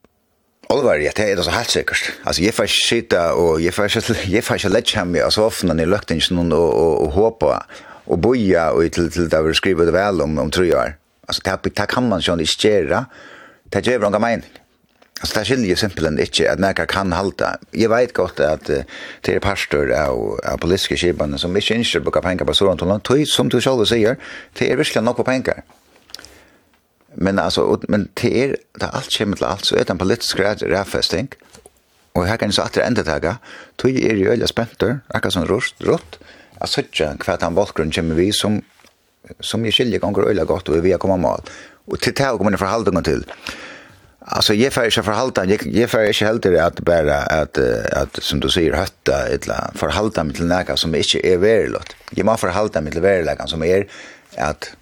så 0.70 0.96
ja, 1.02 1.12
det 1.16 1.32
er 1.32 1.36
det 1.36 1.44
så 1.44 1.52
helt 1.52 1.72
sikkert. 1.72 2.14
Altså, 2.26 2.44
jeg 2.44 2.54
får 2.54 2.64
ikke 2.64 2.88
sitte, 2.88 3.22
og 3.32 3.64
jeg 3.64 3.74
får 3.74 3.84
ikke, 3.84 4.32
jeg 4.32 4.44
får 4.44 4.56
ikke 4.56 4.70
lett 4.70 4.88
lägga 4.88 5.00
hem 5.00 5.16
jag 5.16 5.34
så 5.34 5.44
ofta 5.44 5.68
ikke 5.68 6.34
noen 6.34 6.52
og, 6.52 6.74
og, 6.74 7.02
og 7.02 7.12
hoppa 7.12 7.66
og 8.08 8.22
boja 8.22 8.72
och 8.72 8.92
til 8.92 9.12
till 9.12 9.30
där 9.30 9.42
vi 9.42 9.54
skriver 9.54 9.86
det 9.86 9.92
väl 9.92 10.22
om 10.22 10.40
om 10.40 10.52
tror 10.52 10.76
år. 10.76 10.94
Altså, 11.28 11.42
det 11.46 11.76
det 11.76 11.88
kan 11.88 12.10
man 12.10 12.20
ju 12.20 12.32
inte 12.34 12.68
göra. 12.68 13.06
Det 13.70 13.88
ger 13.88 14.00
noen 14.00 14.22
mening. 14.22 14.61
Alltså 15.22 15.40
det 15.40 15.46
skiljer 15.46 15.76
simpelthen 15.76 16.20
inte 16.20 16.52
att 16.52 16.60
näka 16.60 16.86
kan 16.86 17.12
halta. 17.14 17.58
Jag 17.72 17.90
vet 17.90 18.14
gott 18.14 18.40
att 18.40 18.70
uh, 18.70 18.82
det 19.22 19.36
är 19.36 19.40
pastor 19.40 19.92
av, 19.92 20.40
av 20.44 20.58
politiska 20.58 20.96
kibarna 20.96 21.38
som 21.38 21.56
inte 21.56 21.74
inte 21.74 22.00
brukar 22.00 22.22
pengar 22.22 22.46
på 22.46 22.54
sådant 22.54 22.82
och 22.82 23.04
tog 23.04 23.28
som 23.28 23.50
du 23.50 23.62
själv 23.62 23.86
säger, 23.86 24.18
det 24.54 24.72
är 24.72 24.78
verkligen 24.78 25.06
nog 25.06 25.16
på 25.18 25.24
pengar. 25.24 25.64
Men 27.16 27.40
alltså, 27.40 27.82
men 27.88 28.10
det 28.14 28.44
är, 28.44 28.58
det 28.80 28.86
är 28.86 28.90
allt 28.90 29.18
kommer 29.18 29.38
till 29.38 29.46
allt 29.46 29.66
så 29.66 29.76
är 29.76 29.80
det 29.80 29.90
en 29.90 29.98
politisk 29.98 30.40
rädfästing 30.40 31.28
og 32.14 32.28
her 32.28 32.36
kan 32.38 32.52
jeg 32.52 32.58
så 32.58 32.66
atter 32.68 32.84
enda 32.84 33.04
taga, 33.08 33.38
tog 33.80 33.96
er 33.96 34.18
jo 34.20 34.32
øyla 34.34 34.48
spenter, 34.48 35.00
akkurat 35.10 35.34
som 35.34 35.48
rust, 35.48 35.80
rått, 35.88 36.20
at 36.62 36.70
søtja 36.70 37.14
hva 37.24 37.38
han 37.42 37.56
valggrunn 37.56 37.94
kommer 37.96 38.20
vi 38.20 38.32
som, 38.36 38.60
som 39.40 39.64
jeg 39.66 39.78
skiljer 39.78 40.04
gonger 40.04 40.28
øyla 40.28 40.44
godt, 40.50 40.70
og 40.70 40.84
vi 40.84 40.92
har 40.92 41.00
kommet 41.00 41.24
mal. 41.24 41.46
Og 41.88 42.00
til 42.00 42.14
det 42.14 42.26
her 42.26 42.38
kommer 42.38 42.52
jeg 42.52 42.60
forhaldningen 42.60 43.08
til, 43.08 43.24
Alltså 44.26 44.54
jag 44.54 44.74
får 44.74 44.86
inte 44.86 45.04
förhålla 45.04 45.46
jag 45.46 45.66
jag 45.66 45.90
får 45.90 46.06
inte 46.06 46.26
helt 46.26 46.44
det 46.44 46.66
att 46.66 46.80
bara 46.80 47.18
att 47.18 47.58
att 47.94 48.24
som 48.24 48.40
du 48.40 48.50
säger 48.50 48.74
hötta 48.74 49.28
eller 49.28 49.78
förhålla 49.78 50.24
mig 50.24 50.36
till 50.36 50.46
något 50.46 50.80
som 50.80 50.96
inte 50.96 51.28
är 51.28 51.38
värdelöst. 51.38 51.96
Jag 52.12 52.26
måste 52.26 52.42
förhålla 52.42 52.82
mig 52.82 52.92
till 52.92 53.02
verkligheten 53.02 53.48
som 53.48 53.64
är 53.64 53.88
att 54.38 54.74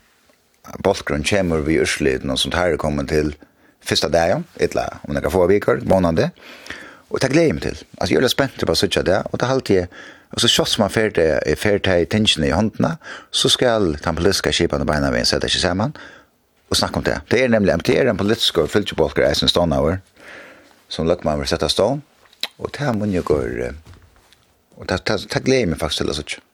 bolkgrunn 0.78 1.24
kommer 1.24 1.58
vi 1.58 1.74
urslit 1.74 2.24
någon 2.24 2.38
sånt 2.38 2.56
här 2.56 2.78
kommer 2.78 3.04
till 3.04 3.36
första 3.84 4.10
dagen 4.10 4.44
eller 4.56 4.94
om 5.02 5.14
några 5.14 5.30
få 5.30 5.48
veckor 5.48 5.82
månader. 5.84 6.30
Och 7.08 7.22
ta 7.22 7.28
glädje 7.28 7.54
mig 7.54 7.62
till. 7.62 7.78
Alltså 7.98 8.14
jag 8.14 8.24
är 8.24 8.28
spänd 8.28 8.50
på 8.66 8.72
att 8.72 9.06
det 9.06 9.24
och 9.32 9.38
det 9.38 9.46
har 9.46 9.54
alltid 9.54 9.88
Och 10.30 10.42
så 10.42 10.48
kjøtt 10.48 10.78
man 10.78 10.92
för 10.94 11.10
det, 11.10 11.56
fer 11.58 11.80
det 11.82 11.96
i 12.04 12.06
tingene 12.06 12.48
i 12.48 12.54
håndene, 12.54 12.98
så 13.32 13.50
skal 13.50 13.96
den 13.98 14.18
politiske 14.18 14.54
skipene 14.54 14.86
beina 14.86 15.10
veien 15.10 15.26
sette 15.26 15.50
seg 15.50 15.64
sammen, 15.64 15.96
og 16.70 16.78
snakke 16.78 16.98
om 16.98 17.04
det. 17.04 17.18
Det 17.32 17.44
er 17.44 17.50
nemlig 17.50 17.78
det 17.86 17.98
er 17.98 18.10
en 18.10 18.18
politisk 18.18 18.58
og 18.58 18.70
fylkebolker 18.70 19.26
er 19.26 19.34
sin 19.34 19.52
stående 19.52 19.80
over, 19.80 19.98
som 20.90 21.08
Løkman 21.08 21.40
vil 21.40 21.50
sette 21.50 21.70
stående, 21.70 22.06
og 22.60 22.72
det 22.76 22.88
er 22.88 22.94
mun 22.94 23.14
jo 23.14 23.24
går, 23.26 23.74
og 24.78 24.90
det 24.90 25.44
gleder 25.44 25.74
meg 25.74 25.80
faktisk 25.82 26.04
til 26.04 26.12
det 26.12 26.20
sånn. 26.20 26.46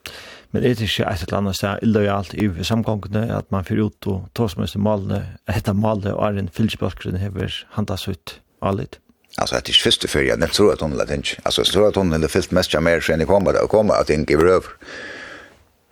Men 0.56 0.64
er 0.64 0.76
det 0.78 0.88
ikke 0.88 1.04
et 1.12 1.24
eller 1.26 1.38
annet 1.42 1.58
sted 1.58 1.82
illojalt 1.84 2.34
i 2.40 2.48
samgångene, 2.64 3.26
at 3.36 3.50
man 3.52 3.66
fyrer 3.68 3.90
ut 3.90 4.08
og 4.08 4.30
tar 4.38 4.48
som 4.48 4.62
helst 4.64 4.78
malene, 4.80 5.38
etter 5.52 5.76
malene 5.76 6.14
og 6.16 6.24
er 6.30 6.40
en 6.40 6.48
fylkebolkeren 6.48 7.20
hever 7.20 7.52
handas 7.76 8.08
ut 8.08 8.40
av 8.62 8.80
litt? 8.80 9.00
Alltså 9.38 9.56
det 9.56 9.70
är 9.70 9.74
första 9.74 10.08
för 10.08 10.22
jag 10.22 10.52
tror 10.52 10.74
att 10.74 10.82
hon 10.82 10.98
lät 10.98 11.12
inte. 11.12 11.30
Alltså 11.44 11.62
jag 11.62 11.68
tror 11.68 11.88
att 11.88 11.96
hon 11.96 12.12
hade 12.12 12.28
fyllt 12.28 12.52
mest 12.52 12.74
jag 12.74 12.84
mer 12.84 13.02
sen 13.02 13.22
i 13.22 13.26
komma 13.26 13.52
och 13.64 13.70
komma 13.70 13.94
att 13.94 14.10
inte 14.10 14.34
över. 14.34 14.64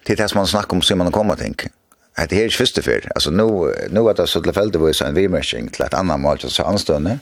Det 0.03 0.13
är 0.13 0.17
det 0.17 0.29
som 0.29 0.38
man 0.38 0.47
snackar 0.47 0.73
om 0.73 0.81
så 0.81 0.95
man 0.95 1.12
kommer 1.12 1.36
tänka 1.36 1.69
att 2.15 2.30
det 2.30 2.36
här 2.36 2.43
är 2.43 2.49
första 2.49 2.82
för 2.82 3.12
alltså 3.15 3.32
nu 3.32 3.73
nu 3.89 4.10
att 4.10 4.17
det 4.17 4.28
så 4.28 4.41
till 4.41 4.54
fältet 4.54 4.82
var 4.82 4.93
så 4.93 5.06
en 5.06 5.13
vimmershing 5.13 5.69
till 5.69 5.86
ett 5.86 5.93
annat 5.93 6.19
mål 6.19 6.39
så 6.39 6.63
anstående 6.63 7.19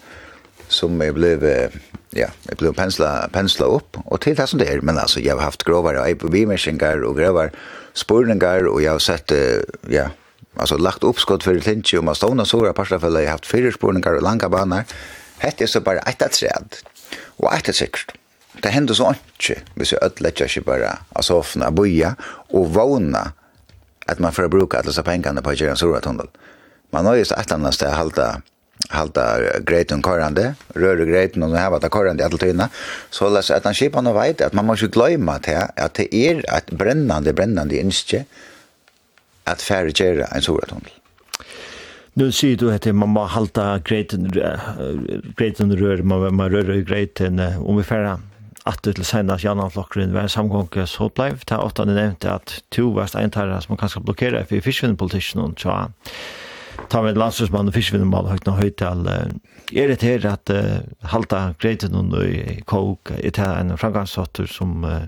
som 0.67 1.01
jag 1.01 1.13
blev 1.13 1.43
ja 2.09 2.27
jag 2.43 2.57
blev 2.57 2.73
pensla 2.73 3.29
pensla 3.31 3.65
upp 3.65 3.97
och 4.05 4.21
till 4.21 4.35
det 4.35 4.47
som 4.47 4.59
det 4.59 4.65
är 4.65 4.81
men 4.81 4.97
alltså 4.97 5.19
jag 5.19 5.35
har 5.35 5.41
haft 5.41 5.63
grovare 5.63 6.13
vimmershingar 6.13 7.03
och 7.03 7.17
grovare 7.17 7.51
spurningar 7.93 8.67
och 8.67 8.81
jag 8.81 8.91
har 8.91 8.99
sett 8.99 9.31
ja 9.89 10.09
alltså 10.55 10.77
lagt 10.77 11.03
upp 11.03 11.19
skott 11.19 11.43
för 11.43 11.53
Lynch 11.53 11.93
och 11.97 12.03
Mastona 12.03 12.45
såra 12.45 12.73
parsafella 12.73 13.19
jag 13.19 13.27
har 13.27 13.31
haft 13.31 13.45
fyra 13.45 13.71
spurningar 13.71 14.13
och 14.13 14.21
långa 14.21 14.49
banor 14.49 14.83
hette 15.37 15.67
så 15.67 15.81
bara 15.81 15.99
ett 15.99 16.21
att 16.21 16.31
träd 16.31 16.75
och 17.23 17.53
ett 17.53 17.69
att 17.69 17.75
sikt 17.75 18.11
det 18.61 18.69
händer 18.69 18.93
så 18.93 19.07
inte 19.09 19.61
vi 19.73 19.85
så 19.85 19.97
ödlägger 20.01 20.47
sig 20.47 20.63
bara 20.63 20.97
alltså 21.13 21.33
ofna 21.33 21.71
boja 21.71 22.15
och 22.49 22.73
våna 22.73 23.31
at 24.05 24.19
man 24.19 24.31
får 24.31 24.47
bruka 24.47 24.79
alla 24.79 24.91
så 24.91 25.03
pengarna 25.03 25.41
på 25.41 25.49
att 25.49 25.59
göra 25.59 25.71
en 25.71 25.77
stora 25.77 25.99
tunnel. 25.99 26.27
Man 26.89 27.05
har 27.05 27.15
ju 27.15 27.25
så 27.25 27.35
att 27.35 27.51
annars 27.51 27.77
det 27.77 27.89
halta 27.89 28.41
halta 28.89 29.39
grejten 29.59 30.01
korrande, 30.01 30.55
röra 30.75 31.05
grejten 31.05 31.43
och 31.43 31.57
häva 31.57 31.79
det 31.79 31.89
korrande 31.89 32.25
alla 32.25 32.37
tyna. 32.37 32.69
Så 33.09 33.29
läs 33.29 33.51
att 33.51 33.63
han 33.63 33.73
skipar 33.73 34.01
något 34.01 34.23
vet 34.23 34.41
att 34.41 34.53
man 34.53 34.65
måste 34.65 34.87
glömma 34.87 35.31
att 35.31 35.43
det 35.43 35.71
att 35.75 35.93
det 35.93 36.15
är 36.15 36.57
ett 36.57 36.71
brännande 36.71 37.33
brännande 37.33 37.79
inske 37.79 38.25
att 39.43 39.61
färdigera 39.61 40.25
en 40.25 40.41
stora 40.41 40.65
tunnel. 40.65 40.91
Nu 42.13 42.31
sier 42.31 42.57
du 42.57 42.73
at 42.73 42.85
man 42.85 43.09
må 43.09 43.23
halta 43.23 43.79
greiten, 43.79 44.27
greiten 45.37 45.71
rør, 45.77 46.01
man 46.03 46.35
man 46.35 46.51
rører 46.51 46.81
greiten 46.83 47.39
om 47.39 47.77
vi 47.77 47.83
færre 47.83 48.19
att 48.71 48.81
till 48.81 49.05
senast 49.05 49.43
Jannan 49.43 49.71
Flockrin 49.71 50.13
var 50.13 50.21
en 50.21 50.29
samgång 50.29 50.69
så 50.85 51.09
blev 51.15 51.39
det 51.45 51.55
att 51.55 51.77
han 51.77 51.95
nämnde 51.95 52.33
att 52.33 52.63
två 52.69 52.89
var 52.91 53.15
entare 53.15 53.61
som 53.61 53.71
man 53.71 53.77
kanske 53.77 53.99
blockerar 53.99 54.43
för 54.43 54.61
fiskvinnepolitiken 54.61 55.41
och 55.41 55.59
så 55.59 55.91
ta 56.89 57.01
med 57.01 57.17
landslösmann 57.17 57.69
og 57.69 57.75
fiskvinnmål 57.75 58.29
høyt 58.31 58.47
nå 58.47 58.55
høyt 58.57 58.77
til 58.79 59.07
er 59.71 59.91
det 59.91 60.01
her 60.03 60.25
at 60.33 60.51
uh, 60.51 60.79
halta 61.13 61.53
greiten 61.61 61.95
under 61.95 62.23
i 62.25 62.61
kok 62.67 63.11
er 63.17 63.31
det 63.31 63.47
en 63.47 63.77
framgangssatter 63.77 64.49
som 64.49 64.83
uh, 64.83 65.05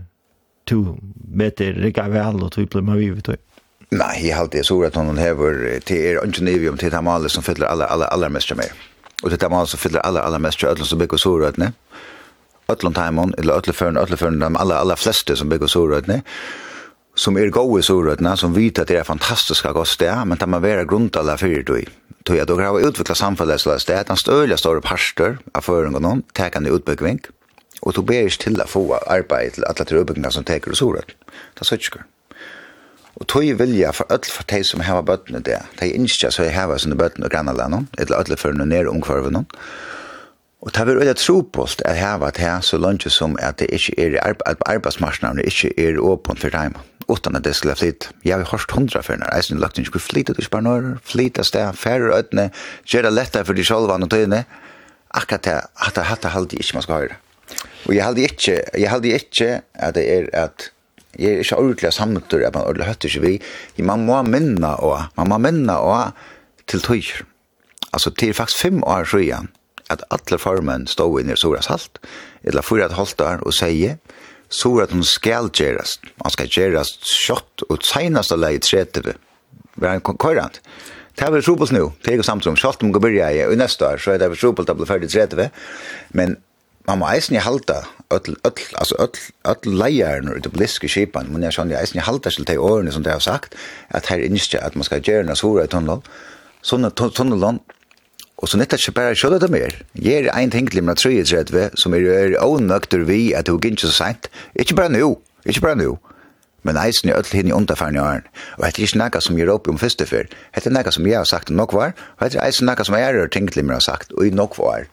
to 0.70 0.98
meter 1.28 1.74
rikka 1.84 2.08
vel 2.14 2.44
og 2.44 2.52
tog 2.56 2.70
blir 2.70 2.86
med 2.86 3.02
vivet 3.02 3.34
og 3.34 3.42
Nei, 3.94 4.24
jeg 4.26 4.34
halte 4.34 4.58
det 4.58 4.66
så 4.66 4.80
at 4.88 4.96
hon 4.98 5.20
hever 5.22 5.60
til 5.86 6.00
er 6.02 6.24
ingenivium 6.24 6.80
til 6.82 6.90
Tamale 6.90 7.30
som 7.30 7.44
fyller 7.46 7.68
aller, 7.70 7.86
aller, 7.94 8.10
aller 8.10 8.32
mest 8.34 8.50
av 8.50 8.58
mer. 8.58 8.72
Og 9.22 9.30
til 9.30 9.38
Tamale 9.38 9.70
som 9.70 9.78
fyller 9.78 10.02
aller, 10.02 10.24
aller 10.26 10.42
mest 10.42 10.64
av 10.64 10.72
ødelen 10.72 10.90
som 10.90 10.98
bygger 10.98 11.22
sårøtene 11.22 11.68
ötlund 12.68 12.95
timon 12.95 13.34
eller 13.38 13.53
ötlund 13.53 13.76
förn 13.76 13.97
ötlund 13.97 14.20
förn 14.20 14.39
de 14.39 14.55
alla 14.55 14.76
alla 14.76 14.95
flesta 14.95 15.36
som 15.36 15.49
bygger 15.49 15.68
sorödne 15.68 16.22
som 17.16 17.38
är 17.38 17.47
goda 17.49 17.82
sorödna 17.82 18.38
som 18.38 18.53
vet 18.53 18.80
att 18.80 18.88
det 18.88 18.95
är 18.95 19.03
fantastiska 19.03 19.72
gosta 19.72 20.26
men 20.26 20.38
att 20.41 20.49
man 20.49 20.61
vara 20.61 20.84
grundala 20.84 21.38
för 21.38 21.47
det 21.47 21.86
då 22.24 22.36
jag 22.36 22.47
då 22.47 22.55
grava 22.55 22.80
utveckla 22.80 23.16
samhället 23.16 23.61
så 23.61 23.70
att 23.70 23.88
det 23.88 23.93
är 23.93 24.09
en 24.09 24.18
större 24.18 24.57
större 24.57 24.82
parster 24.82 25.38
av 25.53 25.61
föringarna 25.61 26.22
täckande 26.34 26.70
utbyggning 26.70 27.20
och 27.82 27.93
då 27.93 28.01
ber 28.01 28.30
till 28.30 28.61
att 28.61 28.70
få 28.70 28.95
arbete 28.95 29.49
till 29.55 29.64
alla 29.64 29.86
trubbyggnader 29.86 30.30
som 30.30 30.43
täcker 30.43 30.72
och 30.72 30.78
soröd 30.78 31.11
det 31.59 31.66
så 31.66 31.78
tycker 31.78 32.03
Og 33.16 33.28
tog 33.28 33.53
vilja 33.57 33.91
for 33.93 34.05
öll 34.09 34.26
for 34.26 34.43
de 34.49 34.64
som 34.64 34.82
hava 34.82 35.01
bøttene 35.01 35.39
det. 35.39 35.59
De 35.80 35.91
innskja 35.93 36.32
så 36.32 36.43
jeg 36.43 36.55
hava 36.55 36.78
sine 36.82 36.97
bøttene 36.97 37.28
og 37.28 37.32
grannalene, 37.32 37.86
eller 37.97 38.18
öll 38.18 38.38
for 38.38 38.57
noen 38.57 38.74
nere 38.74 38.89
omkvarvene. 38.89 39.43
Og 39.45 39.57
Og 40.64 40.72
det 40.72 40.80
er 40.80 40.88
veldig 40.88 41.14
trobult 41.20 41.82
at 41.84 41.97
heva 41.99 42.30
det 42.32 42.39
her 42.45 42.61
så 42.64 42.78
langt 42.80 43.03
som 43.11 43.36
at 43.43 43.59
det 43.59 43.68
ikke 43.76 43.93
er 43.99 44.14
at 44.47 44.61
arbeidsmarsnavnet 44.66 45.43
ikke 45.49 45.74
er 45.76 45.99
åpen 45.99 46.38
for 46.39 46.53
dem, 46.53 46.78
utan 47.11 47.36
at 47.36 47.43
det 47.43 47.55
skulle 47.55 47.76
flyt. 47.76 48.07
Jeg 48.24 48.38
har 48.38 48.47
hørt 48.47 48.72
hundra 48.72 49.01
for 49.03 49.20
når 49.20 49.36
jeg 49.36 49.43
synes 49.43 49.61
lagt 49.61 49.78
inn, 49.78 49.86
skulle 49.86 50.03
flyt 50.03 50.32
til 50.32 50.45
Spanor, 50.45 51.01
sparnår, 51.03 51.43
sted, 51.43 51.74
færre 51.76 52.14
øtene, 52.16 52.49
gjøre 52.88 53.09
det 53.09 53.14
lettere 53.14 53.45
for 53.45 53.53
de 53.53 53.66
sjolvan 53.66 54.07
og 54.07 54.09
tøyene. 54.14 54.45
Akkurat 55.11 55.43
det, 55.43 55.57
at 55.88 55.95
det 55.95 56.05
hatt 56.07 56.30
halde 56.32 56.55
ikke 56.55 56.78
man 56.78 56.86
skal 56.86 56.95
høre. 56.95 57.18
Og 57.86 57.95
jeg 57.95 58.05
halde 58.05 58.24
ikke, 58.24 58.55
jeg 58.80 58.89
halde 58.89 59.11
ikke 59.11 59.49
at 59.74 59.95
det 59.95 60.05
er 60.14 60.30
at 60.45 60.70
jeg 61.20 61.34
er 61.34 61.43
ikke 61.43 61.57
ordentlig 61.57 61.93
sammentur, 61.93 62.45
at 62.47 62.55
man 62.55 62.64
ordentlig 62.64 62.88
høtter 62.88 63.09
ikke 63.09 63.22
vi. 63.22 63.41
Man 63.84 64.05
må 64.07 64.22
minna 64.24 64.78
og, 64.80 65.11
man 65.18 65.30
må 65.30 65.38
minna 65.38 65.76
og 65.76 66.11
til 66.68 66.82
tøyer. 66.82 67.28
Altså, 67.93 68.09
det 68.09 68.30
er 68.30 68.34
faktisk 68.34 68.61
fem 68.61 68.84
år 68.84 69.03
siden, 69.11 69.51
at 69.94 70.06
alle 70.14 70.39
farmen 70.41 70.88
stod 70.89 71.22
inn 71.22 71.34
i 71.34 71.38
Sora 71.39 71.62
salt, 71.66 72.02
eller 72.44 72.66
for 72.66 72.84
at 72.84 72.96
holdt 72.98 73.20
der 73.22 73.44
og 73.46 73.56
sier, 73.56 74.00
Sora 74.54 74.86
at 74.86 74.94
hun 74.94 75.06
skal 75.08 75.50
gjerast, 75.50 76.04
han 76.22 76.34
skal 76.34 76.52
gjerast 76.52 77.08
kjøtt 77.10 77.66
og 77.70 77.86
senast 77.88 78.36
av 78.36 78.44
leie 78.44 78.62
trete 78.62 79.02
vi, 79.06 79.16
var 79.82 79.96
han 79.96 80.04
kvarant. 80.04 80.60
Det 81.18 81.30
vel 81.30 81.46
trobult 81.46 81.74
nå, 81.74 81.91
det 82.06 82.14
er 82.14 82.22
jo 82.22 82.26
som 82.26 82.58
kjøtt 82.58 82.84
om 82.86 82.94
gubirja 82.94 83.30
i, 83.34 83.44
neste 83.58 83.86
år, 83.86 84.02
så 84.02 84.16
er 84.16 84.22
det 84.22 84.34
trobult 84.38 84.70
å 84.70 84.78
bli 84.78 84.89
ferdig 84.89 85.12
trete 85.14 85.52
men 86.14 86.38
man 86.88 87.00
må 87.00 87.08
eisen 87.08 87.38
i 87.38 87.44
halta, 87.44 87.86
öll 88.12 88.36
öll 88.44 88.64
alltså 88.76 88.96
öll 89.00 89.20
öll 89.44 89.78
lejarna 89.80 90.32
ur 90.32 90.39
det 90.39 90.52
bliske 90.52 90.88
skipan 90.88 91.30
men 91.32 91.44
jag 91.44 91.54
sjönde 91.54 91.78
eisen 91.80 91.98
i 91.98 92.04
halta 92.04 92.30
till 92.30 92.46
de 92.46 92.58
åren 92.58 92.91
som 92.91 93.04
det 93.04 93.12
har 93.12 93.20
sagt 93.20 93.56
att 93.88 94.06
här 94.06 94.20
inste 94.20 94.66
att 94.66 94.76
man 94.76 94.84
ska 94.84 94.98
göra 94.98 95.22
några 95.22 95.36
sura 95.36 95.68
tunnel. 95.68 96.02
Såna 96.62 96.89
tunnelland 96.89 97.60
Og 98.44 98.50
så 98.52 98.58
nettet 98.60 98.82
ikke 98.82 98.98
bare 98.98 99.16
kjøle 99.16 99.38
det 99.39 99.48
mer. 99.54 99.72
Jeg 99.96 100.26
er 100.28 100.36
en 100.36 100.52
ting 100.52 100.66
til 100.68 100.84
min 100.84 100.98
33, 101.00 101.70
som 101.80 101.94
er 101.96 102.36
ånøkter 102.44 103.06
vi 103.08 103.32
at 103.32 103.48
hun 103.48 103.64
ikke 103.64 103.86
så 103.88 103.91
sent. 103.96 104.28
Ikke 104.60 104.76
bare 104.76 104.91
nå, 104.91 105.14
ikke 105.48 105.64
bare 105.64 105.80
nå. 105.80 105.94
Men 106.68 106.76
eisen 106.80 107.10
er 107.10 107.22
ødelig 107.22 107.39
henne 107.39 107.54
i 107.54 107.56
underfæren 107.56 107.96
i 107.96 108.02
åren. 108.04 108.28
Og 108.58 108.66
hette 108.66 108.82
er 108.82 108.89
ikke 108.89 109.00
noe 109.00 109.22
som 109.24 109.39
gjør 109.39 109.54
opp 109.56 109.70
om 109.72 109.80
første 109.80 110.08
før. 110.08 110.28
Hette 110.56 110.68
er 110.68 110.76
noe 110.76 110.91
som 110.91 111.08
jeg 111.08 111.18
har 111.22 111.30
sagt 111.30 111.54
nok 111.56 111.76
var, 111.76 111.96
og 112.18 112.26
hette 112.26 112.39
er 112.39 112.50
eisen 112.50 112.68
noe 112.68 112.84
som 112.84 113.00
jeg 113.00 113.16
er 113.16 113.32
ting 113.32 113.48
til 113.52 113.64
min 113.64 113.78
har 113.78 113.84
sagt, 113.84 114.12
og 114.12 114.28
i 114.28 114.36
nok 114.36 114.60
var. 114.60 114.91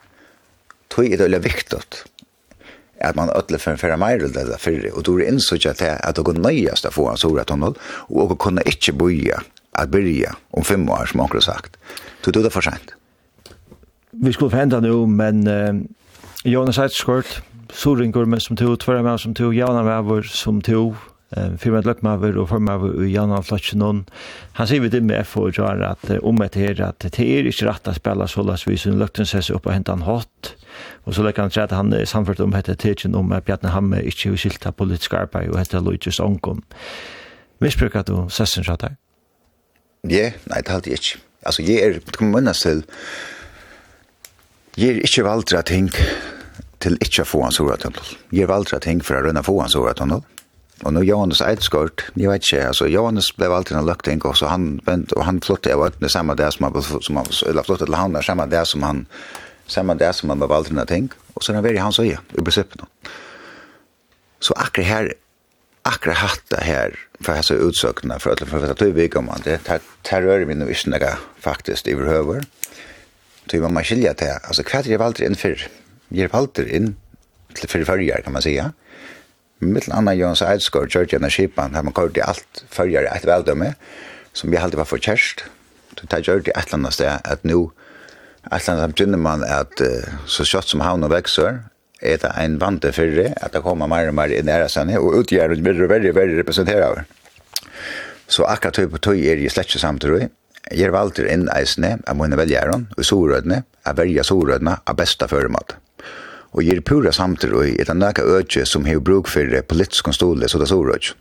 Tøy 0.94 1.08
er 1.10 1.18
det 1.18 1.26
veldig 1.26 1.42
viktig 1.50 1.82
at 3.00 3.16
man 3.16 3.30
ødelig 3.34 3.60
for 3.60 3.72
en 3.72 3.78
færre 3.78 3.96
mer 3.96 4.20
eller 4.20 4.28
det 4.28 4.46
där 4.46 4.92
Og 4.92 5.06
du 5.06 5.16
er 5.16 5.22
är 5.24 5.28
insåg 5.28 5.66
att 5.66 5.78
det 5.78 5.96
att 5.96 6.16
gå 6.16 6.32
nöjast 6.32 6.84
att 6.84 6.94
få 6.94 7.08
en 7.08 7.16
stora 7.16 7.44
tunnel 7.44 7.74
och 8.08 8.38
kunne 8.38 8.62
ikke 8.66 8.92
boja 8.92 9.40
at 9.72 9.88
börja 9.88 10.36
om 10.50 10.64
fem 10.64 10.90
år 10.90 11.06
som 11.06 11.16
man 11.16 11.28
har 11.32 11.40
sagt. 11.40 11.76
Så 12.24 12.30
då 12.30 12.40
är 12.40 12.44
det 12.44 12.50
för 12.50 12.60
sent 12.60 12.99
vi 14.22 14.32
skulle 14.32 14.56
hända 14.56 14.80
nu 14.80 15.06
men 15.06 15.46
uh, 15.46 15.82
Jonas 16.44 16.78
Heitzskort 16.78 17.42
Soringur 17.72 18.24
men 18.24 18.40
som 18.40 18.56
tog 18.56 18.78
tvärra 18.80 19.02
med 19.02 19.20
som 19.20 19.34
tog 19.34 19.54
Jana 19.54 19.82
Mäver 19.82 20.22
som 20.22 20.62
tog 20.62 20.94
uh, 21.36 21.56
firma 21.56 21.80
Løkmaver 21.80 22.38
og 22.38 22.48
formar 22.48 23.04
i 23.04 23.12
Jana 23.12 23.42
Flatchen 23.42 24.04
han 24.52 24.66
sier 24.66 24.80
vi 24.80 24.88
det 24.88 25.02
med 25.02 25.26
FO 25.26 25.48
och 25.48 25.58
at 25.58 25.80
att 25.80 26.22
om 26.22 26.42
ett 26.42 26.54
her 26.54 26.80
at 26.82 26.98
det 26.98 27.20
er 27.20 27.46
ikke 27.46 27.66
rett 27.66 27.88
å 27.88 27.94
spille 27.94 28.28
så 28.28 28.42
lås 28.42 28.68
vi 28.68 28.76
sen 28.76 28.98
lukten 28.98 29.24
ses 29.24 29.50
opp 29.50 29.66
og 29.66 29.72
hente 29.72 29.92
han 29.92 30.02
hot 30.02 30.56
Og 31.04 31.14
så 31.14 31.22
lägger 31.22 31.42
han 31.42 31.50
säga 31.50 31.64
at 31.64 31.70
han 31.70 31.92
er 31.92 32.04
samført 32.04 32.40
om 32.40 32.54
etter 32.54 32.74
teachen 32.74 33.14
om 33.14 33.32
at 33.32 33.44
Bjarne 33.44 33.68
Hamme 33.68 34.02
inte 34.02 34.28
är 34.28 34.36
skilta 34.36 34.72
politisk 34.72 35.12
arbeid 35.14 35.50
og 35.50 35.60
etter 35.60 35.80
Lojtus 35.80 36.20
Onkom 36.20 36.62
Misbruker 37.60 38.02
du 38.02 38.28
sessen 38.30 38.64
så 38.64 38.76
där? 38.76 38.96
Ja, 40.02 40.30
nei, 40.48 40.62
det 40.62 40.68
er 40.68 40.74
alltid 40.74 40.92
ikke. 40.92 41.18
Altså, 41.42 41.62
jeg 41.62 41.82
er, 41.82 41.92
det 41.92 42.16
kommer 42.16 42.40
minnas 42.40 42.62
til, 42.64 42.84
Jeg 44.78 44.96
er 44.96 45.00
ikke 45.06 45.24
valgt 45.26 45.52
at 45.56 45.66
ting 45.66 45.88
til 46.80 46.96
ikke 47.02 47.24
å 47.24 47.28
få 47.28 47.40
hans 47.44 47.58
ordet 47.60 47.82
tunnel. 47.82 48.12
Jeg 48.32 48.46
er 48.46 48.52
valgt 48.52 48.74
at 48.76 48.86
ting 48.86 49.02
for 49.04 49.18
å 49.18 49.24
rønne 49.26 49.42
få 49.44 49.56
hans 49.60 49.74
ordet 49.78 49.98
tunnel. 49.98 50.22
Og 50.80 50.94
nå 50.96 51.02
Johannes 51.04 51.42
Eidsgård, 51.44 52.06
jeg 52.16 52.30
vet 52.30 52.46
ikke, 52.46 52.62
altså 52.70 52.86
Johannes 52.88 53.28
ble 53.36 53.50
valgt 53.52 53.72
inn 53.72 53.80
av 53.82 53.88
løkting, 53.88 54.22
og 54.24 54.38
så 54.38 54.48
han 54.48 54.78
vent, 54.86 55.12
og 55.12 55.26
han 55.26 55.42
flyttet 55.44 55.74
av 55.74 55.82
øyne 55.90 56.08
samme 56.08 56.36
det 56.38 56.48
som 56.54 56.68
han, 56.68 56.78
som 57.04 57.18
han 57.20 57.28
eller 57.50 57.66
flyttet 57.66 57.90
til 57.90 57.98
han, 57.98 58.16
samme 58.24 58.46
det 58.48 58.62
som 58.70 58.86
han, 58.86 59.02
samme 59.68 59.96
det 60.00 60.12
som 60.16 60.32
han 60.32 60.40
ble 60.40 60.48
valgt 60.48 60.72
til 60.72 60.80
av 60.80 60.88
ting, 60.88 61.10
og 61.34 61.44
så 61.44 61.52
er 61.52 61.58
han 61.58 61.66
vært 61.66 61.80
i 61.80 61.82
hans 61.84 62.00
øye, 62.00 62.22
i 62.22 62.46
prinsippet 62.46 62.80
nå. 62.80 62.88
Så 64.40 64.56
akkurat 64.56 64.88
her, 64.88 65.10
akkurat 65.90 66.22
hatt 66.22 66.46
det 66.54 66.64
her, 66.64 66.96
for 67.20 67.36
jeg 67.36 67.42
hans 67.42 67.68
utsøkene, 67.68 68.16
for 68.22 68.32
at 68.32 68.40
jeg 68.40 68.48
det 68.48 68.70
er 68.70 68.80
tøyvig 68.80 69.10
om 69.20 69.28
han, 69.34 69.44
det 69.44 69.58
er 69.60 70.24
rører 70.24 70.48
vi 70.48 70.56
nå 70.56 70.70
ikke 70.72 70.94
noe 70.94 71.12
faktisk 71.44 71.92
i 71.92 71.98
overhøver, 71.98 72.48
Ty 73.50 73.58
man 73.60 73.74
man 73.74 73.84
skilja 73.84 74.12
det. 74.12 74.38
Alltså 74.42 74.62
kvart 74.62 74.86
är 74.86 74.90
jeg 74.90 74.98
valgte 74.98 75.24
inn 75.24 75.34
for? 75.34 75.58
Jeg 76.10 76.32
valgte 76.32 76.62
in 76.68 76.96
til 77.54 77.68
för 77.68 77.84
förjar 77.84 78.20
kan 78.22 78.32
man 78.32 78.42
säga. 78.42 78.72
Mittel 79.58 79.92
anna 79.92 80.14
Jons 80.14 80.42
Eidsgård, 80.42 80.94
George 80.94 81.16
and 81.16 81.32
Shipan, 81.32 81.74
har 81.74 81.82
man 81.82 81.92
kört 81.92 82.16
i 82.16 82.20
allt 82.20 82.64
förjar 82.68 83.02
ett 83.16 83.24
väldöme 83.24 83.74
som 84.32 84.50
vi 84.50 84.56
alltid 84.56 84.78
var 84.78 84.84
för 84.84 84.98
kärst. 84.98 85.44
Du 85.94 86.06
tar 86.06 86.18
ju 86.18 86.40
det 86.40 86.72
annet 86.72 86.92
sted, 86.92 87.12
at 87.12 87.32
att 87.32 87.44
nu 87.44 87.68
att 88.42 88.68
annet 88.68 88.94
begynner 88.94 89.18
man 89.18 89.44
att 89.44 89.80
så 90.26 90.44
kjøtt 90.44 90.68
som 90.68 90.80
havna 90.80 91.08
växer 91.08 91.58
är 92.00 92.18
det 92.18 92.32
en 92.36 92.58
vante 92.58 92.92
förre 92.92 93.34
att 93.40 93.52
det 93.52 93.60
kommer 93.60 93.86
mer 93.86 94.08
och 94.08 94.14
mer 94.14 94.28
i 94.28 94.42
nære 94.42 94.68
sen 94.68 94.98
och 94.98 95.14
utgör 95.14 95.48
det 95.48 95.62
blir 95.62 95.88
väldigt 95.88 96.14
väldigt 96.14 96.38
representerar. 96.38 97.04
Så 98.26 98.44
akkurat 98.44 98.90
på 98.90 98.98
tog 98.98 99.18
er 99.18 99.36
det 99.36 99.50
slett 99.50 99.66
ikke 99.66 99.78
samtidig. 99.78 100.30
Jeg 100.68 100.90
er 100.90 100.92
valgt 100.94 101.18
inn 101.22 101.48
eisene 101.54 101.96
av 102.06 102.18
mine 102.20 102.36
velgjæren 102.38 102.90
og 102.96 103.06
sorødene, 103.06 103.62
av 103.88 103.96
verja 103.96 104.24
sorødene 104.26 104.76
av 104.84 104.98
besta 104.98 105.28
føremat. 105.30 105.78
Og 106.52 106.66
jeg 106.66 106.80
er 106.80 106.84
pura 106.86 107.12
samtidig 107.14 107.72
i 107.72 107.80
et 107.80 107.92
nøyka 107.94 108.26
øde 108.26 108.66
som 108.66 108.84
har 108.84 109.00
bruk 109.00 109.30
for 109.30 109.62
politisk 109.70 110.04
konstole, 110.04 110.48
så 110.48 110.58
det 110.58 110.68
sorød. 110.68 111.12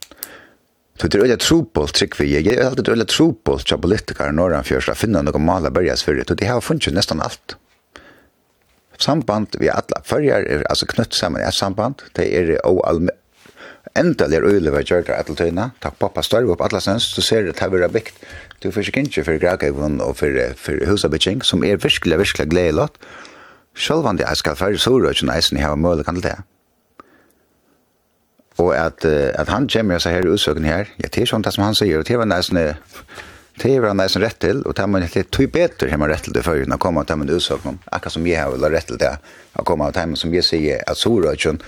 Så 1.00 1.08
det 1.08 1.16
er 1.16 1.24
øyla 1.24 1.38
trupål 1.40 1.88
trykk 1.96 2.20
vi. 2.20 2.34
jeg, 2.34 2.48
er 2.58 2.68
alltid 2.68 2.90
øyla 2.92 3.06
trupål 3.08 3.62
til 3.64 3.80
politikere 3.80 4.34
når 4.36 4.58
han 4.58 4.68
fjørs 4.68 4.90
å 4.92 4.98
finne 5.00 5.22
noen 5.24 5.46
maler 5.46 5.72
berjas 5.72 6.04
for 6.04 6.18
det, 6.18 6.28
og 6.28 6.40
det 6.42 6.50
har 6.50 6.60
funnet 6.62 6.92
nesten 6.94 7.24
alt. 7.24 7.56
Samband 9.00 9.56
vi 9.62 9.70
alla 9.72 10.02
følger, 10.04 10.44
er 10.44 10.66
altså 10.70 10.90
knytt 10.92 11.16
sammen, 11.16 11.40
i 11.40 11.48
et 11.48 11.56
samband, 11.56 12.04
det 12.20 12.28
er 12.36 12.58
enda 13.98 14.26
er 14.26 14.46
øyelig 14.46 14.74
var 14.74 14.86
gjørt 14.86 15.10
etter 15.14 15.36
tøyene. 15.36 15.70
Takk 15.82 15.98
pappa 16.00 16.22
større 16.26 16.52
opp 16.54 16.62
alle 16.66 16.82
sens, 16.82 17.10
så 17.16 17.22
ser 17.22 17.48
det 17.48 17.56
at 17.56 17.72
det 17.72 17.84
er 17.84 17.94
bygd. 17.94 18.22
Du 18.64 18.72
får 18.72 18.90
ikke 18.90 19.06
ikke 19.08 19.24
for 19.24 19.40
Grakøyvun 19.40 20.02
og 20.02 20.18
for, 20.20 20.36
for 20.58 20.86
husabygging, 20.86 21.44
som 21.46 21.64
er 21.64 21.78
virkelig, 21.80 22.20
virkelig 22.20 22.50
gledelig. 22.50 22.90
Selv 23.76 24.06
om 24.06 24.18
det 24.18 24.28
er 24.28 24.36
skal 24.36 24.56
færre 24.56 24.78
så 24.78 24.92
rød 24.98 25.14
ikke 25.14 25.26
næsten 25.32 25.58
jeg 25.58 25.66
har 25.66 25.76
mulig 25.76 26.06
kan 26.06 26.16
det. 26.16 26.36
Og 28.60 28.76
at, 28.76 29.06
at 29.06 29.48
han 29.48 29.70
kommer 29.70 29.96
og 29.96 30.02
sier 30.02 30.14
her 30.14 30.26
i 30.28 30.32
utsøken 30.36 30.66
her, 30.66 30.90
ja, 31.00 31.08
det 31.08 31.22
er 31.24 31.30
sånn 31.32 31.44
det 31.46 31.54
som 31.56 31.64
han 31.64 31.78
sier, 31.80 32.02
og 32.02 32.08
det 32.08 32.18
var 32.20 32.28
næsten 32.28 32.60
det 33.60 33.82
var 33.82 33.94
næsten 33.94 34.24
rett 34.24 34.40
til, 34.40 34.62
og 34.66 34.76
det 34.76 34.84
er 34.84 34.88
man 34.88 35.04
litt 35.04 35.32
tog 35.36 35.52
bedre 35.52 35.88
hjemme 35.92 36.08
rett 36.08 36.24
til 36.24 36.36
det 36.36 36.46
før, 36.46 36.62
når 36.68 36.80
kommer 36.80 37.04
til 37.04 37.18
min 37.20 37.32
utsøken, 37.36 37.80
akkurat 37.92 38.14
som 38.14 38.28
jeg 38.28 38.40
har 38.40 38.52
vel 38.54 38.68
rett 38.72 38.88
til 38.88 39.00
det, 39.00 39.14
å 39.60 39.66
komme 39.68 39.88
av 39.90 39.96
timen 39.98 40.20
som 40.20 40.34
jeg 40.34 40.48
sier, 40.48 40.84
at 40.88 41.00
Sorøtjen, 41.00 41.60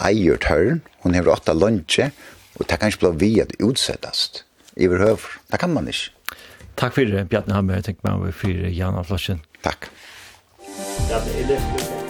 eier 0.00 0.40
tørn, 0.40 0.82
hun 1.04 1.14
har 1.16 1.28
åtta 1.28 1.54
lunsje, 1.56 2.10
og 2.58 2.66
det 2.68 2.78
kan 2.78 2.92
ikke 2.92 3.06
bli 3.06 3.12
vi 3.22 3.30
at 3.44 3.54
utsettast. 3.62 4.44
I 4.76 4.88
vil 4.88 5.02
høver, 5.02 5.38
det 5.52 5.60
kan 5.60 5.74
man 5.74 5.88
ikke. 5.90 6.12
Takk 6.80 6.94
for 6.96 7.04
det, 7.04 7.26
Bjarne 7.28 7.56
Hammer, 7.56 7.80
jeg 7.80 7.90
tenker 7.90 8.08
meg 8.08 8.20
over 8.20 8.36
for 8.36 8.70
Jan 8.72 8.96
Aflasjen. 8.96 9.42
Takk. 9.62 9.90
Takk. 11.10 12.01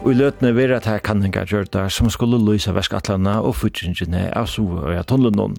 Og 0.00 0.14
i 0.14 0.16
løtene 0.16 0.54
vil 0.56 0.70
at 0.72 0.86
her 0.88 1.02
kanningar 1.04 1.44
gjørtar 1.44 1.90
som 1.92 2.08
skulle 2.08 2.38
løysa 2.40 2.72
veskatlanna 2.72 3.34
og 3.44 3.52
futsingene 3.60 4.30
av 4.32 4.46
sove 4.48 4.78
og 4.80 4.96
av 4.96 5.04
tunnelen. 5.10 5.58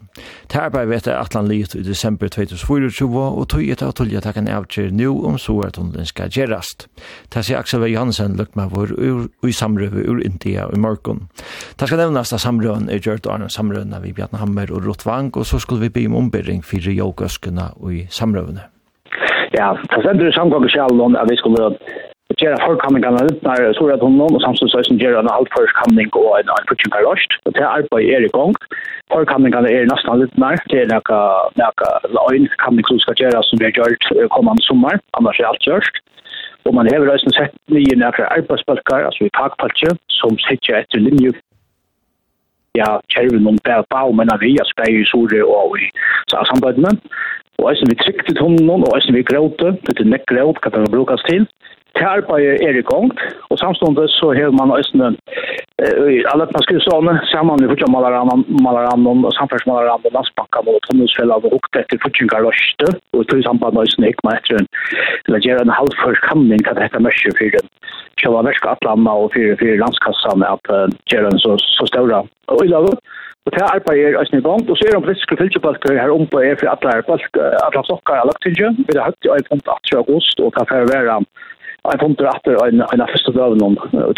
Det 0.49 0.57
arbeid 0.57 0.89
vet 0.89 1.05
jeg 1.05 1.13
atlan 1.13 1.45
livet 1.45 1.75
i 1.77 1.83
desember 1.85 2.31
2024 2.33 3.21
og 3.21 3.45
tog 3.53 3.61
etter 3.61 3.91
at 3.91 3.99
tullet 4.01 4.25
kan 4.33 4.49
avgjøre 4.49 4.97
nå 4.97 5.13
om 5.29 5.37
sove 5.37 5.69
at 5.69 5.77
tunnelen 5.77 6.09
skal 6.09 6.33
gjerast. 6.33 6.87
Det 7.29 7.45
sier 7.45 7.61
Aksel 7.61 7.85
V. 7.85 7.91
Johansen 7.93 8.33
lukt 8.39 8.57
meg 8.57 8.73
vår 8.73 8.95
i 9.45 9.53
samrøve 9.53 10.07
ur 10.09 10.25
India 10.25 10.65
i 10.73 10.81
morgon. 10.81 11.27
Det 11.77 11.85
skal 11.85 12.01
nevnes 12.01 12.33
at 12.33 12.41
samrøven 12.41 12.89
er 12.89 12.97
gjørt 12.97 13.29
av 13.29 13.45
samrøvene 13.45 14.01
vi 14.01 14.15
Bjarne 14.17 14.41
Hammer 14.41 14.73
og 14.73 14.89
Rott 14.89 15.05
Vang 15.05 15.29
og 15.37 15.45
så 15.45 15.61
skulle 15.61 15.85
vi 15.85 15.93
be 15.99 16.09
om 16.09 16.17
ombering 16.25 16.65
fyrir 16.65 16.97
jogøskene 16.97 17.75
og 17.77 17.93
i 17.93 18.07
samrøvene. 18.09 18.65
Ja, 19.53 19.75
det 19.77 20.01
sender 20.01 20.31
i 20.31 20.33
samgang 20.33 20.65
selv 20.73 20.97
om 20.97 21.13
at 21.19 21.29
vi 21.29 21.37
skulle 21.37 21.75
gjøre 22.39 22.59
forkamningene 22.63 23.25
litt 23.27 23.41
nær 23.45 23.63
Sorathonen, 23.77 24.35
og 24.35 24.43
samtidig 24.43 24.71
så 24.71 24.95
gjøre 25.01 25.23
en 25.23 25.31
altførskamning 25.31 26.11
og 26.19 26.29
en 26.37 26.53
altførskamning 26.55 26.95
per 26.95 27.07
røst. 27.07 27.35
Og 27.45 27.55
det 27.57 27.65
arbeidet 27.67 28.15
er 28.15 28.27
i 28.27 28.31
gang. 28.37 28.55
Forkamningene 29.13 29.71
er 29.71 29.89
nesten 29.91 30.23
litt 30.23 30.37
nær. 30.39 30.61
Det 30.71 30.85
er 30.85 30.93
noen 30.93 32.15
løgnkamning 32.17 32.87
som 32.87 33.01
skal 33.03 33.19
gjøre 33.23 33.43
som 33.47 33.59
vi 33.59 33.67
har 33.69 33.75
gjort 33.79 34.09
kommende 34.35 34.67
sommer, 34.67 35.01
annars 35.19 35.41
er 35.41 35.51
alt 35.51 35.67
gjørst. 35.67 36.01
Og 36.69 36.75
man 36.77 36.87
har 36.87 37.01
også 37.09 37.33
sett 37.33 37.55
nye 37.73 37.95
nærkere 37.97 38.29
arbeidsbalkar, 38.37 39.07
altså 39.09 39.25
i 39.25 39.33
takpaltje, 39.37 39.95
som 40.21 40.37
sitter 40.45 40.83
etter 40.83 41.01
linje 41.01 41.33
ja, 42.77 42.99
kjærven 43.11 43.47
om 43.47 43.57
det 43.65 43.73
er 43.73 43.87
bau, 43.91 44.11
men 44.15 44.31
vi 44.39 44.53
er 44.61 44.67
spei 44.69 45.01
i 45.01 45.07
sore 45.09 45.41
og 45.43 45.75
i 45.81 45.89
sambandene. 46.31 46.93
Og 47.59 47.67
eisen 47.71 47.91
vi 47.91 47.97
trykte 47.99 48.33
tonnen 48.37 48.85
og 48.85 48.95
eisen 48.95 49.17
vi 49.17 49.25
gråte, 49.27 49.75
det 49.85 49.97
er 49.99 50.11
nekk 50.13 50.29
gråt, 50.31 50.61
hva 50.63 50.71
det 50.73 50.93
brukes 50.93 51.25
til. 51.27 51.45
Det 51.97 52.05
arbeidet 52.07 52.61
er 52.67 52.77
i 52.79 52.87
gang, 52.91 53.11
og 53.51 53.57
samståndet 53.59 54.09
så 54.19 54.31
har 54.37 54.51
man 54.59 54.71
østene 54.79 55.09
i 56.15 56.19
alle 56.31 56.45
paskrivsåene 56.53 57.13
sammen 57.33 57.61
med 57.61 57.71
fortjommalerandene, 57.71 59.25
og 59.27 59.33
landsbankene 59.37 59.73
og 59.75 60.13
Landsbanken 60.17 60.69
og 61.35 61.53
hukte 61.55 61.81
etter 61.81 62.01
fortjengar 62.03 62.45
løste, 62.45 62.87
og 63.13 63.25
tog 63.27 63.41
samband 63.45 63.75
med 63.75 63.87
østene 63.87 64.11
ikke 64.11 64.25
med 64.27 64.37
etter 64.37 64.61
en, 64.61 64.69
eller 65.25 65.45
gjør 65.45 65.63
en 65.63 65.77
halvførskamning 65.79 66.61
til 66.67 66.77
dette 66.79 67.03
mørke 67.05 67.33
for 67.39 67.57
den 67.57 67.71
kjøla 68.21 68.45
verske 68.49 68.75
atlandet 68.75 69.13
og 69.23 69.31
for, 69.33 69.55
for 69.61 69.81
landskassene 69.83 70.53
at 70.55 70.71
uh, 70.75 70.85
gjør 71.09 71.31
en 71.31 71.41
så, 71.43 71.57
så 71.77 71.89
større 71.89 72.23
øylave. 72.61 72.93
Og 73.45 73.49
det 73.55 73.63
arbeidet 73.65 74.11
er 74.11 74.19
østene 74.21 74.41
i 74.43 74.47
gang, 74.47 74.67
og 74.69 74.75
så 74.77 74.85
er 74.85 74.93
det 74.93 75.05
politiske 75.05 75.37
fylkjøpalker 75.39 75.97
her 75.97 76.13
om 76.13 76.27
på 76.29 76.43
er 76.45 76.59
for 76.61 76.69
alle 76.69 77.07
balk, 77.07 77.39
alle 77.65 77.81
sokker 77.89 78.19
er 78.19 78.29
lagt 78.29 78.45
til, 78.45 78.53
vi 78.85 78.93
har 78.99 79.09
høyt 79.09 79.27
i 79.27 79.33
øypunkt 79.37 79.73
8. 79.77 79.97
august, 80.01 80.37
og 80.43 80.53
det 80.53 80.61
er 80.61 80.69
for 80.69 80.93
være 80.93 81.17
en 81.89 82.01
funter 82.01 82.29
aftur 82.29 82.59
ein 82.63 82.83
en 82.85 83.03
av 83.03 83.09
første 83.13 83.33
døven 83.35 83.63
om 83.65 83.77
uh. 83.93 84.11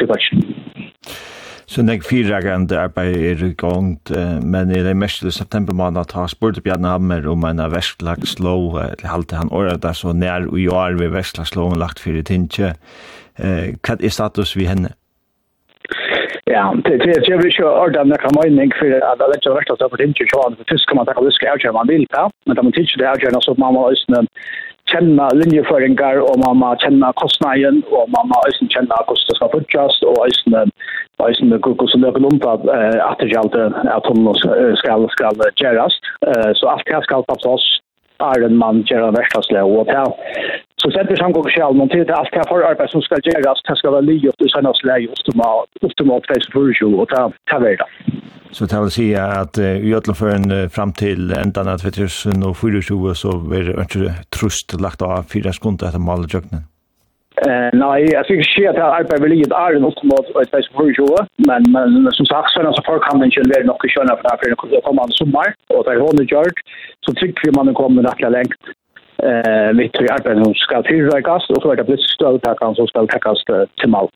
Så 1.73 1.81
nek 1.81 2.03
fyrragande 2.05 2.77
arbeid 2.77 3.15
er 3.15 3.43
i 3.47 3.53
gang, 3.57 3.95
men 4.43 4.71
i 4.71 4.81
det 4.83 4.93
meste 4.99 5.31
september 5.31 5.73
måned 5.73 6.11
har 6.13 6.27
spurt 6.29 6.59
Bjarne 6.63 6.91
Hammer 6.91 7.25
om 7.31 7.45
en 7.47 7.63
av 7.63 7.71
Vestlagslov, 7.73 8.75
eller 8.83 9.07
halte 9.07 9.39
han 9.39 9.49
året 9.49 9.81
der 9.81 9.95
så 9.97 10.13
nær 10.13 10.49
og 10.51 10.59
i 10.59 10.67
år 10.67 10.99
ved 10.99 11.15
vestlagsloven 11.15 11.79
lagt 11.79 12.03
fyrir 12.03 12.25
tinsje. 12.27 12.73
Hva 13.39 13.95
er 13.95 14.13
status 14.13 14.57
vi 14.59 14.67
henne? 14.69 14.91
Ja, 16.55 16.75
det 16.83 16.97
det 16.97 17.27
jag 17.27 17.37
vill 17.41 17.51
ju 17.59 17.65
orda 17.65 18.03
när 18.03 18.17
kan 18.17 18.31
man 18.35 18.47
inte 18.47 18.77
för 18.77 18.91
att 19.09 19.19
det 19.19 19.27
lägger 19.31 19.51
rätt 19.57 19.71
att 19.71 19.91
på 19.91 20.03
inte 20.03 20.25
så 20.31 20.39
att 20.47 20.53
fisk 20.69 20.89
kan 20.89 20.95
man 20.97 21.05
ta 21.05 21.21
det 21.21 21.31
ska 21.31 21.57
jag 21.63 21.73
man 21.73 21.87
vill 21.87 22.05
ja 22.11 22.29
men 22.45 22.55
man 22.55 22.71
tycker 22.71 22.97
det 22.97 23.07
här 23.07 23.23
gör 23.23 23.39
så 23.39 23.55
man 23.57 23.73
måste 23.73 24.25
känna 24.91 25.29
linjeföringar 25.29 26.15
och 26.29 26.37
man 26.45 26.57
måste 26.57 26.85
känna 26.85 27.13
kostnaden 27.13 27.83
och 27.95 28.09
man 28.15 28.27
måste 28.27 28.65
känna 28.75 28.95
kost 29.07 29.27
det 29.27 29.35
ska 29.35 29.49
fortsätta 29.49 30.07
och 30.07 30.27
ösnen 30.27 30.67
ösnen 31.29 31.49
det 31.49 31.57
går 31.57 31.87
så 31.87 31.97
där 31.97 32.19
långt 32.19 32.45
att 32.45 33.19
det 33.19 33.37
allt 33.39 33.55
att 33.95 34.05
hon 34.05 34.35
ska 34.75 35.07
ska 35.09 35.25
göras. 35.63 35.93
Så 36.53 36.67
allt 36.67 36.85
det 36.85 37.03
ska 37.03 37.21
tas 37.21 37.45
oss. 37.45 37.79
Iron 38.35 38.57
Man 38.57 38.81
gör 38.81 39.07
en 39.07 39.13
värsta 39.13 39.41
slå 39.41 39.79
och 39.79 39.85
det 39.85 40.13
så 40.83 40.91
sätter 40.91 41.17
han 41.21 41.31
går 41.31 41.49
själv 41.49 41.75
men 41.75 41.89
till 41.89 42.05
det 42.07 42.15
allt 42.15 42.29
här 42.31 42.43
för 42.47 42.61
arbete 42.61 42.91
som 42.91 43.01
ska 43.01 43.15
göras 43.23 43.61
det 43.67 43.75
ska 43.75 43.91
vara 43.91 44.01
lyg 44.01 44.25
upp 44.25 44.41
i 44.41 44.49
sina 44.49 44.73
slä 44.73 44.97
just 44.97 45.29
om 45.29 45.41
just 45.81 46.01
om 46.01 46.11
att 46.11 46.23
det 46.27 46.33
är 46.33 46.99
och 46.99 47.09
ta 47.09 47.31
ta 47.51 47.59
vidare. 47.59 47.87
Så 48.51 48.65
det 48.65 48.81
vill 48.81 48.91
säga 48.91 49.25
att 49.25 49.57
i 49.57 49.93
alla 49.93 50.13
för 50.13 50.29
en 50.29 50.69
fram 50.69 50.93
till 50.93 51.31
ändan 51.31 51.67
att 51.67 51.83
vi 51.85 51.91
tror 51.91 52.07
så 52.07 52.29
nu 52.29 52.53
så 53.15 53.37
blir 53.37 53.63
det 53.63 53.81
inte 53.81 54.13
trust 54.39 54.81
lagt 54.81 55.01
av 55.01 55.23
fyra 55.23 55.53
sekunder 55.53 55.85
efter 55.85 55.99
maljöknen. 55.99 56.61
Eh 57.35 57.69
nej, 57.73 58.09
jag 58.11 58.25
tycker 58.25 58.43
shit 58.43 58.69
att 58.69 58.77
Alper 58.77 59.19
vill 59.21 59.33
ju 59.33 59.43
är 59.43 59.75
en 59.75 59.85
optimal 59.85 60.19
ett 60.41 60.51
face 60.51 60.69
för 60.75 60.87
ju, 60.99 61.17
men 61.47 61.63
men 61.71 62.11
som 62.11 62.25
sagt 62.25 62.49
så 62.49 62.61
när 62.61 62.71
så 62.71 62.81
folk 62.85 63.03
kan 63.03 63.23
inte 63.23 63.41
väl 63.41 63.65
nog 63.65 63.89
köra 63.89 64.17
för 64.17 64.33
att 64.33 64.41
det 64.69 64.81
kommer 64.81 65.03
en 65.03 65.11
sommar 65.11 65.53
och 65.69 65.83
där 65.83 65.99
hon 65.99 66.25
gjort 66.25 66.59
så 67.05 67.13
tycker 67.13 67.51
man 67.51 67.73
kommer 67.73 68.03
rätt 68.03 68.21
långt 68.21 68.63
eh 69.27 69.73
mitt 69.73 69.95
i 70.01 70.09
Alper 70.09 70.35
nu 70.35 70.53
ska 70.53 70.83
fyra 70.89 71.21
gas 71.21 71.49
och 71.49 71.61
så 71.61 71.71
är 71.71 71.75
det 71.75 71.83
plötsligt 71.83 72.09
stöd 72.09 72.47
att 72.47 72.61
han 72.61 72.75
så 72.75 72.87
ska 72.87 73.07
täckas 73.07 73.43
till 73.79 73.89
mal. 73.89 74.07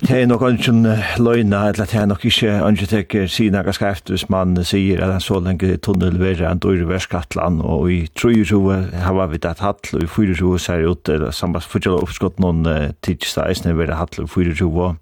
Det 0.00 0.22
er 0.22 0.26
nok 0.26 0.42
ikke 0.48 0.72
løgna, 1.20 1.58
eller 1.68 1.84
det 1.84 1.94
er 2.00 2.06
nok 2.08 2.24
ikke 2.24 2.52
ikke 2.72 2.86
teker 2.90 3.26
siden 3.26 3.54
jeg 3.54 3.74
skal 3.74 3.92
efter 3.92 4.14
hvis 4.14 4.30
man 4.30 4.56
sier 4.64 5.02
at 5.04 5.12
han 5.12 5.20
så 5.20 5.36
lenge 5.40 5.76
tunnel 5.84 6.16
vil 6.16 6.38
være 6.40 6.50
en 6.50 6.58
dårlig 6.58 6.88
verskattland, 6.88 7.60
og 7.60 7.90
i 7.92 8.08
trøyer 8.16 8.44
så 8.44 8.60
har 9.04 9.26
vi 9.28 9.36
det 9.36 9.60
hatt, 9.60 9.92
og 9.94 10.02
i 10.02 10.06
fyrer 10.06 10.34
så 10.34 10.56
ser 10.58 10.80
det 10.80 10.88
ut, 10.88 11.08
eller 11.08 11.30
samme 11.30 11.60
fortsatt 11.60 12.00
oppskott 12.00 12.40
noen 12.40 12.64
tidsdag, 13.04 13.52
jeg 13.64 13.76
vil 13.76 13.86
det 13.86 14.00
hatt, 14.00 14.18
og 14.18 14.24
i 14.24 14.32
fyrer 14.32 14.56
så 14.56 14.94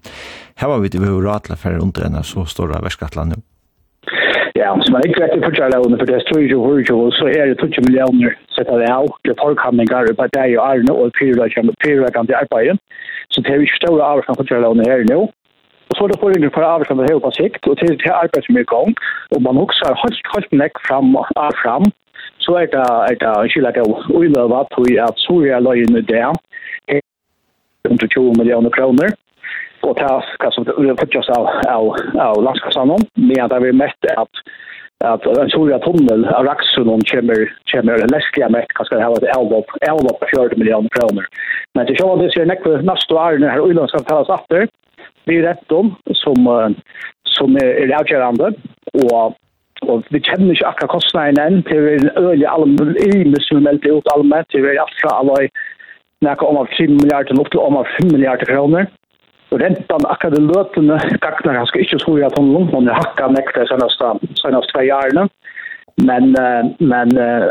har 0.59 0.79
vi 0.79 0.91
det 0.91 1.01
vi 1.01 1.07
har 1.07 1.23
ratla 1.23 1.55
for 1.55 1.79
under 1.81 2.05
en 2.05 2.23
så 2.23 2.45
stor 2.45 2.75
verskattland 2.83 3.31
nå. 3.31 3.39
Ja, 4.59 4.75
så 4.83 4.91
man 4.91 5.07
ikke 5.07 5.23
vet 5.23 5.33
det 5.33 5.45
fortsatt 5.47 5.71
løgna, 5.71 5.97
for 5.97 6.05
det 6.05 6.19
er 6.19 6.27
trøyer 6.27 6.57
og 6.59 6.67
hører 6.67 7.15
så 7.15 7.31
er 7.31 7.47
det 7.47 7.57
20 7.63 7.87
millioner 7.87 8.35
sett 8.51 8.67
av 8.67 8.83
det 8.83 8.91
av, 8.91 9.07
det 9.23 9.33
er 9.33 9.41
folkhandlingar, 9.41 10.11
på 10.19 10.27
det 10.35 10.43
er 10.43 10.51
jo 10.51 10.61
arne 10.61 10.91
og 10.93 11.15
fyrer 11.15 11.47
det 12.27 12.37
arbeidet. 12.43 12.77
Så 13.31 13.41
det 13.41 13.53
er 13.53 13.63
ikke 13.63 13.81
større 13.81 14.09
avstand 14.13 14.37
på 14.37 14.47
kjærlånet 14.49 14.89
her 14.91 15.05
nå. 15.11 15.21
Og 15.89 15.97
så 15.97 16.03
er 16.03 16.11
det 16.11 16.21
forringer 16.23 16.51
for 16.55 16.67
avstand 16.67 16.99
det 16.99 17.09
her 17.09 17.19
på 17.23 17.31
sikt, 17.35 17.67
og 17.67 17.77
til 17.77 17.97
det 18.01 18.13
arbeidet 18.21 18.45
som 18.45 18.57
er 18.57 18.65
i 18.65 18.71
gang, 18.73 18.91
og 19.33 19.41
man 19.47 19.61
også 19.63 19.81
har 19.89 19.97
holdt, 20.03 20.29
holdt 20.33 20.53
nekk 20.61 20.79
fram, 20.87 21.15
av 21.19 21.55
fram, 21.63 21.89
så 22.43 22.55
er 22.61 22.67
det, 22.75 22.85
er 23.09 23.17
det 23.23 23.51
skyldig 23.51 23.81
av 23.83 23.91
uiløva 24.19 24.61
til 24.75 24.99
at 25.07 25.19
Soria-løyene 25.25 26.03
der 26.11 26.31
er 26.95 27.01
120 27.89 28.39
millioner 28.39 28.71
kroner, 28.77 29.11
og 29.83 29.95
det 29.99 30.07
er 30.07 30.31
hva 30.41 30.51
som 30.55 30.67
vi 30.69 30.87
har 30.87 30.99
fått 31.01 31.19
oss 31.19 31.31
av, 31.35 31.47
av, 31.75 31.91
av 32.27 32.39
landskassanen, 32.47 33.07
men 33.17 33.35
det 33.51 33.57
er 33.57 33.65
vi 33.65 33.75
mest 33.83 34.11
at 34.15 34.43
at 35.03 35.25
en 35.25 35.49
stor 35.49 35.71
tunnel 35.85 36.25
av 36.25 36.45
Raxon 36.45 36.89
om 36.89 37.01
kommer 37.11 37.53
kommer 37.71 38.07
läskiga 38.13 38.49
med 38.49 38.65
kanske 38.75 39.01
ha 39.01 39.13
et 39.17 39.29
elvop 39.37 39.71
elvop 39.81 40.19
på 40.19 40.27
40 40.35 40.59
miljoner 40.59 40.89
kroner 40.97 41.25
Men 41.75 41.87
til 41.87 41.97
sjåan 41.99 42.19
det 42.19 42.33
ser 42.33 42.45
nekve 42.45 42.81
nästa 42.81 43.15
år 43.15 43.39
her 43.39 43.49
här 43.49 43.87
skal 43.87 44.25
ska 44.25 44.33
atter 44.33 44.67
vi 45.25 45.41
Det 45.41 45.47
är 45.47 45.73
om 45.73 45.95
som 46.13 46.75
som 47.25 47.55
er 47.55 47.87
det 47.87 47.95
avgörande 47.95 48.53
og 48.93 49.35
och 49.81 50.03
vi 50.09 50.21
känner 50.21 50.49
inte 50.49 50.67
akka 50.67 50.87
kostnaden 50.87 51.39
än 51.39 51.63
till 51.63 51.87
en 51.87 52.09
ölig 52.09 52.45
allmän 52.45 52.97
i 52.97 53.25
musulmält 53.25 53.85
ut 53.85 54.07
allmenn, 54.13 54.45
til 54.49 54.61
vi 54.63 54.69
er 54.69 54.81
alt 54.81 54.97
fra 55.01 55.09
alle 55.19 55.49
näka 56.21 56.45
om 56.45 56.57
av 56.57 56.67
3 56.77 56.87
milliarder 56.87 57.39
opp 57.39 57.49
til 57.51 57.59
om 57.59 57.77
av 57.77 57.87
5 58.01 58.11
milliarder 58.11 58.45
kroner 58.45 58.85
rentan 59.59 60.05
akkurat 60.07 60.35
det 60.35 60.43
løtene 60.47 60.97
gagnar 61.23 61.59
ganske 61.59 61.73
skal 61.73 61.85
ikke 61.85 62.01
tro 62.03 62.15
at 62.23 62.37
hun 62.39 62.53
lungmann 62.55 62.87
er 62.87 62.99
hakka 62.99 63.31
nekta 63.33 63.65
senast, 63.69 64.03
senast 64.39 64.71
tve 64.71 64.87
jarene. 64.87 65.27
Men, 66.07 66.31
men 66.79 67.09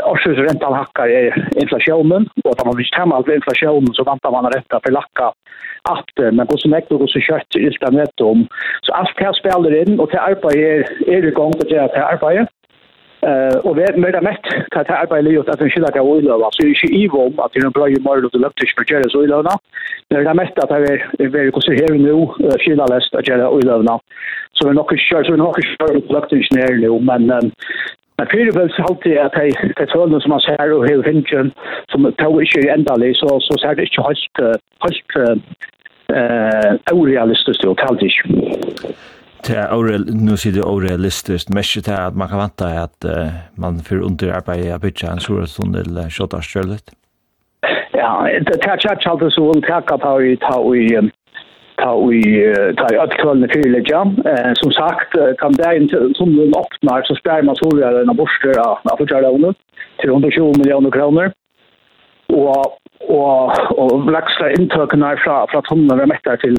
årsøs 0.09 0.39
rentan 0.41 0.73
hakkar 0.73 1.11
er 1.13 1.35
inflasjonen, 1.61 2.25
og 2.41 2.55
da 2.57 2.65
man 2.65 2.75
vil 2.79 2.87
stemme 2.89 3.15
alt 3.15 3.29
inflasjonen, 3.29 3.93
så 3.95 4.03
vantar 4.07 4.33
man 4.33 4.49
renta 4.49 4.79
for 4.81 4.95
lakka 4.95 5.29
at, 5.89 6.11
men 6.33 6.49
hos 6.49 6.65
nekta 6.69 6.97
og 6.97 7.09
så 7.09 7.21
kjøtt 7.25 7.57
i 7.57 7.69
stedet 7.77 8.25
om. 8.25 8.43
Så 8.85 8.95
alt 8.97 9.13
det 9.21 9.31
spiller 9.37 9.77
inn, 9.83 9.99
og 10.01 10.09
til 10.11 10.21
arbeid 10.21 10.57
er, 10.57 10.89
er 11.05 11.29
i 11.29 11.35
gang 11.37 11.53
til 11.61 11.69
det 11.69 12.01
arbeidet. 12.01 12.49
Eh 13.23 13.57
och 13.57 13.77
vet 13.77 13.97
med 13.97 14.13
det 14.13 14.21
mest 14.21 14.45
att 14.75 14.87
här 14.87 15.05
på 15.05 15.15
Eliot 15.15 15.49
att 15.49 15.61
en 15.61 15.69
skulle 15.69 15.87
kan 15.87 16.01
oila 16.01 16.37
va 16.37 16.49
så 16.51 16.63
är 16.63 16.67
ju 16.67 17.03
i 17.03 17.07
vom 17.07 17.39
att 17.39 17.53
den 17.53 17.71
bra 17.71 17.89
ju 17.89 17.99
mer 17.99 18.21
då 18.21 18.39
luktish 18.39 18.75
för 18.75 18.93
Jerry 18.93 19.09
så 19.09 19.23
illa 19.23 19.41
då. 19.41 19.55
Det 20.07 20.23
det 20.23 20.33
mest 20.33 20.59
att 20.59 20.69
det 20.69 20.75
är 21.23 21.27
väldigt 21.27 21.53
kus 21.53 21.67
här 21.67 21.93
nu 21.93 22.27
skilla 22.59 22.85
läst 22.85 23.15
att 23.15 23.27
Jerry 23.27 23.43
oila 23.43 23.77
då. 23.77 23.99
Så 24.53 24.67
vi 24.67 24.73
nog 24.73 24.99
kör 24.99 25.23
så 25.23 25.31
vi 25.31 25.37
nog 25.37 25.55
kör 25.63 25.93
det 25.93 26.13
luktish 26.13 26.51
ner 26.51 26.73
nu 26.77 26.99
men 26.99 27.51
Men 28.21 28.27
fyrir 28.29 28.53
vel 28.53 28.69
så 28.69 28.83
halte 28.85 29.15
at 29.17 29.33
hei 29.33 29.49
til 29.49 29.87
tølene 29.89 30.19
som 30.21 30.29
man 30.29 30.43
ser 30.45 30.73
og 30.75 30.83
hei 30.85 30.97
hinjen 31.07 31.47
som 31.89 32.05
tog 32.19 32.35
ikke 32.43 32.61
er 32.67 32.75
endelig, 32.75 33.15
så, 33.17 33.39
så 33.41 33.57
ser 33.57 33.73
det 33.79 33.87
ikke 33.87 34.03
helt, 34.05 34.41
helt 34.85 35.15
uh, 36.13 36.93
urealistisk 36.93 37.65
og 37.65 37.79
kaldt 37.81 38.05
ikke 38.05 38.93
det 39.47 39.55
är 39.55 39.75
orel 39.75 40.05
nu 40.15 40.37
ser 40.37 40.51
det 40.51 40.63
orealistiskt 40.63 41.49
mest 41.49 41.85
det 41.85 41.97
att 42.07 42.15
man 42.15 42.29
kan 42.29 42.37
vänta 42.37 42.65
att 42.67 43.05
man 43.55 43.79
för 43.79 43.95
underarbete 44.01 44.75
att 44.75 44.81
bygga 44.81 45.11
en 45.11 45.19
stor 45.19 45.45
tunnel 45.45 46.09
shotar 46.09 46.41
stället. 46.41 46.83
Ja, 47.91 48.27
det 48.45 48.57
tar 48.57 48.77
chat 48.77 49.03
chat 49.03 49.33
så 49.33 49.41
hon 49.45 49.61
tar 49.61 49.97
på 49.97 50.21
i 50.21 50.37
ta 50.37 50.75
i 50.75 51.11
ta 51.75 52.13
i 52.13 52.23
ta 52.77 52.87
i 52.93 52.97
att 52.97 53.13
kvällna 53.21 53.47
Eh 54.25 54.53
som 54.53 54.71
sagt 54.71 55.11
kan 55.37 55.51
det 55.51 55.77
inte 55.77 55.97
som 56.15 56.35
den 56.35 56.53
öppnar 56.63 57.03
så 57.03 57.15
spär 57.15 57.41
man 57.41 57.55
så 57.55 57.69
där 57.69 58.01
en 58.01 58.15
borster 58.15 58.59
av 58.59 58.97
för 58.97 59.53
till 59.99 60.09
120 60.09 60.53
miljoner 60.57 60.91
kronor. 60.91 61.31
Och 62.27 62.77
og 63.17 63.53
og 63.81 64.09
laxla 64.15 64.51
inntøkene 64.57 65.13
fra 65.23 65.37
fra 65.51 65.61
tonnen 65.69 65.99
vi 66.01 66.09
mettar 66.11 66.41
til 66.43 66.57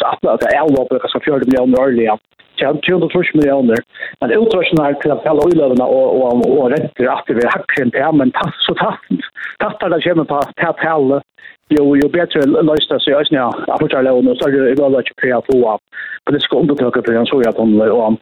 så 0.00 0.14
at 0.14 0.42
det 0.42 0.50
er 0.50 0.64
alvor 0.64 0.88
på 0.90 1.00
så 1.12 1.20
40 1.24 1.46
millioner 1.46 1.84
årlig. 1.84 2.10
Ja, 2.58 2.72
230 2.72 3.38
millioner. 3.38 3.78
Men 4.20 4.34
utrøsjen 4.34 4.80
er 4.82 4.96
til 5.02 5.14
at 5.14 5.26
alle 5.30 5.46
øyløvene 5.50 5.84
og, 5.84 6.06
og, 6.22 6.42
og 6.58 6.72
renter 6.72 7.10
at 7.12 7.30
vi 7.38 7.52
hakker 7.54 7.84
inn 7.84 7.94
men 8.18 8.34
tatt 8.34 8.64
så 8.66 8.74
tatt. 8.82 9.26
Tatt 9.62 9.82
er 9.82 9.94
det 9.94 10.02
kommer 10.06 10.26
på 10.32 10.40
tatt 10.58 10.82
hele, 10.82 11.20
jo, 11.76 11.84
jo 12.00 12.08
bedre 12.12 12.44
løste 12.70 12.98
seg 13.04 13.18
øyne 13.20 13.46
av 13.46 13.78
fortsatt 13.80 14.08
och 14.08 14.36
så 14.38 14.48
er 14.48 14.52
det 14.52 14.78
jo 14.78 15.00
ikke 15.00 15.20
prøvd 15.22 15.46
på 15.46 15.58
få 15.62 15.78
politiske 16.26 16.56
undertøkker 16.56 17.02
på 17.02 17.12
den 17.12 17.26
sojatomle, 17.26 17.92
og 17.92 18.18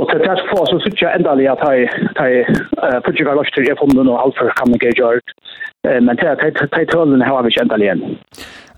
Og 0.00 0.08
til 0.10 0.22
det 0.24 0.44
få 0.50 0.60
så 0.66 0.76
synes 0.80 1.02
jeg 1.02 1.14
endelig 1.16 1.48
at 1.52 1.62
jeg 1.68 2.46
putter 3.04 3.26
hva 3.26 3.34
løst 3.38 3.54
til 3.54 3.68
jeg 3.68 3.78
funnet 3.80 4.06
noe 4.08 4.22
alt 4.22 4.38
for 4.38 4.54
kan 4.58 4.74
ikke 4.76 4.94
gjøre. 5.00 5.20
Men 6.06 6.16
til 6.16 6.68
de 6.76 6.84
tølene 6.92 7.28
har 7.28 7.42
vi 7.42 7.52
ikke 7.52 7.64
endelig 7.64 7.86
igjen. 7.88 8.04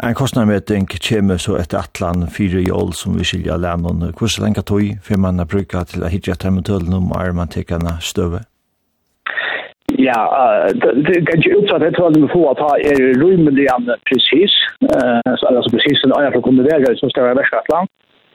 En 0.03 0.17
kostnadmeting 0.19 0.89
kommer 1.09 1.39
så 1.39 1.55
etter 1.61 1.79
atlan 1.79 2.27
fire 2.37 2.61
jål 2.71 2.91
som 3.01 3.15
vi 3.19 3.25
skiljer 3.29 3.63
lennom. 3.63 4.03
Hvordan 4.19 4.43
lenge 4.45 4.67
tog 4.67 4.83
for 5.07 5.21
man 5.27 5.39
har 5.39 5.49
brukt 5.53 5.77
til 5.93 6.03
å 6.03 6.11
hitte 6.11 6.35
etter 6.35 6.51
med 6.51 6.67
tølene 6.67 6.99
om 6.99 7.15
armantikene 7.15 7.95
støve? 8.01 8.43
Ja, 9.99 10.19
det 11.07 11.21
kan 11.29 11.41
ju 11.41 11.59
utsatt 11.61 11.85
det 11.85 11.95
tølene 11.95 12.27
vi 12.27 12.33
får 12.33 12.51
at 12.51 12.63
det 12.83 12.91
är 12.93 13.15
rymelig 13.23 13.69
precis. 14.11 14.53
alltså 15.47 15.71
precis 15.71 16.05
en 16.05 16.13
annen 16.17 16.33
for 16.33 16.43
å 16.43 16.49
kombinere 16.49 16.97
som 16.97 17.11
skal 17.11 17.29
være 17.29 17.39
verst 17.39 17.55
atlan. 17.55 17.87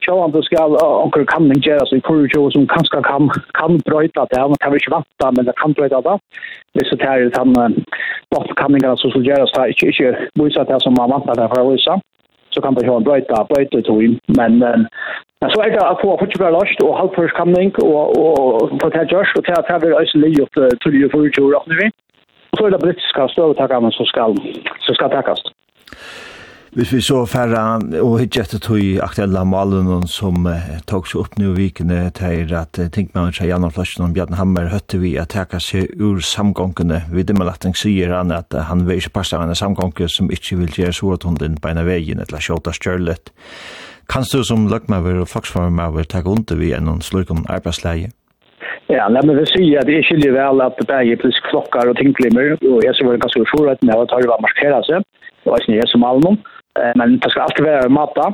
Sjåan 0.04 0.34
det 0.34 0.43
skal 0.47 0.76
onker 0.80 1.26
kan 1.30 1.50
ikke 1.52 1.70
gjøre, 1.70 1.86
så 1.88 2.00
for 2.08 2.28
jo 2.36 2.50
som 2.54 2.68
kanskje 2.74 3.02
kan, 3.10 3.30
kan 3.60 3.80
brøyta 3.88 4.26
det, 4.32 4.41
man 4.52 4.62
kan 4.64 4.74
vi 4.74 4.82
ikke 4.82 4.95
vanta, 4.95 5.32
men 5.36 5.47
det 5.47 5.56
kan 5.62 5.74
brøyta 5.78 6.00
det. 6.08 6.16
Hvis 6.76 6.93
det 6.93 7.10
er 7.10 7.30
den 7.39 7.52
bortkanningene 8.34 8.97
som 8.97 9.12
skal 9.12 9.28
gjøre 9.30 9.47
det 9.56 9.66
ikke, 9.74 9.91
ikke 9.91 10.12
vise 10.41 10.68
det 10.72 10.80
som 10.84 10.95
man 11.00 11.14
vanta 11.14 11.36
det 11.39 11.50
for 11.52 11.64
å 11.64 11.72
vise, 11.72 11.97
så 12.54 12.64
kan 12.64 12.78
det 12.78 12.88
jo 12.88 13.00
brøyta, 13.08 13.43
brøyta 13.52 13.82
tog. 13.88 14.04
Men, 14.39 14.60
men 14.62 15.50
så 15.54 15.64
er 15.64 15.76
det 15.76 15.84
at 15.86 16.02
få 16.02 16.16
fortsatt 16.22 16.56
løst, 16.56 16.84
og 16.86 16.97
halvførskanning, 17.02 17.74
og, 17.84 18.16
og 18.22 18.78
for 18.82 18.95
det 18.95 19.10
gjørs, 19.12 19.36
og 19.38 19.45
til 19.45 19.58
at 19.58 19.68
det 19.68 19.76
er 19.76 19.84
vel 19.86 20.00
øyne 20.02 20.24
livet 20.26 20.62
til 20.84 21.04
å 21.06 21.12
forrige 21.14 21.36
kjø, 21.38 21.91
og 22.50 22.58
så 22.58 22.66
er 22.66 22.74
det 22.74 22.82
britiske 22.84 23.28
støvetakene 23.34 23.91
som 23.93 24.06
skal, 24.10 24.36
som 24.86 24.97
skal 24.97 25.12
takast. 25.14 25.54
Hvis 26.70 26.91
vi 26.93 26.99
så 27.01 27.24
færre 27.26 27.61
og 28.05 28.20
hitt 28.22 28.36
etter 28.38 28.59
tog 28.61 28.99
aktuelle 29.01 29.41
malen 29.49 30.03
som 30.05 30.45
uh, 30.45 30.76
tog 30.86 31.07
seg 31.09 31.24
opp 31.24 31.39
nå 31.41 31.55
i 31.55 31.57
vikene 31.57 32.03
til 32.13 32.53
at 32.53 32.78
uh, 32.78 32.91
Tinkmann 32.93 33.32
og 33.32 33.39
Jan 33.41 33.65
og 33.65 33.74
Flasjen 33.74 34.05
og 34.05 34.13
Bjarne 34.13 34.38
Hammer 34.38 34.70
høtte 34.70 34.99
vi 35.01 35.15
at 35.17 35.32
teka 35.34 35.57
seg 35.57 35.89
ur 35.97 36.22
samgångene. 36.22 37.07
Vi 37.09 37.26
han 37.26 37.74
sier 37.74 38.13
han 38.13 38.30
at 38.32 38.53
uh, 38.53 38.67
han 38.70 38.86
vil 38.86 39.01
ikke 39.01 39.15
passe 39.17 39.34
av 39.34 39.47
en 39.47 39.57
samgånge 39.57 40.05
som 40.13 40.30
ikke 40.30 40.59
vil 40.61 40.78
gjøre 40.84 40.93
så 40.93 41.13
at 41.15 41.26
hun 41.26 41.39
din 41.41 41.57
beina 41.57 41.82
veien 41.88 42.22
eller 42.22 42.38
kjøta 42.38 42.72
stjørlet. 42.78 43.34
Kan 44.05 44.30
du 44.30 44.43
som 44.45 44.70
løkmaver 44.70 45.17
og 45.24 45.28
flaksformaver 45.34 46.05
teka 46.05 46.30
under 46.30 46.55
vi 46.55 46.76
enn 46.78 47.01
slik 47.01 47.34
om 47.34 47.47
arbeidsleie? 47.49 48.13
Ja, 48.93 49.09
nei, 49.09 49.26
men 49.26 49.41
vi 49.41 49.49
sier 49.49 49.82
at 49.82 49.89
det 49.89 49.97
er 49.97 50.05
skiljer 50.05 50.38
vel 50.38 50.61
at 50.61 50.78
det 50.78 50.93
er 50.93 51.17
politisk 51.17 51.49
klokkar 51.49 51.89
og 51.89 51.97
tingklimmer, 51.97 52.55
og 52.61 52.86
jeg 52.86 52.93
ser 52.93 53.09
var 53.09 53.17
ganske 53.26 53.41
uforrett 53.41 53.82
med 53.82 53.97
at 53.97 54.13
det 54.13 54.30
var 54.30 54.41
markere 54.45 54.86
seg, 54.86 55.05
og 55.45 55.53
jeg 55.57 55.65
sier 55.65 55.82
jeg 55.82 55.89
som 55.93 56.05
almen, 56.05 56.38
men 56.95 57.17
det 57.19 57.32
skal 57.32 57.41
alltid 57.41 57.65
være 57.65 57.89
mata. 57.89 58.25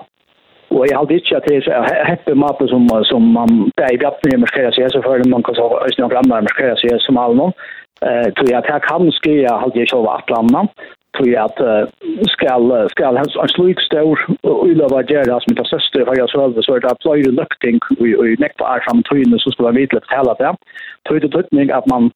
Og 0.75 0.83
jeg 0.89 0.97
har 0.97 1.11
ikke 1.11 1.37
at 1.37 1.45
det 1.47 1.67
er 1.67 2.05
heppe 2.09 2.35
mata 2.35 2.67
som 2.67 2.89
som 3.03 3.21
man 3.21 3.71
där 3.77 3.93
i 3.93 4.01
gatten 4.03 4.39
med 4.39 4.49
seg, 4.49 4.91
så 4.91 5.01
för 5.01 5.29
man 5.29 5.43
kan 5.43 5.55
så 5.55 5.79
ösna 5.87 6.07
grannar 6.07 6.41
med 6.41 6.49
skräs 6.49 6.79
så 6.81 6.99
som 6.99 7.15
noen. 7.15 7.53
Eh 8.01 8.27
tror 8.35 8.49
jeg 8.49 8.57
at 8.57 8.71
här 8.71 8.79
kan 8.79 9.11
ske 9.11 9.41
jag 9.41 9.57
har 9.61 9.71
ju 9.75 9.85
själva 9.85 10.11
att 10.11 10.29
landa 10.29 10.67
tror 11.15 11.29
jeg 11.29 11.43
at 11.43 11.59
skall 12.35 12.89
skal 12.93 13.17
hans 13.17 13.35
en 13.43 13.53
slik 13.55 13.79
stor 13.79 14.15
ulava 14.43 15.03
geras 15.11 15.47
med 15.47 15.57
for 16.07 16.15
jeg 16.19 16.29
selv, 16.29 16.61
så 16.61 16.75
er 16.75 16.79
det 16.79 16.91
att 16.91 17.05
løkting 17.39 17.79
og, 17.99 18.07
och 18.07 18.19
och 18.19 18.27
er 18.27 18.57
på 18.57 18.65
arm 18.65 19.03
tror 19.03 19.39
så 19.39 19.51
skulle 19.51 19.71
vi 19.71 19.81
inte 19.81 19.99
tala 19.99 20.33
det. 20.39 20.55
Tror 21.07 21.19
det 21.19 21.71
at 21.79 21.87
man 21.93 22.11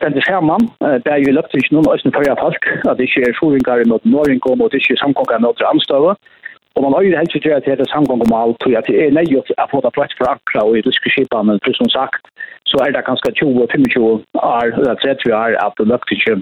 stendes 0.00 0.28
herman, 0.32 0.64
det 1.04 1.12
er 1.12 1.20
jo 1.20 1.36
løpt 1.36 1.54
ikke 1.60 1.76
noen 1.76 1.92
øyne 1.92 2.14
førre 2.16 2.36
folk, 2.40 2.62
at 2.88 2.96
det 2.98 3.08
ikke 3.08 3.24
er 3.28 3.36
sjoringar 3.38 3.84
mot 3.92 4.04
Norge, 4.16 4.40
og 4.50 4.68
det 4.72 4.80
ikke 4.80 4.96
er 4.96 5.02
samkonger 5.04 5.44
mot 5.44 5.62
Ramstøve. 5.64 6.14
Og 6.76 6.80
man 6.84 6.94
har 6.94 7.02
jo 7.02 7.18
helst 7.18 7.34
ikke 7.36 7.60
til 7.64 7.78
det 7.80 7.88
samkonger 7.90 8.26
med 8.30 8.38
alt, 8.42 8.62
og 8.66 8.74
at 8.78 8.86
det 8.88 8.96
er 9.02 9.16
nøye 9.16 9.40
å 9.42 9.66
få 9.72 9.80
det 9.84 9.90
plass 9.96 10.14
for 10.18 10.30
akkurat 10.30 10.68
og 10.68 10.78
i 10.78 10.84
diskuskipa, 10.86 11.42
men 11.48 11.58
for 11.64 11.74
som 11.76 11.90
sagt, 11.96 12.22
så 12.70 12.78
er 12.84 12.94
det 12.94 13.02
ganske 13.08 13.32
20-25 13.40 13.98
år, 14.06 14.20
eller 14.78 14.94
30 15.02 15.34
år, 15.42 15.58
at 15.66 15.74
det 15.78 15.88
løpt 15.90 16.14
ikke 16.14 16.36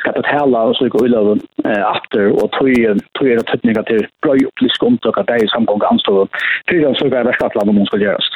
skal 0.00 0.16
betale 0.18 0.64
og 0.66 0.74
slik 0.78 0.96
og 0.96 1.04
uløven 1.04 1.44
after, 1.92 2.32
og 2.40 2.48
tog 2.56 2.72
er 2.72 3.36
det 3.38 3.46
tøtninger 3.52 3.84
til 3.90 4.00
brøy 4.24 4.40
og 4.48 4.54
plisk 4.58 4.88
omtøk 4.88 5.20
at 5.20 5.28
det 5.28 5.36
er 5.42 5.54
samkonger 5.54 5.92
anstøve. 5.92 6.26
Fyra 6.70 6.94
så 6.96 7.06
er 7.06 7.16
det 7.18 7.26
verskattland 7.30 7.68
om 7.68 7.82
man 7.82 7.90
skal 7.92 8.06
gjøres 8.08 8.28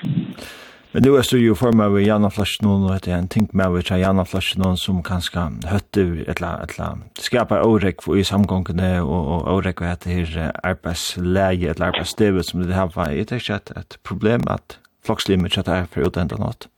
nu 1.05 1.15
er 1.15 1.27
det 1.31 1.41
jo 1.43 1.55
for 1.59 1.75
meg 1.77 1.93
ved 1.93 2.07
Janna 2.07 2.31
Flash 2.33 2.63
noen, 2.65 2.87
og 2.89 2.95
etter 2.97 3.15
en 3.17 3.29
ting 3.29 3.49
med 3.53 3.75
ved 3.75 3.91
Janna 3.91 4.25
Flash 4.25 4.57
som 4.77 5.03
kanskje 5.03 5.45
høtte, 5.71 6.05
eller, 6.31 6.65
eller 6.65 7.03
skapa 7.19 7.61
årek 7.63 8.07
i 8.17 8.25
samgångene, 8.25 9.03
og, 9.03 9.29
og 9.35 9.53
årek 9.57 9.81
ved 9.81 10.05
det 10.05 10.17
her 10.17 10.51
arbeidsleie, 10.65 11.75
eller 11.75 11.91
arbeidsstevet 11.91 12.47
som 12.47 12.63
det 12.63 12.75
har 12.75 12.91
var. 12.95 13.11
Jeg 13.11 13.29
tenker 13.29 13.59
ikke 13.59 13.81
et 13.81 13.99
problem 14.05 14.49
at 14.49 14.79
flokkslimet 15.07 15.53
ikke 15.53 15.71
er 15.71 15.87
for 15.93 16.09
utenda 16.09 16.37
noe. 16.41 16.69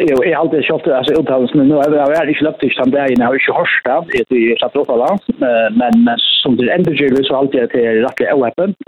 Jo, 0.00 0.16
jeg 0.24 0.32
har 0.34 0.42
alltid 0.42 0.64
kjøpt 0.66 0.88
altså, 0.88 1.14
uttalelsen. 1.20 1.66
Nå 1.68 1.78
er 1.78 1.92
det 1.92 2.32
ikke 2.32 2.46
løpt 2.48 2.62
til 2.64 2.76
den 2.78 2.94
dagen, 2.94 3.20
jeg 3.20 3.26
har 3.26 3.34
ikke 3.38 3.58
hørt 3.58 3.88
det, 4.10 4.20
etter 4.20 4.38
jeg 4.40 4.60
satt 4.62 4.78
opp 4.80 4.90
av 4.90 5.02
men, 5.38 5.98
men 6.06 6.22
som 6.40 6.56
det 6.58 6.70
ender 6.74 6.96
så 6.96 7.04
har 7.06 7.20
jeg 7.22 7.40
alltid 7.42 7.74
til 7.74 8.04
rett 8.06 8.22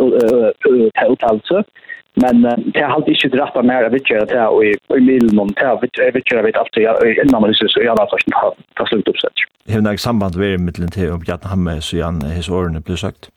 og 0.00 0.16
til 0.64 0.88
uttale 1.12 1.64
Men 2.22 2.42
det 2.42 2.80
har 2.80 2.94
alltid 2.94 3.16
ikke 3.16 3.36
rätt 3.40 3.56
av 3.56 3.64
mer 3.66 3.84
av 3.88 3.92
vittgjøret 3.92 4.28
til 4.30 4.38
och 4.38 4.64
i 4.64 5.00
middelen 5.00 5.38
om 5.38 5.48
det 5.48 5.78
vet 5.82 5.98
jag 5.98 6.12
vet 6.12 6.30
jag 6.30 6.42
vet 6.42 6.56
allt 6.56 6.76
innan 6.76 7.40
man 7.42 7.54
så 7.54 7.80
gjerne 7.80 8.02
at 8.02 8.10
det 8.26 8.34
har 8.34 8.54
fast 8.78 8.92
lukt 8.92 9.08
upp 9.08 9.18
sätt. 9.18 9.38
Hur 9.66 9.80
något 9.80 10.00
samband 10.00 10.36
med 10.36 10.60
middelen 10.60 10.90
til 10.90 11.12
om 11.12 11.22
jag 11.26 11.38
Hamme 11.42 11.80
så 11.80 11.96
gjerne 11.96 12.28
his 12.36 12.48
årene 12.48 12.80
blir 12.80 12.96
sagt. 12.96 13.30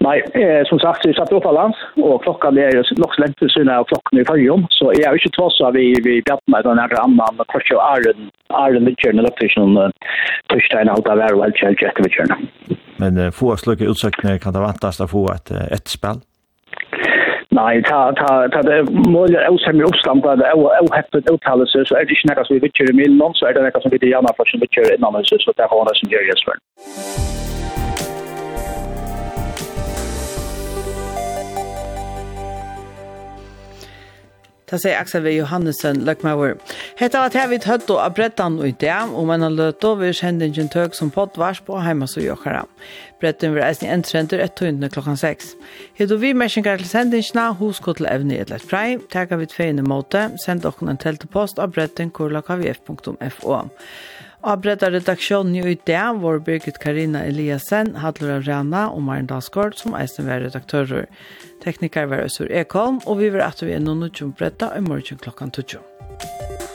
Nei, 0.00 0.16
eh, 0.32 0.62
som 0.64 0.78
sagt, 0.78 1.04
vi 1.04 1.12
satt 1.12 1.32
opp 1.36 1.44
av 1.44 1.54
lands, 1.54 1.80
og 2.00 2.22
klokka 2.24 2.48
er 2.56 2.72
jo 2.72 2.84
nok 3.02 3.12
slemt 3.18 3.36
til 3.36 3.50
syne 3.52 3.74
av 3.76 3.84
klokken 3.90 4.22
i 4.22 4.24
fyrjum, 4.24 4.62
så 4.72 4.94
jeg 4.96 5.04
er 5.04 5.12
jo 5.12 5.20
ikke 5.20 5.34
tross 5.36 5.58
av 5.60 5.76
vi, 5.76 5.90
vi 6.06 6.22
bjatt 6.24 6.40
med 6.48 6.64
den 6.64 6.80
her 6.80 6.94
andre 7.02 7.26
og 7.28 7.44
kvart 7.52 7.68
jo 7.68 7.82
æren, 7.84 8.30
æren 8.48 8.88
vittjørn, 8.88 9.20
eller 9.20 9.44
ikke 9.44 9.60
noen 9.60 9.92
tørstegn 10.48 10.88
alt 10.88 11.12
av 11.12 11.20
hver 11.20 11.36
og 11.36 11.44
helt 11.44 11.60
kjell 11.60 11.76
etter 11.76 12.08
vittjørn. 12.08 12.48
Men 13.02 13.20
eh, 13.20 13.28
få 13.42 13.52
slukke 13.60 13.92
utsøkning 13.92 14.40
kan 14.40 14.56
det 14.56 14.64
vantast 14.64 15.04
å 15.04 15.10
få 15.10 15.26
et, 15.34 15.52
et 15.68 15.92
spill? 15.92 16.24
Nei, 17.58 17.82
ta 17.82 18.12
ta 18.20 18.46
ta 18.54 18.60
det 18.62 18.78
mål 19.14 19.34
er 19.34 19.48
også 19.50 19.70
också 19.70 19.86
oppstand 19.88 20.22
på 20.22 20.34
det 20.40 20.52
og 20.52 20.70
är 20.76 20.84
ohäftigt 20.86 21.30
uttalelse 21.30 21.84
så 21.84 21.94
er 21.94 22.04
det 22.04 22.14
ikke 22.14 22.28
noe 22.30 22.44
som 22.44 22.54
vi 22.54 22.62
vil 22.64 22.76
kjøre 22.78 22.94
med 22.98 23.16
noen 23.18 23.34
så 23.34 23.46
er 23.46 23.52
det 23.52 23.64
noe 23.64 23.82
som 23.82 23.92
vi 23.92 24.12
gärna 24.12 24.36
for 24.36 24.46
som 24.50 24.62
vi 24.62 24.72
kör 24.74 24.94
innan 24.94 25.24
så 25.24 25.36
så 25.38 25.52
det 25.56 25.70
har 25.70 25.82
några 25.82 25.94
som 25.94 26.10
gjør 26.12 26.30
just 26.30 26.44
för. 26.44 26.56
Det 34.70 34.78
sier 34.78 35.00
Axel 35.00 35.24
V. 35.24 35.32
Johannesson, 35.34 36.04
Løkmauer. 36.06 36.54
Hetta 37.00 37.24
var 37.24 37.32
det 37.34 37.46
vi 37.50 37.58
tøtt 37.58 37.90
og 37.90 38.14
brettan 38.14 38.60
og 38.60 38.68
i 38.68 38.74
dag, 38.78 39.10
og 39.10 39.26
man 39.26 39.42
har 39.42 39.50
løtt 39.50 39.84
over 39.86 40.14
kjendingen 40.14 40.70
tøk 40.70 40.94
som 40.94 41.10
poddvars 41.10 41.58
på 41.66 41.80
heima 41.82 42.06
og 42.06 42.22
jokkara. 42.22 42.62
Bretten 43.20 43.56
vil 43.56 43.64
eisen 43.66 43.90
entrenter 43.90 44.38
et 44.38 44.54
tøyndene 44.54 44.92
klokkan 44.94 45.18
6. 45.18 45.56
Hittu 45.98 46.14
vi 46.22 46.30
mersinger 46.38 46.78
til 46.78 46.86
kjendingen, 46.86 47.58
hos 47.58 47.82
gå 47.82 47.96
til 47.98 48.06
evne 48.06 48.38
i 48.38 48.40
et 48.44 48.54
lett 48.54 48.64
frei, 48.64 49.00
tega 49.10 49.40
vi 49.40 49.50
tveiene 49.50 49.82
måte, 49.82 50.28
send 50.38 50.64
okken 50.64 50.92
en 50.92 51.02
teltepost 51.02 51.58
av 51.58 51.74
brettan 51.74 52.14
kurlakavf.fo. 52.14 53.60
Abretta 54.40 54.88
redaksjonen 54.88 55.66
i 55.68 55.74
dag 55.84 56.22
var 56.22 56.38
Birgit 56.40 56.78
Karina 56.80 57.26
Eliasen, 57.28 57.96
Hadlora 58.00 58.38
Rana 58.40 58.86
og 58.88 59.02
Maren 59.04 59.28
Dalsgaard 59.28 59.76
som 59.76 59.92
eisen 59.98 60.30
var 60.30 60.40
redaktører. 60.40 61.10
Teknikar 61.60 62.08
var 62.08 62.24
Øsur 62.24 62.48
Ekholm, 62.50 63.00
og 63.06 63.18
vi 63.20 63.32
var 63.32 63.50
at 63.50 63.62
vi 63.62 63.74
er 63.76 63.82
noen 63.84 64.08
utjom 64.08 64.32
bretta 64.32 64.72
i 64.76 64.80
morgen 64.84 65.20
klokkan 65.20 65.52
12. 65.52 66.69